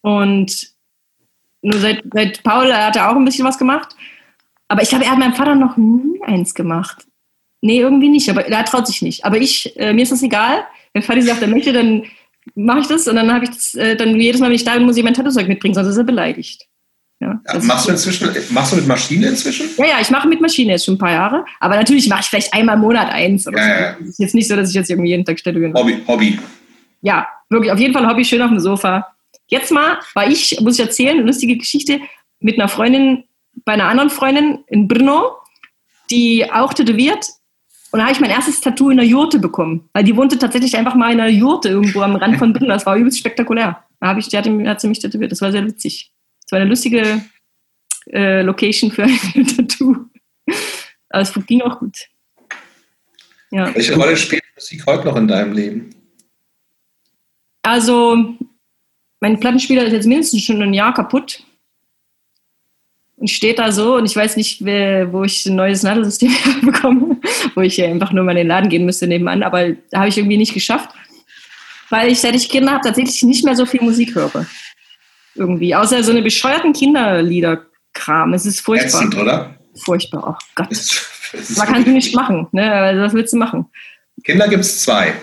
[0.00, 0.68] Und
[1.62, 3.94] nur seit, seit Paul hat er auch ein bisschen was gemacht.
[4.68, 7.06] Aber ich glaube, er hat meinem Vater noch nie eins gemacht.
[7.60, 8.28] Nee, irgendwie nicht.
[8.30, 9.24] Aber er traut sich nicht.
[9.24, 10.64] Aber ich, äh, mir ist das egal.
[10.92, 12.04] Wenn Vati sagt, er möchte, dann
[12.54, 13.06] mache ich das.
[13.06, 15.04] Und dann habe ich das, äh, dann jedes Mal, wenn ich da bin, muss ich
[15.04, 16.66] mein Tattoozeug mitbringen, sonst ist er beleidigt.
[17.22, 19.68] Ja, ja, machst du inzwischen, machst du mit Maschine inzwischen?
[19.76, 21.44] Ja, ja, ich mache mit Maschine jetzt schon ein paar Jahre.
[21.60, 23.46] Aber natürlich mache ich vielleicht einmal im Monat eins.
[23.46, 24.02] Oder ja, so.
[24.02, 24.08] ja.
[24.08, 25.72] ist jetzt nicht so, dass ich jetzt irgendwie jeden Tag stelle.
[25.72, 26.40] Hobby, Hobby.
[27.00, 29.06] Ja, wirklich, auf jeden Fall Hobby, schön auf dem Sofa.
[29.46, 32.00] Jetzt mal war ich, muss ich erzählen, eine lustige Geschichte
[32.40, 33.22] mit einer Freundin,
[33.64, 35.36] bei einer anderen Freundin in Brno,
[36.10, 37.24] die auch tätowiert.
[37.92, 39.88] Und da habe ich mein erstes Tattoo in der Jurte bekommen.
[39.92, 42.66] Weil die wohnte tatsächlich einfach mal in einer Jurte irgendwo am Rand von Brno.
[42.66, 43.84] Das war übelst spektakulär.
[44.00, 45.30] Da habe ich, die hat, hat sie mich tätowiert.
[45.30, 46.11] Das war sehr witzig
[46.52, 47.22] war eine lustige
[48.10, 49.96] äh, Location für ein Tattoo.
[51.08, 51.96] Aber es ging auch gut.
[53.50, 53.74] Ja.
[53.74, 55.90] Welche Rolle spielt Musik heute noch in deinem Leben?
[57.62, 58.36] Also,
[59.20, 61.44] mein Plattenspieler ist jetzt mindestens schon ein Jahr kaputt
[63.16, 66.32] und steht da so und ich weiß nicht, wo ich ein neues Nadelsystem
[66.62, 67.20] bekomme,
[67.54, 70.18] wo ich einfach nur mal in den Laden gehen müsste nebenan, aber da habe ich
[70.18, 70.90] irgendwie nicht geschafft,
[71.88, 74.46] weil ich, seit ich Kinder habe, tatsächlich nicht mehr so viel Musik höre.
[75.34, 75.74] Irgendwie.
[75.74, 78.34] Außer so eine bescheuerten Kinderliederkram.
[78.34, 79.02] Es ist furchtbar.
[79.02, 79.54] Ätzend, oder?
[79.84, 80.68] Furchtbar, oh Gott.
[81.56, 82.46] Man kann sie nicht machen.
[82.52, 82.70] Ne?
[82.70, 83.66] Also, was willst du machen?
[84.24, 85.14] Kinder gibt es zwei.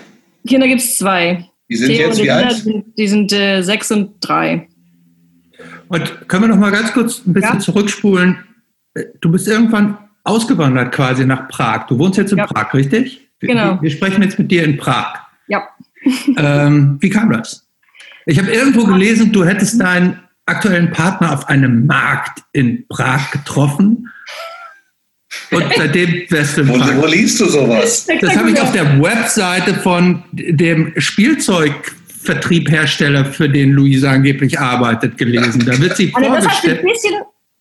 [0.48, 1.48] Kinder gibt es zwei.
[1.70, 2.52] Die sind Theo jetzt wie alt?
[2.54, 4.68] Sind, die sind äh, sechs und drei.
[5.88, 7.60] Und können wir noch mal ganz kurz ein bisschen ja?
[7.60, 8.38] zurückspulen?
[9.22, 11.88] Du bist irgendwann ausgewandert quasi nach Prag.
[11.88, 12.48] Du wohnst jetzt in ja.
[12.48, 13.30] Prag, richtig?
[13.40, 13.76] Genau.
[13.76, 15.20] Wir, wir, sprechen jetzt mit dir in Prag.
[15.48, 15.68] Ja.
[16.38, 17.69] Ähm, wie kam das?
[18.30, 24.08] Ich habe irgendwo gelesen, du hättest deinen aktuellen Partner auf einem Markt in Prag getroffen.
[25.50, 28.06] Und seitdem wärst du wo, wo liest du sowas?
[28.22, 35.66] Das habe ich auf der Webseite von dem Spielzeugvertriebhersteller, für den Luisa angeblich arbeitet, gelesen.
[35.66, 36.46] Da wird sie also vorgestellt.
[36.46, 37.16] Das hast du ein bisschen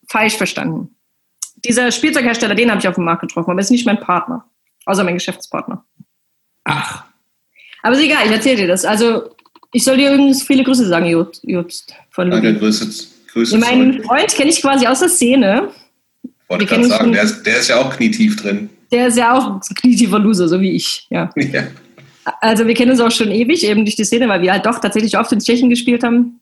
[0.08, 0.90] falsch verstanden.
[1.64, 4.44] dieser Spielzeughersteller, den habe ich auf dem Markt getroffen, aber ist nicht mein Partner,
[4.84, 5.82] außer mein Geschäftspartner.
[6.64, 7.04] Ach.
[7.82, 8.84] Aber ist egal, ich erzähle dir das.
[8.84, 9.34] Also,
[9.72, 11.06] ich soll dir übrigens viele Grüße sagen,
[11.42, 11.94] Jobst.
[12.10, 13.08] Von Danke, Grüße.
[13.32, 15.68] Grüße meinen Freund kenne ich quasi aus der Szene.
[16.48, 18.70] Wollte gerade sagen, der ist, der ist, ja auch knietief drin.
[18.90, 21.06] Der ist ja auch knietiefer Loser, so wie ich.
[21.10, 21.30] Ja.
[21.36, 21.64] ja.
[22.40, 24.78] Also wir kennen uns auch schon ewig, eben durch die Szene, weil wir halt doch
[24.78, 26.40] tatsächlich oft in Tschechien gespielt haben.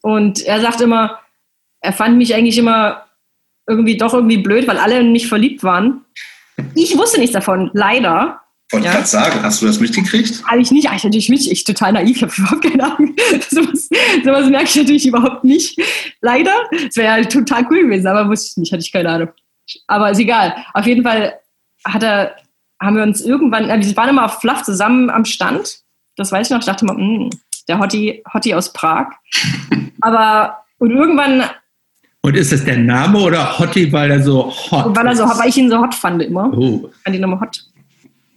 [0.00, 1.18] Und er sagt immer,
[1.80, 3.04] er fand mich eigentlich immer
[3.68, 6.04] irgendwie doch irgendwie blöd, weil alle in mich verliebt waren.
[6.74, 8.41] Ich wusste nichts davon, leider.
[8.72, 8.92] Wollte ja.
[8.94, 10.42] gerade sagen, hast du das mitgekriegt?
[10.46, 13.14] Habe ich nicht, ich natürlich mit, ich total naiv, ich habe überhaupt keine Ahnung.
[13.50, 13.90] sowas,
[14.24, 15.78] sowas merke ich natürlich überhaupt nicht.
[16.22, 16.54] Leider.
[16.88, 19.28] Es wäre ja total cool gewesen, aber wusste ich nicht, hatte ich keine Ahnung.
[19.86, 20.56] Aber ist egal.
[20.72, 21.38] Auf jeden Fall
[21.84, 22.36] hat er,
[22.80, 25.80] haben wir uns irgendwann, wir waren immer auf Fluff zusammen am Stand.
[26.16, 26.60] Das weiß ich noch.
[26.60, 27.30] Ich dachte mal, mh, hm,
[27.68, 29.08] der Hottie, Hottie aus Prag.
[30.00, 31.44] aber, und irgendwann
[32.24, 35.48] und ist es der Name oder Hottie, weil er so hot Weil, er so, weil
[35.48, 36.52] ich ihn so hot fand immer.
[36.56, 36.88] Oh.
[36.88, 37.64] Ich fand ihn immer hot.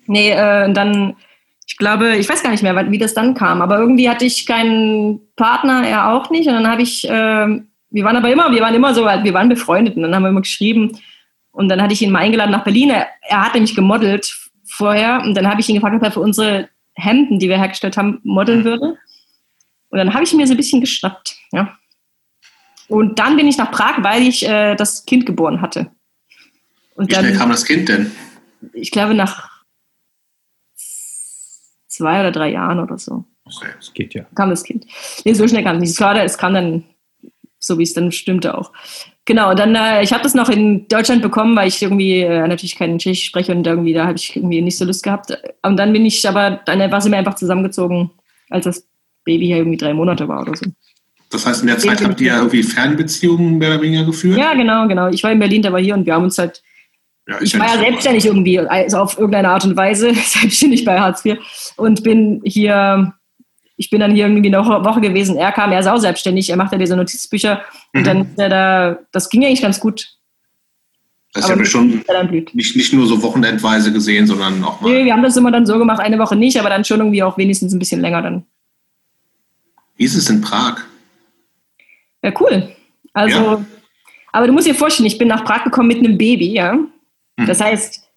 [0.08, 1.16] Nee, äh, dann,
[1.68, 4.45] ich glaube, ich weiß gar nicht mehr, wie das dann kam, aber irgendwie hatte ich
[4.45, 6.47] keinen Partner, er auch nicht.
[6.47, 7.10] Und dann habe ich, äh,
[7.89, 10.30] wir waren aber immer, wir waren immer so, wir waren befreundet und dann haben wir
[10.30, 10.97] immer geschrieben.
[11.51, 12.89] Und dann hatte ich ihn mal eingeladen nach Berlin.
[12.89, 14.36] Er, er hat nämlich gemodelt
[14.66, 17.97] vorher und dann habe ich ihn gefragt, ob er für unsere Hemden, die wir hergestellt
[17.97, 18.97] haben, modeln würde.
[19.89, 21.78] Und dann habe ich mir so ein bisschen geschnappt, ja.
[22.88, 25.91] Und dann bin ich nach Prag, weil ich äh, das Kind geboren hatte.
[26.95, 28.12] Und Wie dann, schnell kam das Kind denn?
[28.74, 29.49] Ich glaube nach
[31.96, 33.26] zwei oder drei Jahren oder so.
[33.46, 34.26] Okay, das geht ja.
[34.36, 34.86] Kam das Kind.
[35.24, 35.91] Nee, so schnell kam es nicht.
[35.91, 36.84] Es, war, es kam dann,
[37.60, 38.72] so wie es dann stimmte auch.
[39.26, 42.48] Genau, und dann, äh, ich habe das noch in Deutschland bekommen, weil ich irgendwie äh,
[42.48, 45.36] natürlich kein Tschechisch spreche und irgendwie, da habe ich irgendwie nicht so Lust gehabt.
[45.64, 48.12] Und dann bin ich aber, dann war sie mir einfach zusammengezogen,
[48.52, 48.88] als das
[49.24, 50.66] Baby hier irgendwie drei Monate war oder so.
[51.32, 54.38] Das heißt, in der Zeit habt ihr ja irgendwie Fernbeziehungen mehr oder weniger geführt?
[54.38, 55.10] Ja, genau, genau.
[55.10, 56.62] Ich war in Berlin, der war hier und wir haben uns halt.
[57.28, 61.26] Ja, ich war ja selbstständig irgendwie, also auf irgendeine Art und Weise, selbstständig bei Hartz
[61.26, 61.38] IV
[61.76, 63.14] und bin hier,
[63.78, 65.36] ich bin dann hier irgendwie eine Woche gewesen.
[65.36, 67.62] Er kam, er ist auch selbstständig, er macht ja diese Notizbücher
[67.94, 68.00] mhm.
[68.00, 70.16] und dann ist er da, das ging eigentlich ganz gut.
[71.34, 72.02] Das ist ja schon
[72.54, 74.90] nicht, nicht nur so wochenendweise gesehen, sondern auch mal.
[74.90, 77.24] Nee, wir haben das immer dann so gemacht, eine Woche nicht, aber dann schon irgendwie
[77.24, 78.46] auch wenigstens ein bisschen länger dann.
[79.98, 80.78] Wie ist es in Prag?
[82.24, 82.70] Ja, cool.
[83.12, 83.66] Also, ja.
[84.32, 86.78] aber du musst dir vorstellen, ich bin nach Prag gekommen mit einem Baby, ja.
[87.40, 87.48] Hm.
[87.48, 88.08] Das heißt,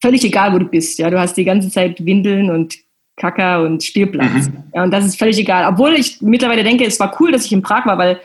[0.00, 1.10] völlig egal, wo du bist, ja.
[1.10, 2.76] Du hast die ganze Zeit Windeln und
[3.16, 4.48] Kacker und Spielplatz.
[4.48, 4.64] Mhm.
[4.74, 5.70] Ja, und das ist völlig egal.
[5.70, 8.18] Obwohl ich mittlerweile denke, es war cool, dass ich in Prag war, weil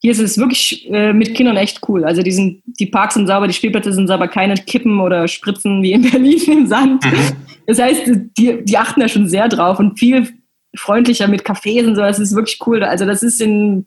[0.00, 2.04] hier ist es wirklich äh, mit Kindern echt cool.
[2.04, 5.82] Also die, sind, die Parks sind sauber, die Spielplätze sind sauber, keine Kippen oder Spritzen
[5.82, 7.04] wie in Berlin im Sand.
[7.04, 7.36] Mhm.
[7.66, 8.02] Das heißt,
[8.38, 10.28] die, die achten da schon sehr drauf und viel
[10.74, 12.00] freundlicher mit Cafés und so.
[12.00, 12.82] Das ist wirklich cool.
[12.82, 13.86] Also das ist in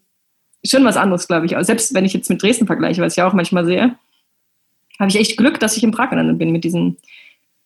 [0.64, 1.56] schon was anderes, glaube ich.
[1.62, 3.96] selbst wenn ich jetzt mit Dresden vergleiche, was ich ja auch manchmal sehe,
[5.02, 6.98] habe ich echt Glück, dass ich in Prag gelandet bin mit diesen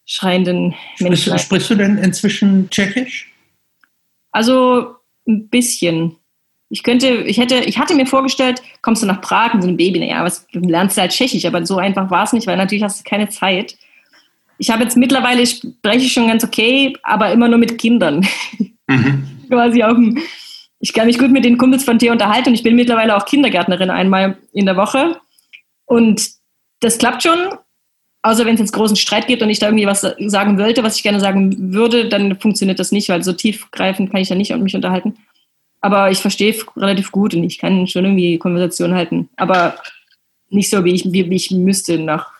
[0.05, 1.33] schreienden Menschen.
[1.33, 3.31] Sprichst, sprichst du denn inzwischen Tschechisch?
[4.31, 4.95] Also
[5.27, 6.15] ein bisschen.
[6.69, 9.77] Ich könnte, ich hätte, ich hatte mir vorgestellt, kommst du nach Prag mit so einem
[9.77, 12.83] Baby, naja, was du lernst halt Tschechisch, aber so einfach war es nicht, weil natürlich
[12.83, 13.77] hast du keine Zeit.
[14.57, 18.25] Ich habe jetzt mittlerweile spreche ich schon ganz okay, aber immer nur mit Kindern.
[18.87, 19.27] Mhm.
[19.49, 20.21] Quasi auf dem
[20.79, 23.25] ich kann mich gut mit den Kumpels von dir unterhalten und ich bin mittlerweile auch
[23.25, 25.19] Kindergärtnerin einmal in der Woche.
[25.85, 26.29] Und
[26.85, 27.37] das klappt schon.
[28.21, 30.95] Außer wenn es jetzt großen Streit gibt und ich da irgendwie was sagen wollte, was
[30.95, 34.55] ich gerne sagen würde, dann funktioniert das nicht, weil so tiefgreifend kann ich da nicht
[34.55, 35.15] mich unterhalten.
[35.81, 39.29] Aber ich verstehe relativ gut und ich kann schon irgendwie Konversation halten.
[39.35, 39.75] Aber
[40.49, 42.31] nicht so, wie ich, wie, wie ich müsste nach.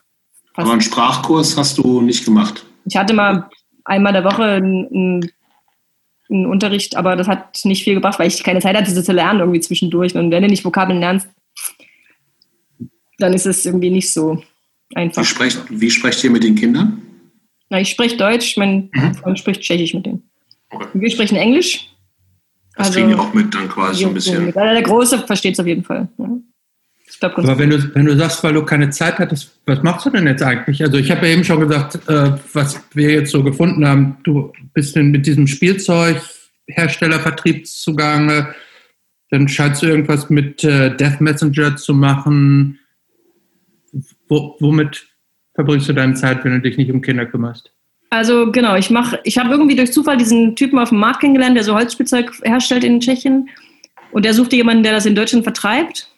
[0.55, 2.65] Aber einen Sprachkurs hast du nicht gemacht?
[2.85, 3.47] Ich hatte mal
[3.83, 5.29] einmal der Woche einen
[6.29, 9.13] einen Unterricht, aber das hat nicht viel gebracht, weil ich keine Zeit hatte, das zu
[9.13, 10.15] lernen irgendwie zwischendurch.
[10.15, 11.27] Und wenn du nicht Vokabeln lernst,
[13.17, 14.43] dann ist es irgendwie nicht so
[14.93, 15.21] einfach.
[15.21, 17.01] Wie sprecht, wie sprecht ihr mit den Kindern?
[17.69, 19.15] Na, ich spreche Deutsch, mein mhm.
[19.15, 20.23] Freund spricht Tschechisch mit denen.
[20.69, 20.87] Okay.
[20.93, 21.89] Wir sprechen Englisch.
[22.75, 24.53] Das also, kriegen die auch mit dann quasi so ein bisschen.
[24.53, 26.09] Der Große versteht es auf jeden Fall.
[26.17, 26.29] Ja.
[27.19, 30.09] Glaub, Aber wenn du, wenn du sagst, weil du keine Zeit hattest, was machst du
[30.09, 30.83] denn jetzt eigentlich?
[30.83, 34.51] Also ich habe ja eben schon gesagt, äh, was wir jetzt so gefunden haben, du
[34.73, 38.53] bist mit diesem Spielzeugherstellervertrieb zugange,
[39.29, 42.79] dann scheinst du irgendwas mit äh, Death Messenger zu machen.
[44.27, 45.05] Wo, womit
[45.53, 47.71] verbringst du deine Zeit, wenn du dich nicht um Kinder kümmerst?
[48.09, 51.57] Also genau, ich mache, ich habe irgendwie durch Zufall diesen Typen auf dem Markt kennengelernt,
[51.57, 53.49] der so Holzspielzeug herstellt in Tschechien.
[54.11, 56.09] Und der suchte jemanden, der das in Deutschland vertreibt.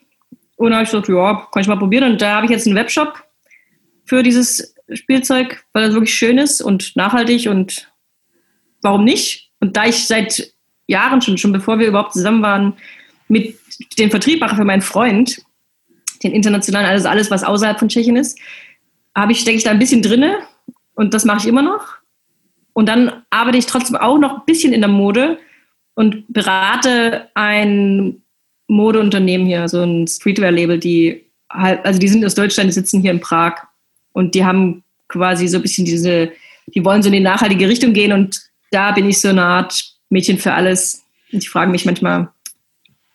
[0.58, 2.12] Und da habe ich gesagt, ja, kann ich mal probieren.
[2.12, 3.24] Und da habe ich jetzt einen Webshop
[4.06, 7.92] für dieses Spielzeug, weil das wirklich schön ist und nachhaltig und
[8.82, 9.52] warum nicht?
[9.60, 10.54] Und da ich seit
[10.88, 12.74] Jahren schon, schon bevor wir überhaupt zusammen waren,
[13.28, 13.58] mit
[14.00, 15.42] dem Vertrieb mache für meinen Freund,
[16.24, 18.40] den internationalen, also alles, was außerhalb von Tschechien ist,
[19.16, 20.38] habe ich, stecke ich da ein bisschen drinne
[20.96, 21.96] und das mache ich immer noch.
[22.74, 25.40] Und dann arbeite ich trotzdem auch noch ein bisschen in der Mode
[25.96, 28.22] und berate ein
[28.68, 33.12] Modeunternehmen hier, so ein Streetwear-Label, die halt, also die sind aus Deutschland, die sitzen hier
[33.12, 33.56] in Prag
[34.14, 36.32] und die haben quasi so ein bisschen diese,
[36.68, 38.42] die wollen so in die nachhaltige Richtung gehen und
[38.72, 41.04] da bin ich so eine Art Mädchen für alles.
[41.32, 42.30] Und ich frage mich manchmal.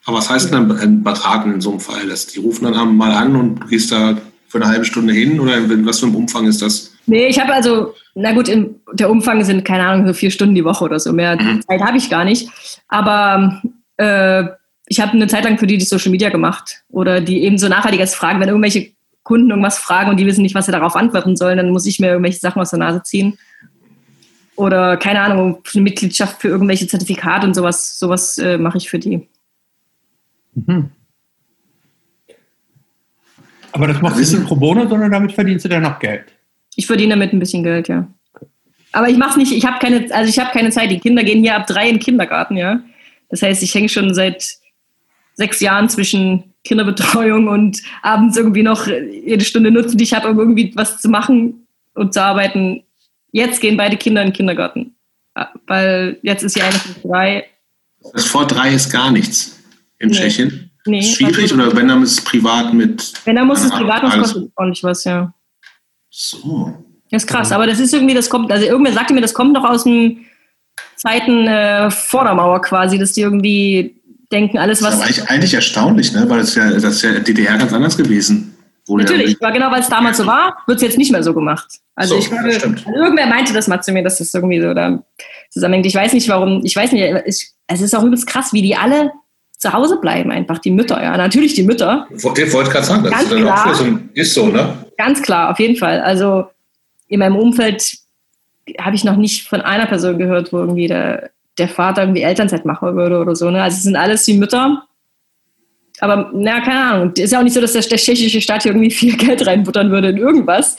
[0.04, 2.06] Aber was heißt denn ein Beraten in so einem Fall?
[2.08, 4.16] Dass die rufen dann mal an und du gehst da
[4.48, 6.92] für eine halbe Stunde hin oder in was für einem Umfang ist das?
[7.06, 10.54] Nee, ich habe also, na gut, in, der Umfang sind, keine Ahnung, so vier Stunden
[10.54, 11.12] die Woche oder so.
[11.12, 11.62] Mehr mhm.
[11.62, 12.50] Zeit habe ich gar nicht.
[12.88, 13.62] Aber
[13.96, 14.44] äh,
[14.86, 17.68] ich habe eine Zeit lang für die die Social Media gemacht oder die eben so
[17.68, 18.92] nachhaltiges fragen, wenn irgendwelche
[19.22, 22.00] Kunden irgendwas fragen und die wissen nicht, was sie darauf antworten sollen, dann muss ich
[22.00, 23.38] mir irgendwelche Sachen aus der Nase ziehen.
[24.56, 28.98] Oder keine Ahnung, eine Mitgliedschaft für irgendwelche Zertifikate und sowas, sowas äh, mache ich für
[28.98, 29.28] die.
[30.54, 30.90] Mhm.
[33.72, 36.26] Aber das machst du nicht pro bono, sondern damit verdienst du dann noch Geld.
[36.76, 38.06] Ich verdiene damit ein bisschen Geld, ja.
[38.92, 40.90] Aber ich mache nicht, ich habe keine, also ich habe keine Zeit.
[40.90, 42.80] Die Kinder gehen hier ab drei in den Kindergarten, ja.
[43.30, 44.44] Das heißt, ich hänge schon seit
[45.34, 50.38] sechs Jahren zwischen Kinderbetreuung und abends irgendwie noch jede Stunde nutzen, die ich habe, um
[50.38, 52.82] irgendwie was zu machen und zu arbeiten.
[53.32, 54.94] Jetzt gehen beide Kinder in den Kindergarten.
[55.66, 57.46] Weil jetzt ist ja eine von drei.
[58.12, 59.61] Das vor drei ist gar nichts
[60.02, 60.16] in nee.
[60.16, 60.70] Tschechien.
[60.84, 63.12] Nee, ist schwierig oder wenn dann ist es privat mit.
[63.24, 65.32] Wenn dann muss es privat was kostet ordentlich was, ja.
[66.10, 66.76] So.
[67.10, 69.52] Das ist krass, aber das ist irgendwie, das kommt, also irgendwer sagte mir, das kommt
[69.52, 70.26] noch aus den
[70.96, 74.00] Zeiten äh, vor der Mauer quasi, dass die irgendwie
[74.32, 74.98] denken, alles was.
[74.98, 76.28] Das ist aber eigentlich erstaunlich, ne?
[76.28, 78.56] weil das ja, das ist ja DDR ganz anders gewesen.
[78.88, 81.80] Natürlich, ja, genau, weil es damals so war, wird es jetzt nicht mehr so gemacht.
[81.94, 84.74] Also so, ich glaube, also irgendwer meinte das mal zu mir, dass das irgendwie so
[84.74, 85.04] da
[85.50, 85.86] zusammenhängt.
[85.86, 88.74] Ich weiß nicht, warum, ich weiß nicht, ich, es ist auch übelst krass, wie die
[88.74, 89.12] alle
[89.62, 91.16] zu Hause bleiben, einfach die Mütter, ja.
[91.16, 92.08] Natürlich die Mütter.
[92.10, 94.86] Ich wollte gerade sagen, das ist, klar, so, ist so, ne?
[94.98, 96.00] Ganz klar, auf jeden Fall.
[96.00, 96.46] Also
[97.06, 97.96] in meinem Umfeld
[98.80, 102.64] habe ich noch nicht von einer Person gehört, wo irgendwie der, der Vater irgendwie Elternzeit
[102.64, 103.50] machen würde oder so.
[103.50, 103.62] Ne?
[103.62, 104.82] Also es sind alles die Mütter.
[106.00, 107.12] Aber na, keine Ahnung.
[107.14, 109.92] Ist ja auch nicht so, dass der, der tschechische Staat hier irgendwie viel Geld reinbuttern
[109.92, 110.76] würde in irgendwas.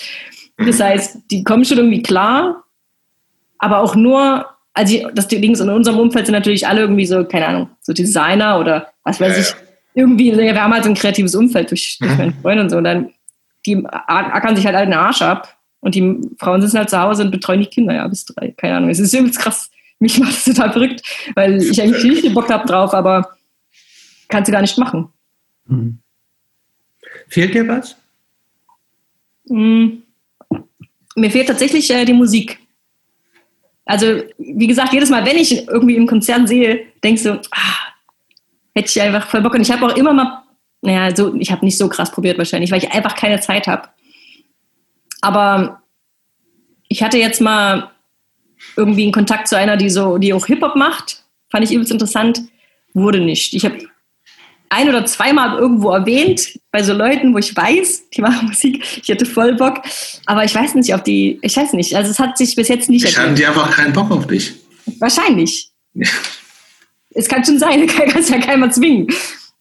[0.57, 2.65] Das heißt, die kommen schon irgendwie klar,
[3.59, 7.23] aber auch nur, also das Ding ist, in unserem Umfeld sind natürlich alle irgendwie so,
[7.25, 9.49] keine Ahnung, so Designer oder was weiß ja, ich.
[9.49, 9.55] Ja.
[9.95, 12.17] Irgendwie, wir haben halt so ein kreatives Umfeld durch, durch mhm.
[12.17, 12.77] meine Freunde und so.
[12.77, 13.11] Und dann,
[13.65, 15.55] die ackern sich halt alle den Arsch ab.
[15.79, 18.53] Und die Frauen sitzen halt zu Hause und betreuen die Kinder, ja, bis drei.
[18.57, 18.89] Keine Ahnung.
[18.89, 19.69] Es ist übelst krass
[20.03, 21.01] mich macht das total verrückt,
[21.33, 23.35] weil ich eigentlich richtig Bock habe drauf, aber
[24.27, 25.09] kannst du gar nicht machen.
[25.65, 25.97] Mhm.
[27.29, 27.95] Fehlt dir was?
[29.45, 30.03] Mhm.
[31.15, 32.59] Mir fehlt tatsächlich äh, die Musik.
[33.85, 37.93] Also, wie gesagt, jedes Mal, wenn ich irgendwie im Konzert sehe, denkst du, ah,
[38.75, 39.53] hätte ich einfach voll Bock.
[39.53, 40.43] Und ich habe auch immer mal,
[40.81, 43.89] naja, so, ich habe nicht so krass probiert wahrscheinlich, weil ich einfach keine Zeit habe.
[45.21, 45.81] Aber
[46.87, 47.91] ich hatte jetzt mal
[48.77, 51.23] irgendwie in Kontakt zu einer, die so, die auch Hip-Hop macht.
[51.49, 52.41] Fand ich übelst interessant.
[52.93, 53.53] Wurde nicht.
[53.53, 53.77] Ich habe
[54.73, 59.07] ein oder zweimal irgendwo erwähnt, bei so Leuten, wo ich weiß, die machen Musik, ich
[59.07, 59.81] hätte voll Bock.
[60.25, 62.89] Aber ich weiß nicht, ob die, ich weiß nicht, also es hat sich bis jetzt
[62.89, 64.53] nicht Ich hatten die einfach keinen Bock auf dich.
[64.99, 65.69] Wahrscheinlich.
[67.11, 69.07] es kann schon sein, kann es ja keiner zwingen.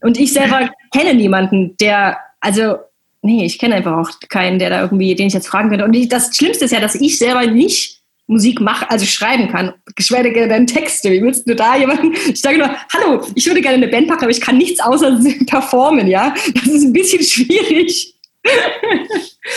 [0.00, 2.76] Und ich selber kenne niemanden, der, also,
[3.20, 5.84] nee, ich kenne einfach auch keinen, der da irgendwie, den ich jetzt fragen könnte.
[5.84, 10.33] Und das Schlimmste ist ja, dass ich selber nicht Musik mache, also schreiben kann, geschweige
[10.33, 11.11] denn dann Texte.
[11.11, 12.12] Wie willst du da jemanden?
[12.29, 15.20] Ich sage nur, hallo, ich würde gerne eine Band packen, aber ich kann nichts außer
[15.47, 16.35] performen, ja.
[16.55, 18.14] Das ist ein bisschen schwierig.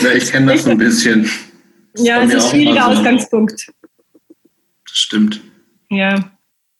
[0.00, 1.30] Ja, ich kenne das ein bisschen.
[1.92, 2.90] Das ja, es ist ein schwieriger so.
[2.90, 3.72] Ausgangspunkt.
[4.84, 5.40] Das stimmt.
[5.88, 6.30] Ja.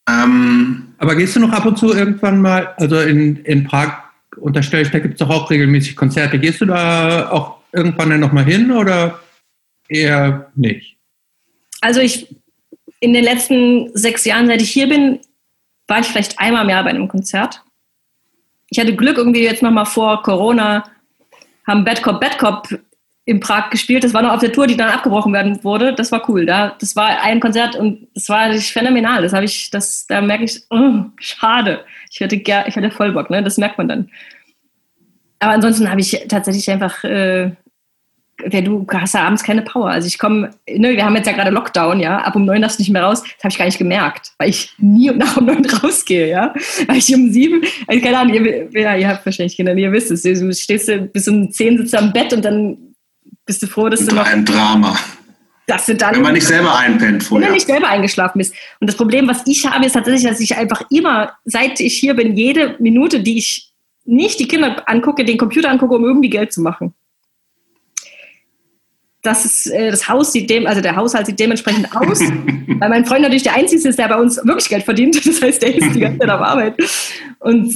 [0.07, 4.03] Ähm, aber gehst du noch ab und zu irgendwann mal, also in, in Prag
[4.37, 6.39] unterstelle ich, da gibt es doch auch regelmäßig Konzerte.
[6.39, 9.21] Gehst du da auch irgendwann dann nochmal hin oder
[9.89, 10.96] eher nicht?
[11.87, 12.27] Also ich
[12.99, 15.21] in den letzten sechs Jahren, seit ich hier bin,
[15.87, 17.63] war ich vielleicht einmal im Jahr bei einem Konzert.
[18.71, 20.91] Ich hatte Glück irgendwie jetzt nochmal vor Corona,
[21.65, 22.69] haben Bad Cop, Bad Cop
[23.25, 24.03] in Prag gespielt.
[24.03, 25.95] Das war noch auf der Tour, die dann abgebrochen werden wurde.
[25.95, 26.45] Das war cool.
[26.45, 29.23] Da, das war ein Konzert und das war phänomenal.
[29.23, 31.85] Das habe ich, das, da merke ich, oh, schade.
[32.11, 33.45] Ich hätte, ich hätte voll Bock, ne?
[33.45, 34.11] Das merkt man dann.
[35.39, 37.53] Aber ansonsten habe ich tatsächlich einfach äh,
[38.45, 39.91] wer du hast ja abends keine Power.
[39.91, 42.79] Also ich komme, ne, wir haben jetzt ja gerade Lockdown, ja, ab um neun darfst
[42.79, 43.23] du nicht mehr raus.
[43.23, 46.55] Das habe ich gar nicht gemerkt, weil ich nie nach um neun rausgehe, ja.
[46.87, 50.11] Weil ich um sieben, also keine Ahnung, ihr, ja, ihr habt wahrscheinlich Kinder, ihr wisst
[50.11, 52.77] es, du stehst bis um zehn sitzt am Bett und dann
[53.45, 54.27] bist du froh, dass und du noch...
[54.27, 54.97] ein Drama.
[55.69, 57.47] Dass du dann, wenn man nicht selber einpennt vorher.
[57.47, 58.55] Wenn du nicht selber eingeschlafen bist.
[58.79, 62.15] Und das Problem, was ich habe, ist tatsächlich, dass ich einfach immer, seit ich hier
[62.15, 63.73] bin, jede Minute, die ich
[64.05, 66.95] nicht die Kinder angucke, den Computer angucke, um irgendwie Geld zu machen
[69.27, 73.05] das, ist, äh, das Haus sieht dem, also der Haushalt sieht dementsprechend aus, weil mein
[73.05, 75.17] Freund natürlich der Einzige ist, der bei uns wirklich Geld verdient.
[75.27, 76.75] Das heißt, der ist die ganze Zeit auf Arbeit.
[77.41, 77.75] Und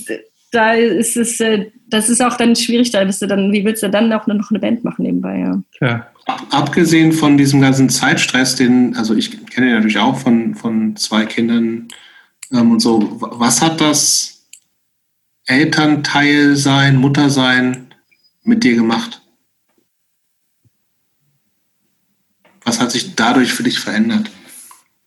[0.53, 3.82] da ist es, äh, das ist auch dann schwierig, da bist du dann, wie willst
[3.82, 5.62] du dann auch noch eine Band machen nebenbei, ja.
[5.80, 6.07] ja.
[6.51, 11.26] Abgesehen von diesem ganzen Zeitstress, den, also ich kenne ihn natürlich auch von, von zwei
[11.26, 11.88] Kindern
[12.53, 14.46] ähm, und so, was hat das
[15.46, 17.94] Elternteil sein, Mutter sein
[18.44, 19.20] mit dir gemacht?
[22.71, 24.31] Was hat sich dadurch für dich verändert?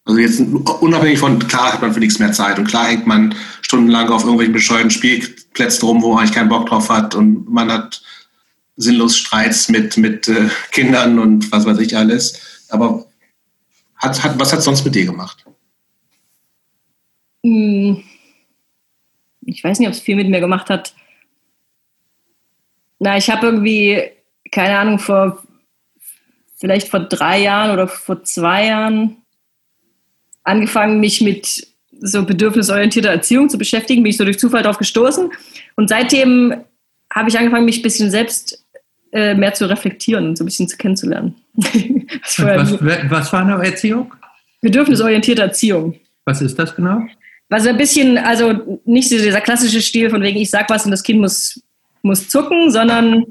[0.04, 0.42] Also jetzt
[0.82, 4.24] unabhängig von, klar hat man für nichts mehr Zeit und klar hängt man stundenlang auf
[4.24, 8.04] irgendwelchen bescheuerten Spielplätzen rum, wo man eigentlich keinen Bock drauf hat und man hat
[8.76, 12.68] sinnlos Streits mit, mit äh, Kindern und was weiß ich alles.
[12.68, 13.06] Aber
[13.96, 15.46] hat, hat, was hat es sonst mit dir gemacht?
[17.46, 18.04] Hm.
[19.46, 20.94] Ich weiß nicht, ob es viel mit mir gemacht hat.
[23.00, 24.04] Na, ich habe irgendwie,
[24.52, 25.42] keine Ahnung, vor
[26.64, 29.18] vielleicht vor drei Jahren oder vor zwei Jahren
[30.44, 31.68] angefangen, mich mit
[32.00, 35.30] so bedürfnisorientierter Erziehung zu beschäftigen, bin ich so durch Zufall darauf gestoßen.
[35.76, 36.56] Und seitdem
[37.14, 38.64] habe ich angefangen, mich ein bisschen selbst
[39.12, 41.36] äh, mehr zu reflektieren und so ein bisschen zu kennenzulernen.
[41.58, 44.14] was, was, was war eine Erziehung?
[44.62, 46.00] Bedürfnisorientierte Erziehung.
[46.24, 47.02] Was ist das genau?
[47.50, 51.04] Also ein bisschen, also nicht dieser klassische Stil von wegen, ich sag was und das
[51.04, 51.62] Kind muss,
[52.04, 53.26] muss zucken, sondern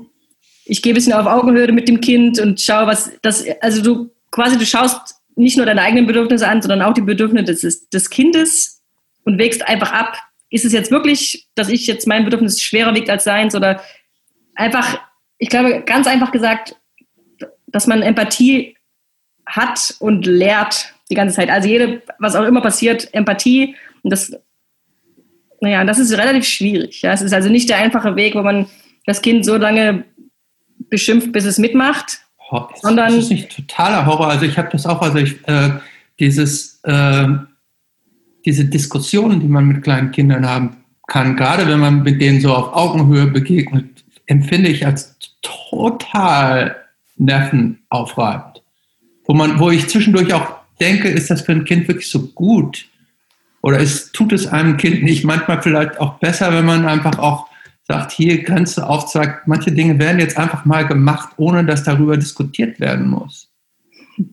[0.73, 4.11] ich gehe ein bisschen auf Augenhöhe mit dem Kind und schaue, was das, also du
[4.31, 8.09] quasi, du schaust nicht nur deine eigenen Bedürfnisse an, sondern auch die Bedürfnisse des, des
[8.09, 8.83] Kindes
[9.25, 10.17] und wägst einfach ab,
[10.49, 13.83] ist es jetzt wirklich, dass ich jetzt mein Bedürfnis schwerer wiegt als seins oder
[14.55, 14.99] einfach,
[15.37, 16.75] ich glaube, ganz einfach gesagt,
[17.67, 18.75] dass man Empathie
[19.45, 21.51] hat und lehrt die ganze Zeit.
[21.51, 24.33] Also jede, was auch immer passiert, Empathie und das,
[25.61, 27.03] naja, das ist relativ schwierig.
[27.03, 27.13] Ja.
[27.13, 28.71] Es ist also nicht der einfache Weg, wo man
[29.05, 30.05] das Kind so lange
[30.93, 32.21] beschimpft, bis es mitmacht,
[32.81, 34.29] sondern das ist nicht totaler Horror.
[34.29, 35.71] Also ich habe das auch, also ich, äh,
[36.21, 37.27] dieses, äh,
[38.45, 40.77] diese Diskussionen, die man mit kleinen Kindern haben
[41.09, 46.77] kann, gerade wenn man mit denen so auf Augenhöhe begegnet, empfinde ich als total
[47.17, 48.63] nervenaufreibend.
[49.25, 50.47] Wo, man, wo ich zwischendurch auch
[50.79, 52.87] denke, ist das für ein Kind wirklich so gut?
[53.63, 57.47] Oder ist, tut es einem Kind nicht manchmal vielleicht auch besser, wenn man einfach auch
[57.85, 62.81] sagt, hier Grenze aufzeigt, manche Dinge werden jetzt einfach mal gemacht, ohne dass darüber diskutiert
[62.81, 63.51] werden muss?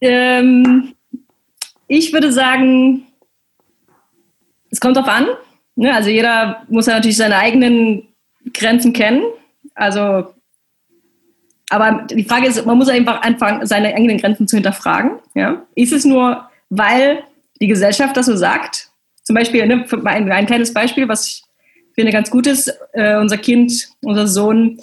[0.00, 0.94] ähm,
[1.88, 3.06] ich würde sagen,
[4.70, 5.26] es kommt darauf an.
[5.76, 5.94] Ne?
[5.94, 8.08] Also jeder muss ja natürlich seine eigenen
[8.52, 9.22] Grenzen kennen.
[9.74, 10.34] Also,
[11.70, 15.18] aber die Frage ist, man muss einfach anfangen, seine eigenen Grenzen zu hinterfragen.
[15.34, 15.64] Ja?
[15.74, 17.24] Ist es nur, weil
[17.60, 18.90] die Gesellschaft das so sagt?
[19.22, 21.43] Zum Beispiel, ne, ein, ein kleines Beispiel, was ich
[21.94, 22.46] finde ganz gut
[22.92, 24.78] äh, unser Kind, unser Sohn,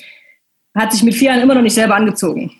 [0.75, 2.51] hat sich mit vier Jahren immer noch nicht selber angezogen.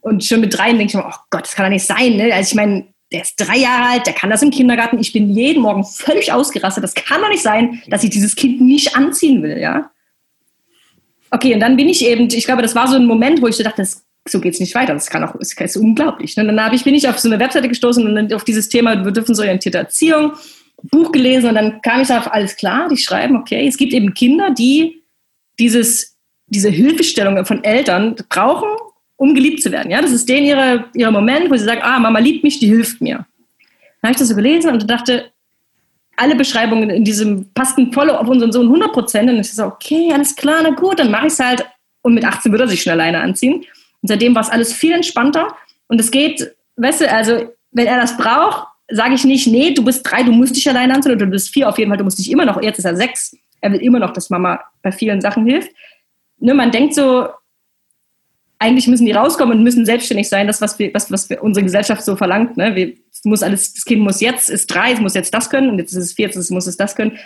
[0.00, 2.16] Und schon mit dreien denke ich mir, oh Gott, das kann doch nicht sein.
[2.16, 2.32] Ne?
[2.32, 4.98] Also ich meine, der ist drei Jahre alt, der kann das im Kindergarten.
[4.98, 6.84] Ich bin jeden Morgen völlig ausgerastet.
[6.84, 9.90] Das kann doch nicht sein, dass ich dieses Kind nicht anziehen will, ja.
[11.30, 13.56] Okay, und dann bin ich eben, ich glaube, das war so ein Moment, wo ich
[13.56, 14.92] so dachte, das, so geht's nicht weiter.
[14.92, 16.36] Das kann auch, das ist unglaublich.
[16.36, 18.96] Und dann habe ich, bin ich auf so eine Webseite gestoßen und auf dieses Thema
[18.96, 20.32] bedürfnisorientierte Erziehung
[20.82, 24.14] Buch gelesen und dann kam ich auf alles klar, die schreiben, okay, es gibt eben
[24.14, 25.02] Kinder, die
[25.58, 26.16] dieses,
[26.46, 28.68] diese Hilfestellung von Eltern brauchen,
[29.16, 29.90] um geliebt zu werden.
[29.90, 32.68] Ja, das ist denen ihre, ihre Moment, wo sie sagen, ah, Mama liebt mich, die
[32.68, 33.26] hilft mir.
[34.02, 35.32] Dann habe ich das so gelesen und dachte,
[36.16, 39.30] alle Beschreibungen in diesem passten voll auf unseren Sohn 100 Prozent.
[39.30, 41.66] Und ich so, okay, alles klar, na gut, dann mache ich es halt.
[42.02, 43.54] Und mit 18 würde er sich schon alleine anziehen.
[43.54, 45.54] Und seitdem war es alles viel entspannter.
[45.88, 49.84] Und es geht, weißt du, also wenn er das braucht, sage ich nicht, nee, du
[49.84, 52.04] bist drei, du musst dich alleine anziehen oder du bist vier auf jeden Fall, du
[52.04, 54.92] musst dich immer noch, jetzt ist er sechs, er will immer noch, dass Mama bei
[54.92, 55.70] vielen Sachen hilft.
[56.38, 57.28] Ne, man denkt so,
[58.58, 62.02] eigentlich müssen die rauskommen und müssen selbstständig sein, das, was, wir, was, was unsere Gesellschaft
[62.02, 62.56] so verlangt.
[62.56, 62.74] Ne?
[62.74, 62.94] Wir,
[63.24, 65.92] muss alles, das Kind muss jetzt, ist drei, es muss jetzt das können und jetzt
[65.92, 67.18] ist es vier, jetzt muss es das können.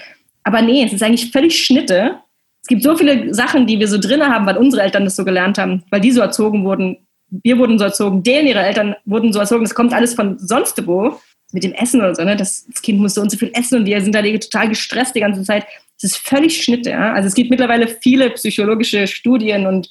[0.42, 2.16] Aber nee, es ist eigentlich völlig Schnitte.
[2.62, 5.24] Es gibt so viele Sachen, die wir so drin haben, weil unsere Eltern das so
[5.24, 6.96] gelernt haben, weil die so erzogen wurden.
[7.28, 9.64] Wir wurden so erzogen, denen ihre Eltern wurden so erzogen.
[9.64, 11.20] Es kommt alles von sonst wo
[11.52, 12.36] mit dem Essen oder so, ne?
[12.36, 15.14] Das, das Kind muss so und so viel essen und wir sind da total gestresst
[15.14, 15.66] die ganze Zeit.
[16.00, 16.90] Das ist völlig Schnitte.
[16.90, 17.12] Ja?
[17.12, 19.90] Also es gibt mittlerweile viele psychologische Studien und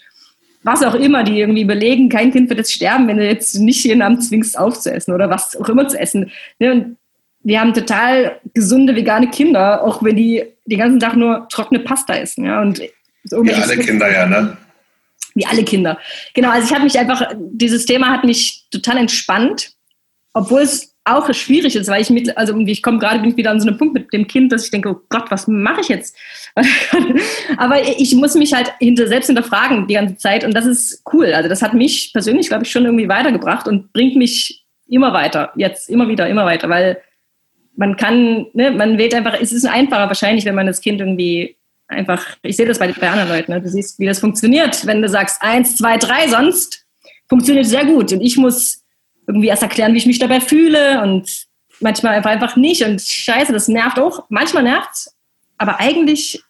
[0.63, 3.83] was auch immer, die irgendwie belegen, kein Kind wird jetzt sterben, wenn du jetzt nicht
[3.85, 6.31] jeden Abend zwingst aufzuessen oder was auch immer zu essen.
[6.59, 6.71] Ne?
[6.71, 6.97] Und
[7.41, 12.15] wir haben total gesunde vegane Kinder, auch wenn die den ganzen Tag nur trockene Pasta
[12.15, 12.45] essen.
[12.45, 12.61] Ja?
[12.61, 12.81] Und
[13.23, 14.57] so Wie alle Kinder, ja, ne?
[15.35, 15.97] Wie alle Kinder.
[16.33, 19.71] Genau, also ich habe mich einfach, dieses Thema hat mich total entspannt,
[20.33, 23.67] obwohl es auch schwierig ist, weil ich mit, also ich komme gerade wieder an so
[23.67, 26.15] einem Punkt mit dem Kind, dass ich denke, oh Gott, was mache ich jetzt?
[27.57, 31.33] Aber ich muss mich halt hinter, selbst hinterfragen die ganze Zeit und das ist cool.
[31.33, 35.51] Also das hat mich persönlich, glaube ich, schon irgendwie weitergebracht und bringt mich immer weiter,
[35.55, 37.01] jetzt immer wieder, immer weiter, weil
[37.75, 41.55] man kann, ne, man wählt einfach, es ist einfacher wahrscheinlich, wenn man das Kind irgendwie
[41.87, 45.01] einfach, ich sehe das bei, bei anderen Leuten, ne, du siehst, wie das funktioniert, wenn
[45.01, 46.85] du sagst eins, zwei, drei, sonst
[47.29, 48.78] funktioniert sehr gut und ich muss
[49.29, 51.47] irgendwie erst erklären, wie ich mich dabei fühle und
[51.79, 52.83] manchmal einfach, nicht.
[52.83, 54.25] Und scheiße, das nervt auch.
[54.29, 55.09] Manchmal nervt
[55.59, 56.41] aber eigentlich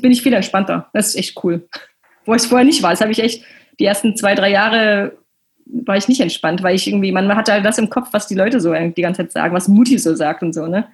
[0.00, 0.88] bin ich viel entspannter.
[0.94, 1.68] Das ist echt cool.
[2.24, 2.90] Wo ich es vorher nicht war.
[2.90, 3.44] Das habe ich echt,
[3.78, 5.18] die ersten zwei, drei Jahre
[5.66, 8.34] war ich nicht entspannt, weil ich irgendwie, man hat halt das im Kopf, was die
[8.34, 10.88] Leute so die ganze Zeit sagen, was Mutti so sagt und so, ne?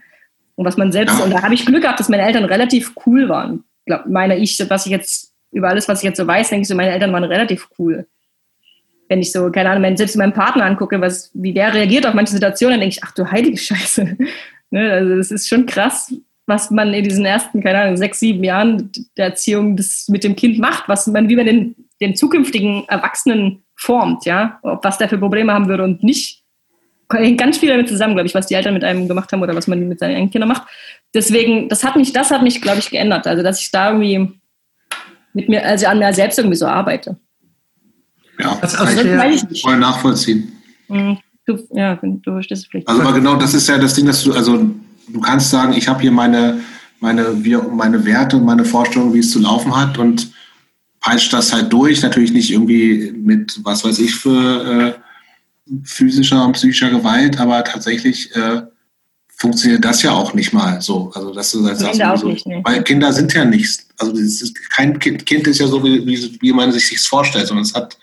[0.57, 3.29] Und was man selbst, und da habe ich Glück gehabt, dass meine Eltern relativ cool
[3.29, 3.63] waren.
[3.87, 6.69] Glaub, meine ich, was ich jetzt, über alles, was ich jetzt so weiß, denke ich
[6.69, 8.07] so, meine Eltern waren relativ cool
[9.09, 12.33] wenn ich so, keine Ahnung, selbst meinen Partner angucke, was, wie der reagiert auf manche
[12.33, 14.17] Situationen, dann denke ich, ach du heilige Scheiße.
[14.71, 16.15] ne, also es ist schon krass,
[16.47, 20.37] was man in diesen ersten, keine Ahnung, sechs, sieben Jahren der Erziehung das mit dem
[20.37, 25.09] Kind macht, was man, wie man den, den zukünftigen Erwachsenen formt, ja, ob was der
[25.09, 26.43] für Probleme haben würde und nicht.
[27.11, 29.55] Hängt ganz viel damit zusammen, glaube ich, was die Eltern mit einem gemacht haben oder
[29.55, 30.69] was man mit seinen eigenen Kindern macht.
[31.15, 33.27] Deswegen, das hat mich, das hat mich, glaube ich, geändert.
[33.27, 34.39] Also, dass ich da irgendwie
[35.33, 37.17] mit mir, also an mir selbst irgendwie so arbeite.
[38.39, 40.53] Ja, das kann ich voll nachvollziehen.
[40.89, 41.19] Mhm.
[41.47, 42.89] Du, ja, du verstehst es vielleicht.
[42.89, 44.71] Also aber genau, das ist ja das Ding, dass du, also
[45.09, 46.61] du kannst sagen, ich habe hier meine,
[47.01, 47.35] meine,
[47.71, 50.31] meine Werte und meine Vorstellungen, wie es zu laufen hat und
[51.01, 52.03] peitscht das halt durch.
[52.03, 54.99] Natürlich nicht irgendwie mit, was weiß ich, für
[55.69, 58.63] äh, physischer und psychischer Gewalt, aber tatsächlich äh,
[59.37, 61.13] funktioniert das ja auch nicht mal so.
[61.15, 62.61] Also das ist halt Kinder auch so, nicht, ne?
[62.65, 63.87] Weil Kinder sind ja nichts.
[63.97, 67.47] Also ist, kein kind, kind ist ja so, wie, wie, wie man sich das vorstellt,
[67.47, 67.97] sondern es hat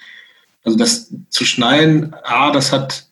[0.65, 3.07] also das zu schneiden, A, das hat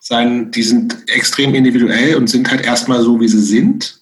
[0.00, 4.00] seinen, die sind extrem individuell und sind halt erstmal so, wie sie sind.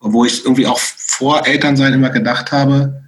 [0.00, 3.02] Obwohl ich irgendwie auch vor Elternsein immer gedacht habe,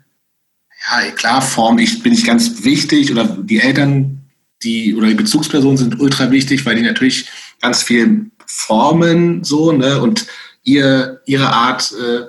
[0.91, 4.21] ja, klar, Form ich, bin ich ganz wichtig oder die Eltern,
[4.63, 7.29] die oder die Bezugspersonen sind ultra wichtig, weil die natürlich
[7.61, 10.01] ganz viel formen so, ne?
[10.01, 10.27] Und
[10.65, 12.25] ihr, ihre Art, äh,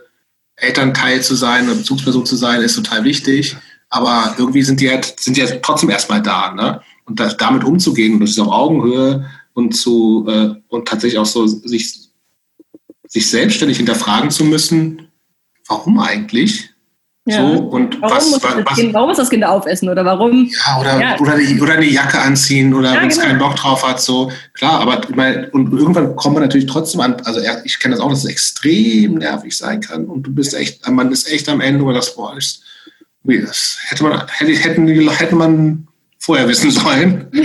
[0.57, 3.55] Elternteil zu sein oder Bezugsperson zu sein, ist total wichtig.
[3.89, 6.81] Aber irgendwie sind die halt, sind die halt trotzdem erstmal da, ne?
[7.05, 11.25] Und das, damit umzugehen, und das ist auf Augenhöhe und zu äh, und tatsächlich auch
[11.25, 11.99] so sich,
[13.07, 15.07] sich selbstständig hinterfragen zu müssen,
[15.67, 16.71] warum eigentlich?
[17.25, 17.37] Ja.
[17.37, 20.49] So, und warum, was, muss was, das kind, warum muss das Kind aufessen oder warum?
[20.49, 21.19] Ja, oder, ja.
[21.19, 23.27] Oder, die, oder eine Jacke anziehen oder ja, wenn es genau.
[23.27, 24.31] keinen Bock drauf hat, so.
[24.53, 28.03] Klar, aber ich meine, und irgendwann kommt man natürlich trotzdem an, also ich kenne das
[28.03, 31.61] auch, dass es extrem nervig sein kann und du bist echt, man ist echt am
[31.61, 32.63] Ende, wo das, boah, ist,
[33.23, 35.87] das hätte man, hätte, hätten, hätte man
[36.21, 37.27] vorher wissen sollen.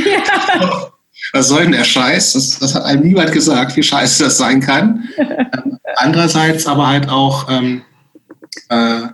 [0.59, 0.93] Ja.
[1.33, 2.35] Was soll denn der Scheiß?
[2.35, 5.09] Das, das, hat einem niemand gesagt, wie scheiße das sein kann.
[5.17, 7.83] Ähm, andererseits aber halt auch ähm,
[8.69, 9.09] äh,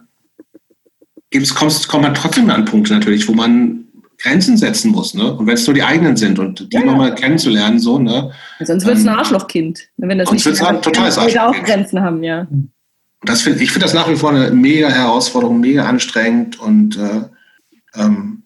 [1.55, 3.87] kommt, kommt man trotzdem an Punkte natürlich, wo man
[4.19, 5.33] Grenzen setzen muss, ne?
[5.33, 8.33] Und wenn es nur die eigenen sind und die ja, nochmal kennenzulernen, so, ne?
[8.61, 9.89] Sonst wird es ein ähm, Arschlochkind.
[9.97, 11.65] Wenn das sonst wird es ein totales Arschlochkind.
[11.65, 12.47] auch Grenzen haben, ja.
[13.25, 17.23] Das find, ich finde das nach wie vor eine mega Herausforderung, mega anstrengend und äh,
[17.95, 18.42] ähm,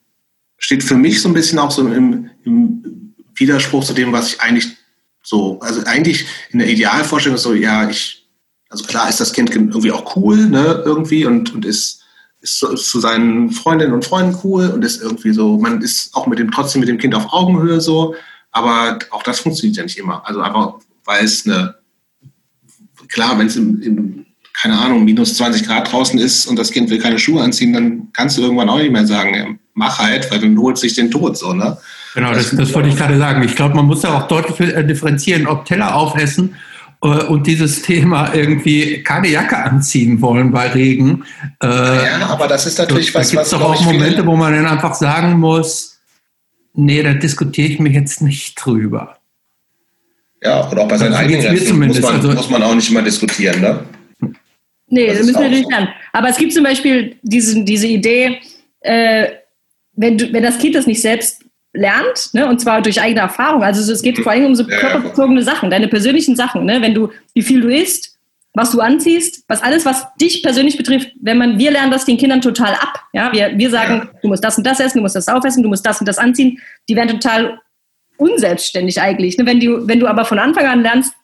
[0.67, 4.41] steht für mich so ein bisschen auch so im, im Widerspruch zu dem, was ich
[4.41, 4.67] eigentlich
[5.23, 8.27] so, also eigentlich in der Idealvorstellung ist so, ja, ich,
[8.69, 12.03] also klar ist das Kind irgendwie auch cool, ne, irgendwie und, und ist,
[12.41, 16.41] ist, zu seinen Freundinnen und Freunden cool und ist irgendwie so, man ist auch mit
[16.41, 18.17] dem, trotzdem mit dem Kind auf Augenhöhe so,
[18.51, 20.27] aber auch das funktioniert ja nicht immer.
[20.27, 21.77] Also einfach, weil es eine,
[23.07, 26.91] klar, wenn es im, im keine Ahnung, minus 20 Grad draußen ist und das Kind
[26.91, 30.41] will keine Schuhe anziehen, dann kannst du irgendwann auch nicht mehr sagen, mach halt, weil
[30.41, 31.77] dann holt sich den Tod so, ne?
[32.15, 33.43] Genau, das, das wollte ich gerade sagen.
[33.43, 36.57] Ich glaube, man muss da auch deutlich äh, differenzieren, ob Teller aufessen
[37.03, 41.25] äh, und dieses Thema irgendwie keine Jacke anziehen wollen bei Regen.
[41.63, 43.29] Äh, ja, aber das ist natürlich da, was.
[43.29, 46.01] Da gibt es doch auch Momente, wo man dann einfach sagen muss,
[46.73, 49.19] nee, da diskutiere ich mich jetzt nicht drüber.
[50.43, 52.91] Ja, oder auch bei seinen also eigenen Grenzen muss man, also, muss man auch nicht
[52.91, 53.85] immer diskutieren, ne?
[54.89, 55.87] Nee, das, das müssen wir natürlich so.
[56.15, 58.39] Aber es gibt zum Beispiel diese, diese Idee,
[58.81, 59.27] äh,
[59.97, 61.43] wenn, du, wenn das Kind das nicht selbst
[61.73, 65.43] lernt, ne, und zwar durch eigene Erfahrung, also es geht vor allem um so körperbezogene
[65.43, 68.17] Sachen, deine persönlichen Sachen, ne, wenn du, wie viel du isst,
[68.55, 72.17] was du anziehst, was alles, was dich persönlich betrifft, wenn man, wir lernen das den
[72.17, 75.17] Kindern total ab, ja, wir, wir sagen, du musst das und das essen, du musst
[75.17, 76.59] das aufessen, du musst das und das anziehen,
[76.89, 77.61] die werden total
[78.17, 81.15] unselbstständig eigentlich, ne, wenn du, wenn du aber von Anfang an lernst,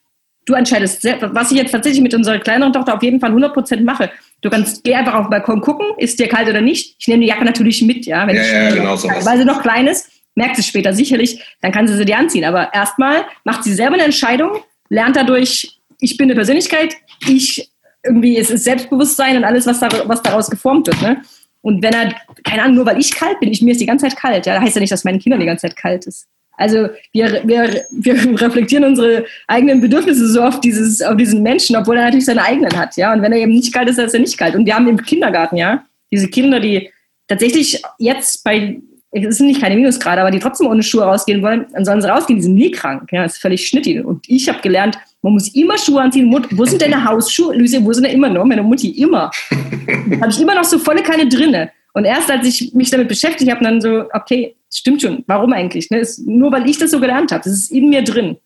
[0.44, 3.85] du entscheidest selbst, was ich jetzt tatsächlich mit unserer kleineren Tochter auf jeden Fall 100%
[3.85, 4.11] mache,
[4.43, 6.97] Du kannst, geh einfach auf den Balkon gucken, ist dir kalt oder nicht.
[6.98, 9.44] Ich nehme die Jacke natürlich mit, ja, wenn ja, ich, ja, genau so weil sie
[9.44, 10.10] noch klein ist.
[10.35, 12.44] merkt sie später sicherlich, dann kann sie sie dir anziehen.
[12.44, 14.59] Aber erstmal macht sie selber eine Entscheidung,
[14.89, 16.97] lernt dadurch, ich bin eine Persönlichkeit,
[17.28, 17.70] ich
[18.05, 21.01] irgendwie, es ist Selbstbewusstsein und alles, was, da, was daraus geformt wird.
[21.02, 21.23] Ne?
[21.60, 24.09] Und wenn er, keine Ahnung, nur weil ich kalt bin, ich, mir ist die ganze
[24.09, 26.27] Zeit kalt, ja, heißt ja nicht, dass meinen Kindern die ganze Zeit kalt ist.
[26.56, 31.96] Also wir, wir, wir reflektieren unsere eigenen Bedürfnisse so auf, dieses, auf diesen Menschen, obwohl
[31.96, 33.12] er natürlich seine eigenen hat, ja.
[33.12, 34.54] Und wenn er eben nicht kalt ist, dann ist er nicht kalt.
[34.54, 36.90] Und wir haben im Kindergarten, ja, diese Kinder, die
[37.26, 38.80] tatsächlich jetzt bei,
[39.10, 42.08] es sind nicht keine Minusgrade, aber die trotzdem ohne Schuhe rausgehen wollen, dann sollen sie
[42.08, 44.04] rausgehen, die sind nie krank, ja, das ist völlig schnittig.
[44.04, 46.26] Und ich habe gelernt, man muss immer Schuhe anziehen.
[46.26, 47.56] Mut, wo sind deine Hausschuhe?
[47.56, 48.44] Luise, wo sind denn immer noch?
[48.44, 49.30] Meine Mutti, immer.
[50.20, 51.70] habe ich immer noch so volle keine drinne.
[51.94, 55.90] Und erst als ich mich damit beschäftigt habe, dann so, okay, stimmt schon, warum eigentlich?
[55.90, 55.99] Ne?
[55.99, 58.36] Ist, nur weil ich das so gelernt habe, das ist in mir drin.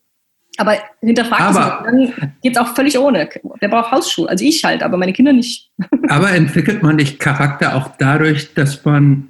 [0.58, 3.28] Aber hinterfragt aber, es dann geht es auch völlig ohne.
[3.60, 5.70] Der braucht Hausschuhe, also ich halt, aber meine Kinder nicht.
[6.08, 9.28] aber entwickelt man nicht Charakter auch dadurch, dass man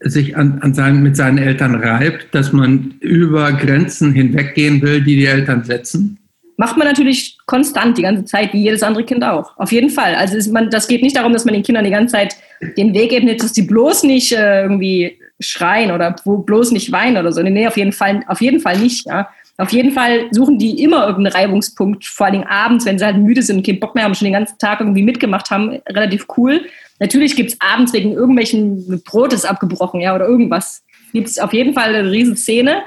[0.00, 5.16] sich an, an seinen, mit seinen Eltern reibt, dass man über Grenzen hinweggehen will, die
[5.16, 6.20] die Eltern setzen?
[6.60, 9.56] macht man natürlich konstant die ganze Zeit, wie jedes andere Kind auch.
[9.56, 10.14] Auf jeden Fall.
[10.14, 12.36] Also ist man, das geht nicht darum, dass man den Kindern die ganze Zeit
[12.76, 17.32] den Weg ebnet, dass die bloß nicht äh, irgendwie schreien oder bloß nicht weinen oder
[17.32, 17.42] so.
[17.42, 19.06] Nee, auf jeden Fall, auf jeden Fall nicht.
[19.06, 19.28] Ja.
[19.56, 23.42] Auf jeden Fall suchen die immer irgendeinen Reibungspunkt, vor allem abends, wenn sie halt müde
[23.42, 26.62] sind und keinen Bock mehr haben, schon den ganzen Tag irgendwie mitgemacht haben, relativ cool.
[26.98, 30.82] Natürlich gibt es abends wegen irgendwelchen Brotes abgebrochen, ja, oder irgendwas.
[31.12, 32.82] Gibt es auf jeden Fall eine Riesenszene.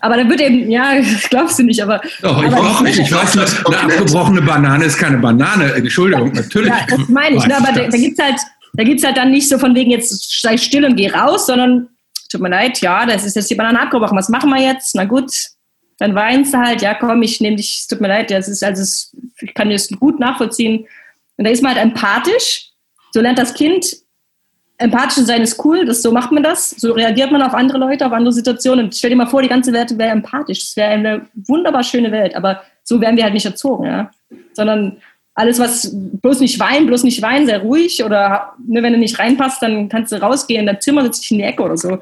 [0.00, 2.00] Aber da wird eben, ja, das glaubst du nicht, aber.
[2.20, 2.98] Doch, ich, aber auch nicht.
[2.98, 5.72] Ich weiß nicht, eine abgebrochene Banane ist keine Banane.
[5.74, 6.70] Entschuldigung, natürlich.
[6.70, 7.46] Ja, das meine ich.
[7.46, 8.40] Ne, aber da, da gibt es halt,
[8.74, 11.88] da gibt's halt dann nicht so von wegen, jetzt sei still und geh raus, sondern
[12.30, 14.16] tut mir leid, ja, das ist jetzt die Banane abgebrochen.
[14.16, 14.94] Was machen wir jetzt?
[14.94, 15.30] Na gut,
[15.98, 18.64] dann weinst du halt, ja komm, ich nehme dich, es tut mir leid, das ist,
[18.64, 18.82] also
[19.40, 20.86] ich kann das gut nachvollziehen.
[21.36, 22.70] Und da ist man halt empathisch.
[23.12, 24.02] So lernt das Kind
[24.82, 28.04] empathisch sein ist cool, das, so macht man das, so reagiert man auf andere Leute,
[28.04, 28.86] auf andere Situationen.
[28.86, 30.60] Und stell dir mal vor, die ganze Welt wäre empathisch.
[30.60, 34.10] Das wäre eine wunderbar schöne Welt, aber so werden wir halt nicht erzogen, ja.
[34.54, 35.00] Sondern
[35.34, 39.18] alles, was bloß nicht weinen, bloß nicht weinen, sehr ruhig oder ne, wenn du nicht
[39.18, 41.98] reinpasst, dann kannst du rausgehen, in dein Zimmer sitzt dich in die Ecke oder so.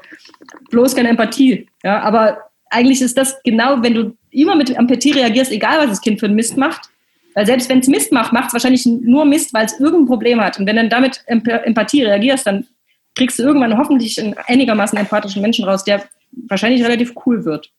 [0.69, 1.67] Bloß keine Empathie.
[1.83, 6.01] Ja, aber eigentlich ist das genau, wenn du immer mit Empathie reagierst, egal was das
[6.01, 6.89] Kind für einen Mist macht,
[7.33, 10.41] weil selbst wenn es Mist macht, macht es wahrscheinlich nur Mist, weil es irgendein Problem
[10.41, 10.59] hat.
[10.59, 12.67] Und wenn du dann damit Empathie reagierst, dann
[13.15, 17.71] kriegst du irgendwann hoffentlich einen einigermaßen empathischen Menschen raus, der wahrscheinlich relativ cool wird.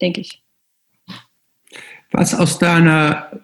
[0.00, 0.42] Denke ich.
[2.12, 3.43] Was aus deiner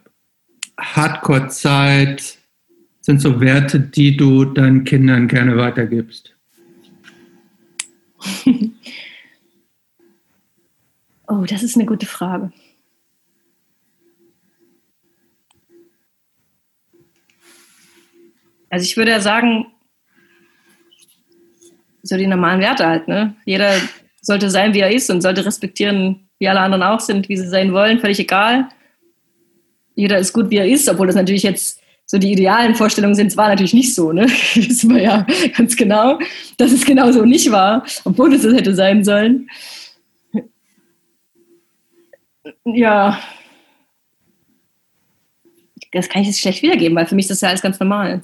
[0.80, 2.38] Hardcore-Zeit
[3.00, 6.34] sind so Werte, die du deinen Kindern gerne weitergibst?
[11.28, 12.52] oh, das ist eine gute Frage.
[18.68, 19.66] Also ich würde ja sagen,
[22.02, 23.08] so die normalen Werte halt.
[23.08, 23.34] Ne?
[23.44, 23.74] Jeder
[24.22, 27.48] sollte sein, wie er ist und sollte respektieren, wie alle anderen auch sind, wie sie
[27.48, 28.68] sein wollen, völlig egal.
[30.00, 33.26] Jeder ist gut, wie er ist, obwohl das natürlich jetzt so die idealen Vorstellungen sind.
[33.26, 34.22] Es war natürlich nicht so, ne?
[34.54, 36.18] Wissen wir ja ganz genau,
[36.56, 39.48] dass es genau so nicht war, obwohl es das hätte sein sollen.
[42.64, 43.20] Ja.
[45.92, 48.22] Das kann ich jetzt schlecht wiedergeben, weil für mich ist das ja alles ganz normal.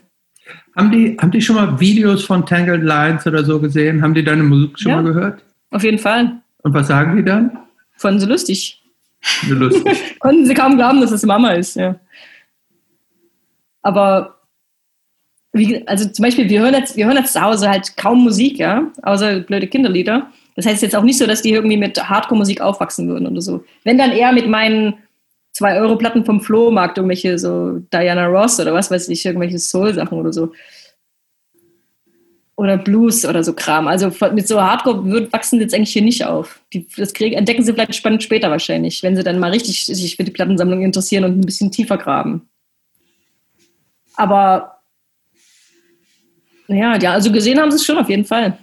[0.74, 4.01] Haben die, haben die schon mal Videos von Tangled Lines oder so gesehen?
[4.03, 5.43] Haben die deine Musik schon ja, mal gehört?
[5.70, 6.40] Auf jeden Fall.
[6.62, 7.59] Und was sagen die dann?
[7.97, 8.57] Fanden sie lustig.
[8.66, 8.86] So lustig.
[10.19, 11.97] Konnten sie kaum glauben, dass es Mama ist, ja.
[13.82, 14.36] Aber
[15.53, 18.59] wie, also zum Beispiel, wir hören, jetzt, wir hören jetzt zu Hause halt kaum Musik,
[18.59, 20.31] ja, außer blöde Kinderlieder.
[20.55, 23.65] Das heißt jetzt auch nicht so, dass die irgendwie mit Hardcore-Musik aufwachsen würden oder so.
[23.85, 24.94] Wenn dann eher mit meinen
[25.57, 30.53] 2-Euro-Platten vom Flohmarkt, irgendwelche so Diana Ross oder was weiß ich, irgendwelche Soul-Sachen oder so.
[32.57, 33.87] Oder Blues oder so Kram.
[33.87, 36.61] Also mit so Hardcore wachsen sie jetzt eigentlich hier nicht auf.
[36.73, 40.16] Die, das krieg, entdecken sie vielleicht spannend später wahrscheinlich, wenn sie dann mal richtig sich
[40.16, 42.49] für die Plattensammlung interessieren und ein bisschen tiefer graben.
[44.15, 44.81] Aber
[46.69, 48.59] ja, ja, also gesehen haben sie es schon auf jeden Fall.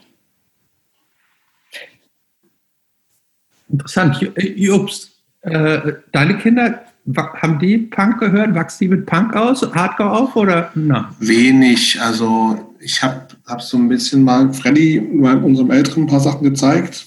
[3.69, 4.19] Interessant.
[4.55, 5.11] Jobst,
[5.41, 6.85] äh, deine Kinder,
[7.15, 8.55] haben die Punk gehört?
[8.55, 11.13] Wachsen die mit Punk aus, Hardcore auf oder na?
[11.19, 12.01] Wenig.
[12.01, 17.05] Also ich habe hab so ein bisschen mal Freddy, unserem Älteren, ein paar Sachen gezeigt.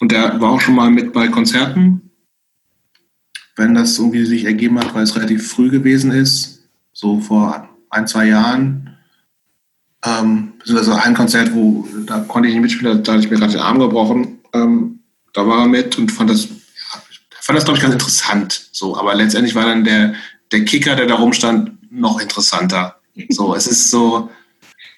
[0.00, 2.10] Und der war auch schon mal mit bei Konzerten.
[3.56, 8.06] Wenn das irgendwie sich ergeben hat, weil es relativ früh gewesen ist, so vor ein,
[8.06, 8.96] zwei Jahren.
[10.04, 13.52] Ähm, beziehungsweise ein Konzert, wo da konnte ich nicht mitspielen, da hatte ich mir gerade
[13.52, 14.38] den Arm gebrochen.
[14.52, 15.00] Ähm,
[15.32, 16.48] da war er mit und fand das
[17.46, 18.68] fand das, glaube ich, ganz interessant.
[18.72, 20.14] So, aber letztendlich war dann der,
[20.52, 22.96] der Kicker, der da rumstand, noch interessanter.
[23.30, 24.28] So, es ist so,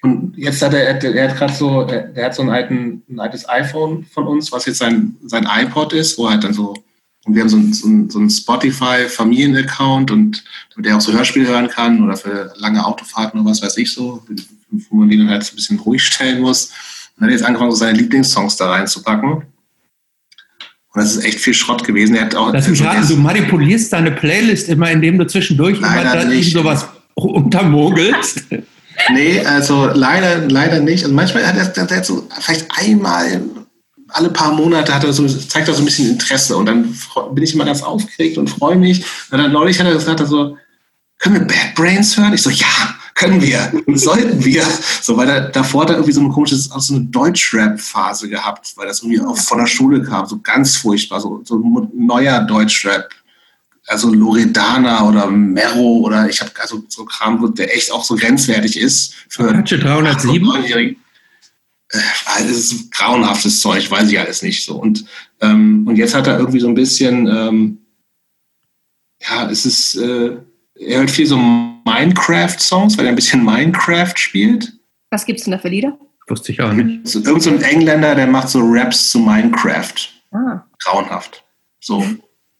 [0.01, 3.47] Und jetzt hat er, er hat gerade so, er hat so einen alten, ein altes
[3.47, 6.73] iPhone von uns, was jetzt sein, sein iPod ist, wo er halt dann so,
[7.25, 10.43] und wir haben so einen, so so einen Spotify-Familien-Account und
[10.73, 13.91] damit er auch so Hörspiele hören kann oder für lange Autofahrten oder was weiß ich
[13.91, 14.23] so,
[14.89, 16.67] wo man dann halt so ein bisschen ruhig stellen muss.
[16.67, 16.73] Und
[17.17, 19.43] dann hat er jetzt angefangen, so seine Lieblingssongs da reinzupacken.
[20.99, 22.15] Und das ist echt viel Schrott gewesen.
[22.15, 26.03] Er hat auch, Lass mich raten, du manipulierst deine Playlist immer, indem du zwischendurch immer
[26.03, 28.43] da sowas untermogelst.
[29.13, 31.05] Nee, also leider, leider nicht.
[31.05, 33.41] Also manchmal hat er, hat er so vielleicht einmal
[34.09, 36.93] alle paar Monate hat er so, zeigt er so ein bisschen Interesse und dann
[37.31, 39.05] bin ich immer ganz aufgeregt und freue mich.
[39.31, 40.57] Und dann neulich hat er gesagt, also,
[41.17, 42.33] können wir Bad Brains hören?
[42.33, 44.63] Ich so, ja, können wir, sollten wir.
[45.01, 48.73] So, weil er davor hat er irgendwie so eine komische, auch so eine Deutschrap-Phase gehabt,
[48.77, 53.09] weil das irgendwie auch von der Schule kam, so ganz furchtbar, so, so neuer Deutschrap
[53.87, 58.79] also Loredana oder Mero oder ich habe also so Kram, der echt auch so grenzwertig
[58.79, 60.95] ist für Apache 307.
[61.91, 61.97] Äh,
[62.37, 64.75] das ist grauenhaftes Zeug, weiß ich alles nicht so.
[64.75, 65.05] Und,
[65.41, 67.79] ähm, und jetzt hat er irgendwie so ein bisschen, ähm,
[69.23, 70.37] ja, es ist, äh,
[70.75, 71.37] er hört viel so
[71.89, 74.73] Minecraft-Songs, weil er ein bisschen Minecraft spielt.
[75.09, 75.97] Was gibt's denn da für Lieder?
[76.27, 77.07] Wusste ich auch nicht.
[77.07, 79.93] So, irgend so ein Engländer, der macht so Raps zu Minecraft.
[80.31, 80.63] Ah.
[80.83, 81.43] Grauenhaft.
[81.79, 82.05] So.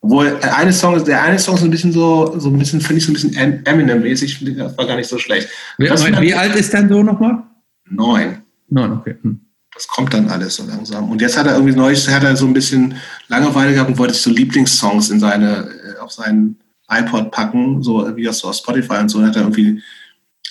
[0.02, 3.06] Obwohl, eine Song, der eine Song ist ein bisschen so, so ein bisschen, finde ich
[3.06, 5.50] so ein bisschen Eminem-mäßig, das war gar nicht so schlecht.
[5.78, 7.44] Wie, wie alt ist denn so nochmal?
[7.90, 8.42] Neun.
[8.70, 9.18] Neun, okay.
[9.22, 9.42] Hm.
[9.74, 11.12] Das kommt dann alles so langsam.
[11.12, 12.96] Und jetzt hat er irgendwie neulich, hat er so ein bisschen
[13.28, 18.16] Langeweile gehabt und wollte sich so Lieblingssongs in seine, äh, auf seinen iPod packen, so
[18.16, 19.82] wie das so auf Spotify und so, und hat er irgendwie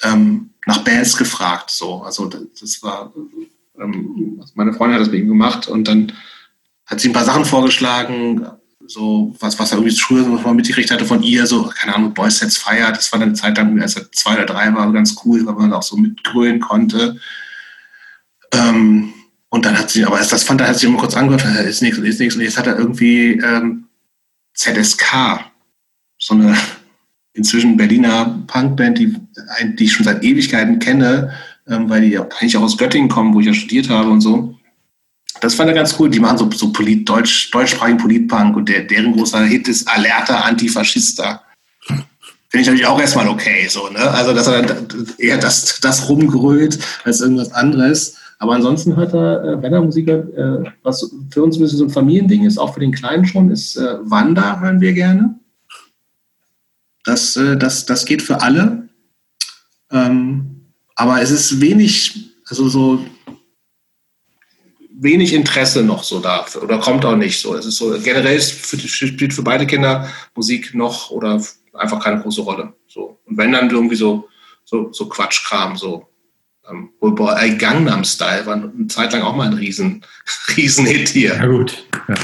[0.03, 2.03] ähm, nach Bands gefragt, so.
[2.03, 3.13] Also, das, war,
[3.81, 6.13] ähm, meine Freundin hat das mit ihm gemacht und dann
[6.87, 8.47] hat sie ein paar Sachen vorgeschlagen,
[8.87, 12.39] so was, was er irgendwie früher so mitgekriegt hatte von ihr, so, keine Ahnung, Boys
[12.39, 15.17] Sets Fire, das war dann eine Zeit lang, als er zwei oder drei war, ganz
[15.25, 17.21] cool, weil man auch so mitgrölen konnte.
[18.53, 19.13] Ähm,
[19.51, 21.99] und dann hat sie, aber das fand er, hat sich immer kurz angehört, ist nichts,
[21.99, 23.89] ist nichts, und jetzt hat er irgendwie ähm,
[24.55, 25.41] ZSK,
[26.19, 26.57] so eine
[27.33, 29.17] inzwischen Berliner Punkband, die,
[29.79, 31.33] die ich schon seit Ewigkeiten kenne,
[31.69, 34.55] ähm, weil die eigentlich auch aus Göttingen kommen, wo ich ja studiert habe und so.
[35.41, 36.11] Das fand er ganz cool.
[36.11, 40.41] Die machen so, so Polit, Deutsch, deutschsprachigen Politpunk und der, deren großer Hit ist Alerta
[40.41, 41.43] Antifaschista.
[42.51, 43.99] Finde ich natürlich auch erstmal okay, so, ne?
[43.99, 44.65] Also, dass er
[45.19, 48.17] eher das, das rumgrölt als irgendwas anderes.
[48.39, 51.85] Aber ansonsten hat er, äh, wenn er Musiker, äh, was für uns ein bisschen so
[51.85, 55.38] ein Familiending ist, auch für den Kleinen schon, ist äh, Wanda hören wir gerne.
[57.09, 58.89] Das, äh, das, das geht für alle.
[59.91, 63.07] Ähm, aber es ist wenig, also so
[64.91, 67.55] wenig Interesse noch so da oder kommt auch nicht so.
[67.55, 72.75] Es ist so generell spielt für beide Kinder Musik noch oder einfach keine große Rolle.
[72.89, 74.29] So und wenn dann irgendwie so
[74.65, 76.09] so, so Quatschkram so.
[76.69, 80.05] Ähm, wobei Gangnam Style war eine Zeit lang auch mal ein Riesen,
[80.57, 81.37] Riesenhit hier.
[81.37, 81.87] Ja gut.
[82.07, 82.15] Ja.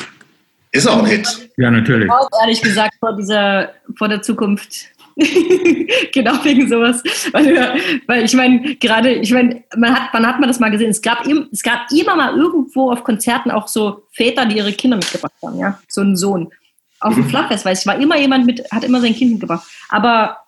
[0.75, 1.51] Ist auch ein Hit.
[1.57, 2.11] Ja, natürlich.
[2.11, 4.89] Auch ehrlich gesagt vor dieser, vor der Zukunft
[6.13, 7.01] genau wegen sowas.
[7.31, 10.91] Weil, weil ich meine, gerade, ich meine, man hat, wann hat man das mal gesehen?
[10.91, 14.97] Es gab, es gab immer mal irgendwo auf Konzerten auch so Väter, die ihre Kinder
[14.97, 16.51] mitgebracht haben, ja, so einen Sohn.
[16.99, 17.29] Auf dem mhm.
[17.31, 19.65] Flachfest, weiß ich, war immer jemand mit, hat immer sein Kind mitgebracht.
[19.91, 20.39] Aber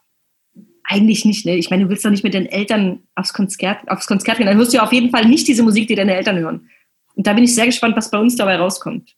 [0.83, 1.55] eigentlich nicht, ne?
[1.55, 4.47] Ich meine, du willst doch nicht mit den Eltern aufs Konzert, aufs Konzert gehen.
[4.47, 6.69] Dann hörst du ja auf jeden Fall nicht diese Musik, die deine Eltern hören.
[7.15, 9.15] Und da bin ich sehr gespannt, was bei uns dabei rauskommt.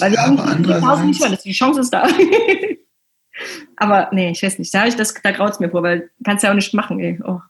[0.00, 2.08] Weil wir ja, haben nicht hören, die Chance ist da.
[3.76, 4.72] Aber nee, ich weiß nicht.
[4.72, 6.98] Da, ich das, da graut es mir vor, weil du kannst ja auch nicht machen.
[7.00, 7.18] Ey.
[7.22, 7.40] Oh.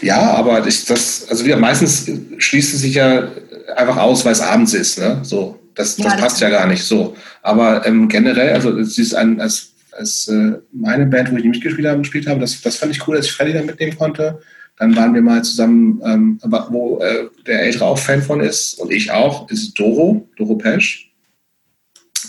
[0.00, 3.28] Ja, aber ich, das, also wieder, meistens schließt es sich ja
[3.76, 4.98] einfach aus, weil es abends ist.
[4.98, 5.20] Ne?
[5.22, 7.16] So, das, das ja, passt das ja gar nicht so.
[7.42, 11.86] Aber ähm, generell, also es ist ein, als, als äh, meine Band, wo ich mitgespielt
[11.86, 14.40] habe, gespielt habe, das, das fand ich cool, dass ich Freddy da mitnehmen konnte.
[14.78, 16.38] Dann waren wir mal zusammen, ähm,
[16.70, 21.10] wo äh, der Ältere auch Fan von ist und ich auch, ist Doro, Doro Pesch.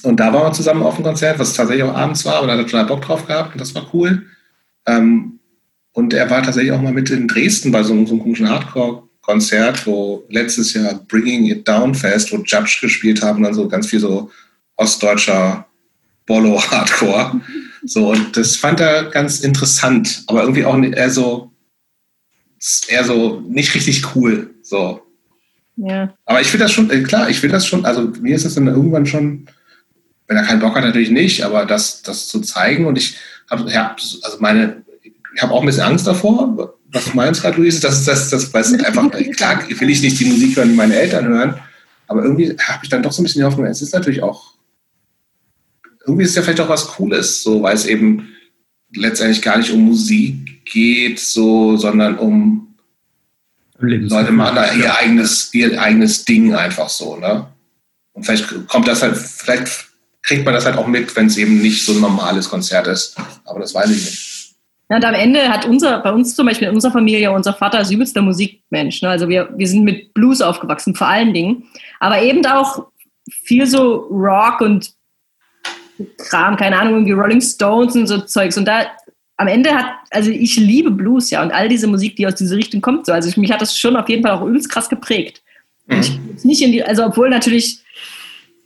[0.04, 2.54] Und da waren wir zusammen auf dem Konzert, was tatsächlich auch abends war, aber da
[2.54, 4.24] hat er total Bock drauf gehabt und das war cool.
[4.86, 5.40] Ähm,
[5.94, 9.86] und er war tatsächlich auch mal mit in Dresden bei so, so einem komischen Hardcore-Konzert,
[9.86, 13.88] wo letztes Jahr Bringing It Down Fest, wo Judge gespielt haben, und dann so ganz
[13.88, 14.32] viel so
[14.76, 15.66] ostdeutscher
[16.26, 17.42] Bolo-Hardcore.
[17.86, 21.10] So, und das fand er ganz interessant, aber irgendwie auch eher
[22.60, 24.54] so, eher so nicht richtig cool.
[24.62, 25.02] So.
[25.78, 26.14] Ja.
[26.26, 28.56] Aber ich finde das schon, äh, klar, ich finde das schon, also mir ist das
[28.56, 29.48] dann irgendwann schon
[30.30, 33.18] wenn er keinen Bock hat, natürlich nicht, aber das, das zu zeigen und ich
[33.50, 37.58] habe, hab, also meine, ich habe auch ein bisschen Angst davor, was du meinst gerade,
[37.58, 40.76] Luise, das ist das, das, weiß einfach, klar, will ich nicht die Musik hören, die
[40.76, 41.56] meine Eltern hören,
[42.08, 44.54] aber irgendwie habe ich dann doch so ein bisschen die Hoffnung, es ist natürlich auch,
[46.06, 48.30] irgendwie ist es ja vielleicht auch was Cooles, so, weil es eben
[48.94, 52.76] letztendlich gar nicht um Musik geht, so, sondern um
[53.80, 57.48] Leute machen da ihr eigenes, ihr eigenes Ding einfach so, ne?
[58.14, 59.88] Und vielleicht kommt das halt, vielleicht
[60.22, 63.16] kriegt man das halt auch mit, wenn es eben nicht so ein normales Konzert ist.
[63.46, 64.56] Aber das weiß ich nicht.
[64.90, 67.80] Ja, und am Ende hat unser, bei uns zum Beispiel in unserer Familie, unser Vater
[67.80, 69.02] ist übelster Musikmensch.
[69.02, 69.10] Ne?
[69.10, 71.64] Also wir, wir sind mit Blues aufgewachsen, vor allen Dingen.
[72.00, 72.88] Aber eben auch
[73.30, 74.92] viel so Rock und
[76.18, 78.58] Kram, keine Ahnung, irgendwie Rolling Stones und so Zeugs.
[78.58, 78.88] Und da
[79.40, 82.58] am Ende hat, also ich liebe Blues, ja, und all diese Musik, die aus dieser
[82.58, 83.14] Richtung kommt, so.
[83.14, 85.42] Also mich hat das schon auf jeden Fall auch übelst krass geprägt.
[85.88, 86.00] Mhm.
[86.02, 87.80] Ich nicht in die, also obwohl natürlich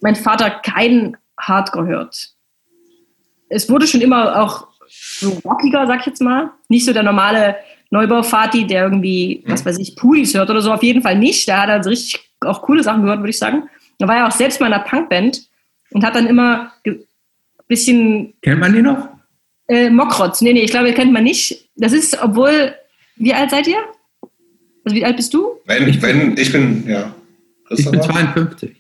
[0.02, 2.30] mein Vater keinen Hardcore hört.
[3.50, 6.50] Es wurde schon immer auch so rockiger, sag ich jetzt mal.
[6.70, 7.56] Nicht so der normale
[7.92, 9.52] Neubau-Fati, der irgendwie, mhm.
[9.52, 11.48] was weiß ich, Pulis hört oder so, auf jeden Fall nicht.
[11.48, 13.70] Der hat also richtig auch coole Sachen gehört, würde ich sagen.
[14.00, 15.44] Da war ja auch selbst mal in einer Punkband
[15.92, 17.00] und hat dann immer ein
[17.68, 18.34] bisschen.
[18.42, 19.13] Kennt man die noch?
[19.68, 20.42] Äh, Mokrotz.
[20.42, 21.70] Nee, nee, ich glaube, kennt man nicht.
[21.76, 22.74] Das ist, obwohl,
[23.16, 23.80] wie alt seid ihr?
[24.84, 25.60] Also wie alt bist du?
[25.66, 27.14] Wenn, ich, wenn, ich bin, ja.
[27.70, 28.76] Ich bin 52.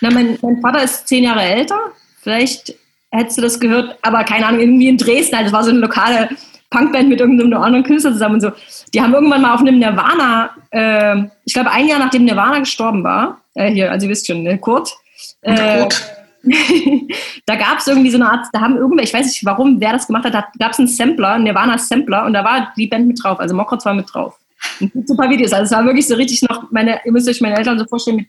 [0.00, 1.78] Na, mein, mein Vater ist zehn Jahre älter.
[2.20, 2.74] Vielleicht
[3.10, 5.78] hättest du das gehört, aber keine Ahnung, irgendwie in Dresden, halt, das war so eine
[5.78, 6.28] lokale
[6.70, 8.52] Punkband mit irgendeinem anderen Künstler zusammen und so.
[8.92, 13.02] Die haben irgendwann mal auf einem Nirvana, äh, ich glaube ein Jahr nachdem Nirvana gestorben
[13.02, 14.94] war, äh, hier, also ihr wisst schon, ne, Kurt.
[15.40, 16.17] Äh, Kurt.
[17.46, 19.92] Da gab es irgendwie so eine Art, da haben irgendwer, ich weiß nicht warum, wer
[19.92, 23.06] das gemacht hat, da gab es einen Sampler, einen Nirvana-Sampler und da war die Band
[23.06, 24.36] mit drauf, also Mokrotz war mit drauf.
[24.80, 27.56] Und super Videos, also es war wirklich so richtig noch, meine, ihr müsst euch meine
[27.56, 28.28] Eltern so vorstellen, mit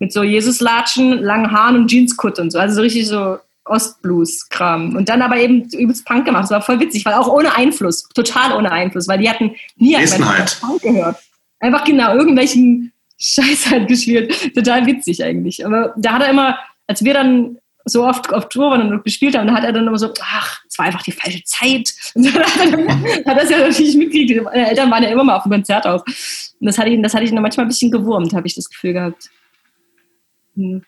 [0.00, 2.58] mit so Jesus-Latschen, langen Haaren und Jeanskutt und so.
[2.58, 4.96] Also so richtig so Ostblues-Kram.
[4.96, 6.44] Und dann aber eben übelst Punk gemacht.
[6.44, 9.94] Das war voll witzig, weil auch ohne Einfluss, total ohne Einfluss, weil die hatten nie
[9.94, 10.58] halt.
[10.60, 11.16] Punk gehört.
[11.60, 14.54] Einfach genau irgendwelchen Scheiß halt gespielt.
[14.54, 15.64] Total witzig eigentlich.
[15.64, 16.58] Aber da hat er immer,
[16.90, 19.86] als wir dann so oft auf Tour waren und gespielt haben, da hat er dann
[19.86, 21.94] immer so, ach, es war einfach die falsche Zeit.
[22.14, 24.42] Und dann hat er das ja natürlich mitgekriegt.
[24.42, 26.04] Meine Eltern waren ja immer mal auf dem Konzert auch.
[26.04, 28.68] Und das hatte ihn, das hatte ich noch manchmal ein bisschen gewurmt, habe ich das
[28.68, 29.30] Gefühl gehabt.
[30.56, 30.82] Hm.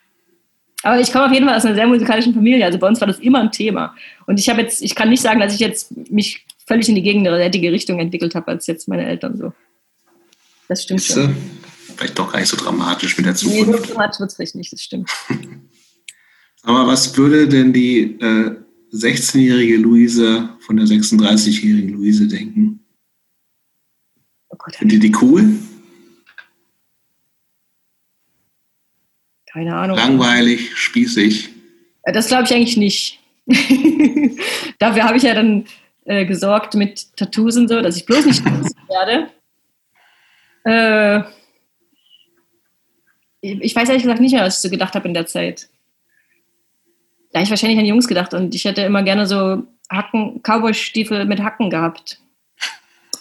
[0.82, 2.66] Aber ich komme auf jeden Fall aus einer sehr musikalischen Familie.
[2.66, 3.94] Also bei uns war das immer ein Thema.
[4.26, 7.02] Und ich habe jetzt, ich kann nicht sagen, dass ich jetzt mich völlig in die
[7.02, 9.52] gegenseitige Richtung entwickelt habe, als jetzt meine Eltern so.
[10.68, 11.36] Das stimmt ist, schon.
[11.96, 13.66] Vielleicht doch gar nicht so dramatisch mit der Zukunft.
[13.66, 15.08] Nee, so dramatisch wird es nicht, das stimmt.
[16.62, 18.56] Aber was würde denn die äh,
[18.92, 22.80] 16-jährige Luise von der 36-jährigen Luise denken?
[24.48, 25.58] Oh Gott, Findet ihr die cool?
[29.52, 29.96] Keine Ahnung.
[29.96, 31.50] Langweilig, spießig.
[32.04, 33.18] Das glaube ich eigentlich nicht.
[34.78, 35.66] Dafür habe ich ja dann
[36.04, 38.42] äh, gesorgt mit Tattoos und so, dass ich bloß nicht
[38.88, 39.30] werde.
[40.64, 41.22] Äh,
[43.40, 45.68] ich weiß ehrlich gesagt nicht mehr, was ich so gedacht habe in der Zeit.
[47.32, 51.42] Da ich wahrscheinlich an Jungs gedacht und ich hätte immer gerne so Hacken, Cowboy-Stiefel mit
[51.42, 52.20] Hacken gehabt.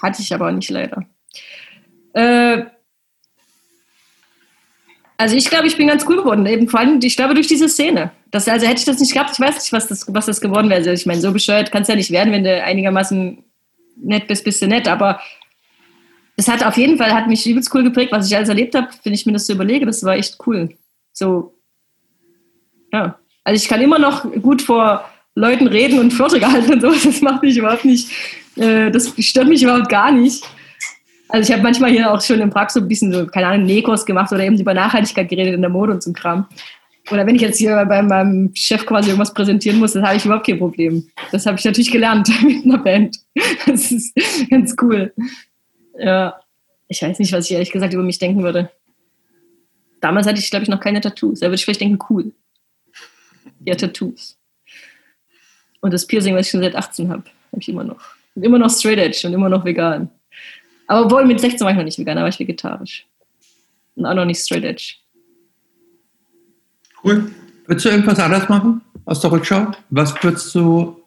[0.01, 1.05] Hatte ich aber nicht leider.
[2.13, 2.65] Äh,
[5.17, 6.45] also ich glaube, ich bin ganz cool geworden.
[6.47, 8.11] Eben vor allem, ich glaube, durch diese Szene.
[8.31, 10.69] Das, also hätte ich das nicht gehabt, ich weiß nicht, was das, was das geworden
[10.69, 10.79] wäre.
[10.79, 13.43] Also ich meine, so bescheuert kann es ja nicht werden, wenn du einigermaßen
[13.97, 14.87] nett bist, bist du nett.
[14.87, 15.21] Aber
[16.37, 18.87] das hat auf jeden Fall, hat mich übelst cool geprägt, was ich alles erlebt habe,
[19.03, 19.85] wenn ich mir das so überlege.
[19.85, 20.75] Das war echt cool.
[21.13, 21.53] So,
[22.91, 23.19] ja.
[23.43, 25.05] Also ich kann immer noch gut vor
[25.35, 26.89] Leuten reden und Vorträge halten und so.
[26.91, 28.09] Das macht mich überhaupt nicht,
[28.57, 30.43] äh, das stört mich überhaupt gar nicht.
[31.29, 33.65] Also ich habe manchmal hier auch schon im Praxis so ein bisschen so, keine Ahnung,
[33.65, 36.45] Nekos gemacht oder eben über Nachhaltigkeit geredet in der Mode und so Kram.
[37.09, 40.25] Oder wenn ich jetzt hier bei meinem Chef quasi irgendwas präsentieren muss, dann habe ich
[40.25, 41.07] überhaupt kein Problem.
[41.31, 43.17] Das habe ich natürlich gelernt mit einer Band.
[43.65, 44.13] Das ist
[44.49, 45.13] ganz cool.
[45.97, 46.35] Ja,
[46.87, 48.69] ich weiß nicht, was ich ehrlich gesagt über mich denken würde.
[50.01, 51.39] Damals hatte ich, glaube ich, noch keine Tattoos.
[51.39, 52.33] Da würde ich vielleicht denken, cool.
[53.65, 54.37] Ja, Tattoos.
[55.81, 58.01] Und das Piercing, was ich schon seit 18 habe, habe ich immer noch.
[58.35, 60.09] Und immer noch straight edge und immer noch vegan.
[60.87, 63.05] Aber wohl mit 16 war ich noch nicht vegan, da war ich vegetarisch.
[63.95, 64.95] Und auch noch nicht straight edge.
[67.03, 67.31] Cool.
[67.65, 69.71] Würdest du irgendwas anders machen aus der Rückschau?
[69.89, 71.01] Was würdest du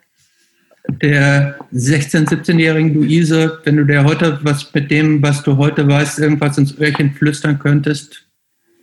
[0.89, 6.18] der 16-, 17-jährigen Luise, wenn du der heute was mit dem, was du heute weißt,
[6.18, 8.26] irgendwas ins Öhrchen flüstern könntest,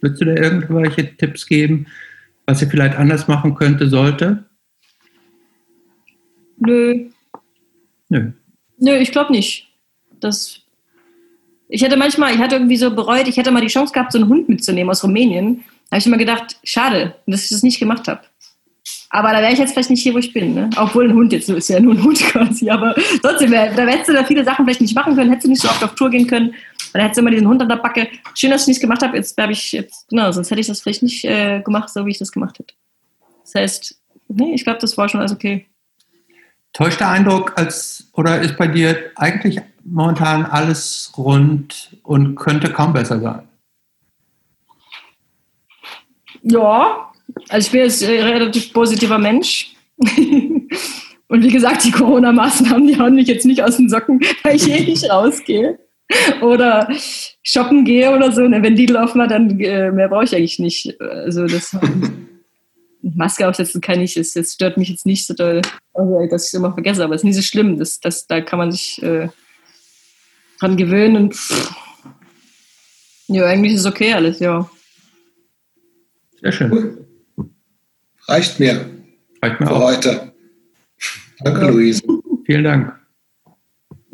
[0.02, 1.88] würdest du dir irgendwelche Tipps geben,
[2.52, 4.45] was sie vielleicht anders machen könnte, sollte?
[6.57, 7.10] Nö.
[8.10, 8.32] Nö.
[8.78, 9.68] Nö, ich glaube nicht.
[10.19, 10.61] Das
[11.73, 14.19] ich hätte manchmal, ich hatte irgendwie so bereut, ich hätte mal die Chance gehabt, so
[14.19, 15.64] einen Hund mitzunehmen aus Rumänien.
[15.90, 18.22] Da habe ich immer gedacht, schade, dass ich das nicht gemacht habe.
[19.10, 20.53] Aber da wäre ich jetzt vielleicht nicht hier, wo ich bin.
[20.53, 20.69] Ne?
[20.76, 22.69] Obwohl ein Hund jetzt ist ja nur ein Hund quasi.
[22.69, 25.61] Aber trotzdem, da hättest du da viele Sachen vielleicht nicht machen können, hättest du nicht
[25.61, 26.53] so oft auf Tour gehen können.
[26.93, 28.09] Dann hättest du immer diesen Hund an der Backe.
[28.35, 29.18] Schön, dass ich nichts gemacht habe.
[29.18, 32.11] Jetzt habe ich jetzt, genau, sonst hätte ich das vielleicht nicht äh, gemacht, so wie
[32.11, 32.73] ich das gemacht hätte.
[33.43, 35.68] Das heißt, nee, ich glaube, das war schon alles okay.
[36.73, 42.93] Täuscht der Eindruck, als oder ist bei dir eigentlich momentan alles rund und könnte kaum
[42.93, 43.47] besser sein?
[46.43, 47.11] Ja,
[47.49, 49.76] also ich bin jetzt ein relativ positiver Mensch.
[49.97, 54.69] und wie gesagt, die Corona-Maßnahmen, die hauen mich jetzt nicht aus den Socken, weil ich
[54.69, 55.77] eh nicht rausgehe.
[56.42, 56.88] Oder
[57.44, 58.44] shoppen gehe oder so.
[58.44, 61.00] Und wenn die laufen, dann äh, mehr brauche ich eigentlich nicht.
[61.02, 61.76] Also das
[63.02, 65.62] Maske aufsetzen kann ich, das, das stört mich jetzt nicht so doll,
[65.94, 67.78] also, dass ich es immer vergesse, aber es ist nicht so schlimm.
[67.78, 69.30] Das, das, da kann man sich äh,
[70.60, 71.74] dran gewöhnen und pff,
[73.28, 74.70] ja, eigentlich ist es okay alles, ja.
[76.42, 76.98] Sehr schön.
[78.28, 78.86] Reicht mir.
[79.42, 79.84] Reicht mir für auch.
[79.84, 80.34] heute.
[81.40, 82.04] Danke, Luise.
[82.46, 83.01] Vielen Dank.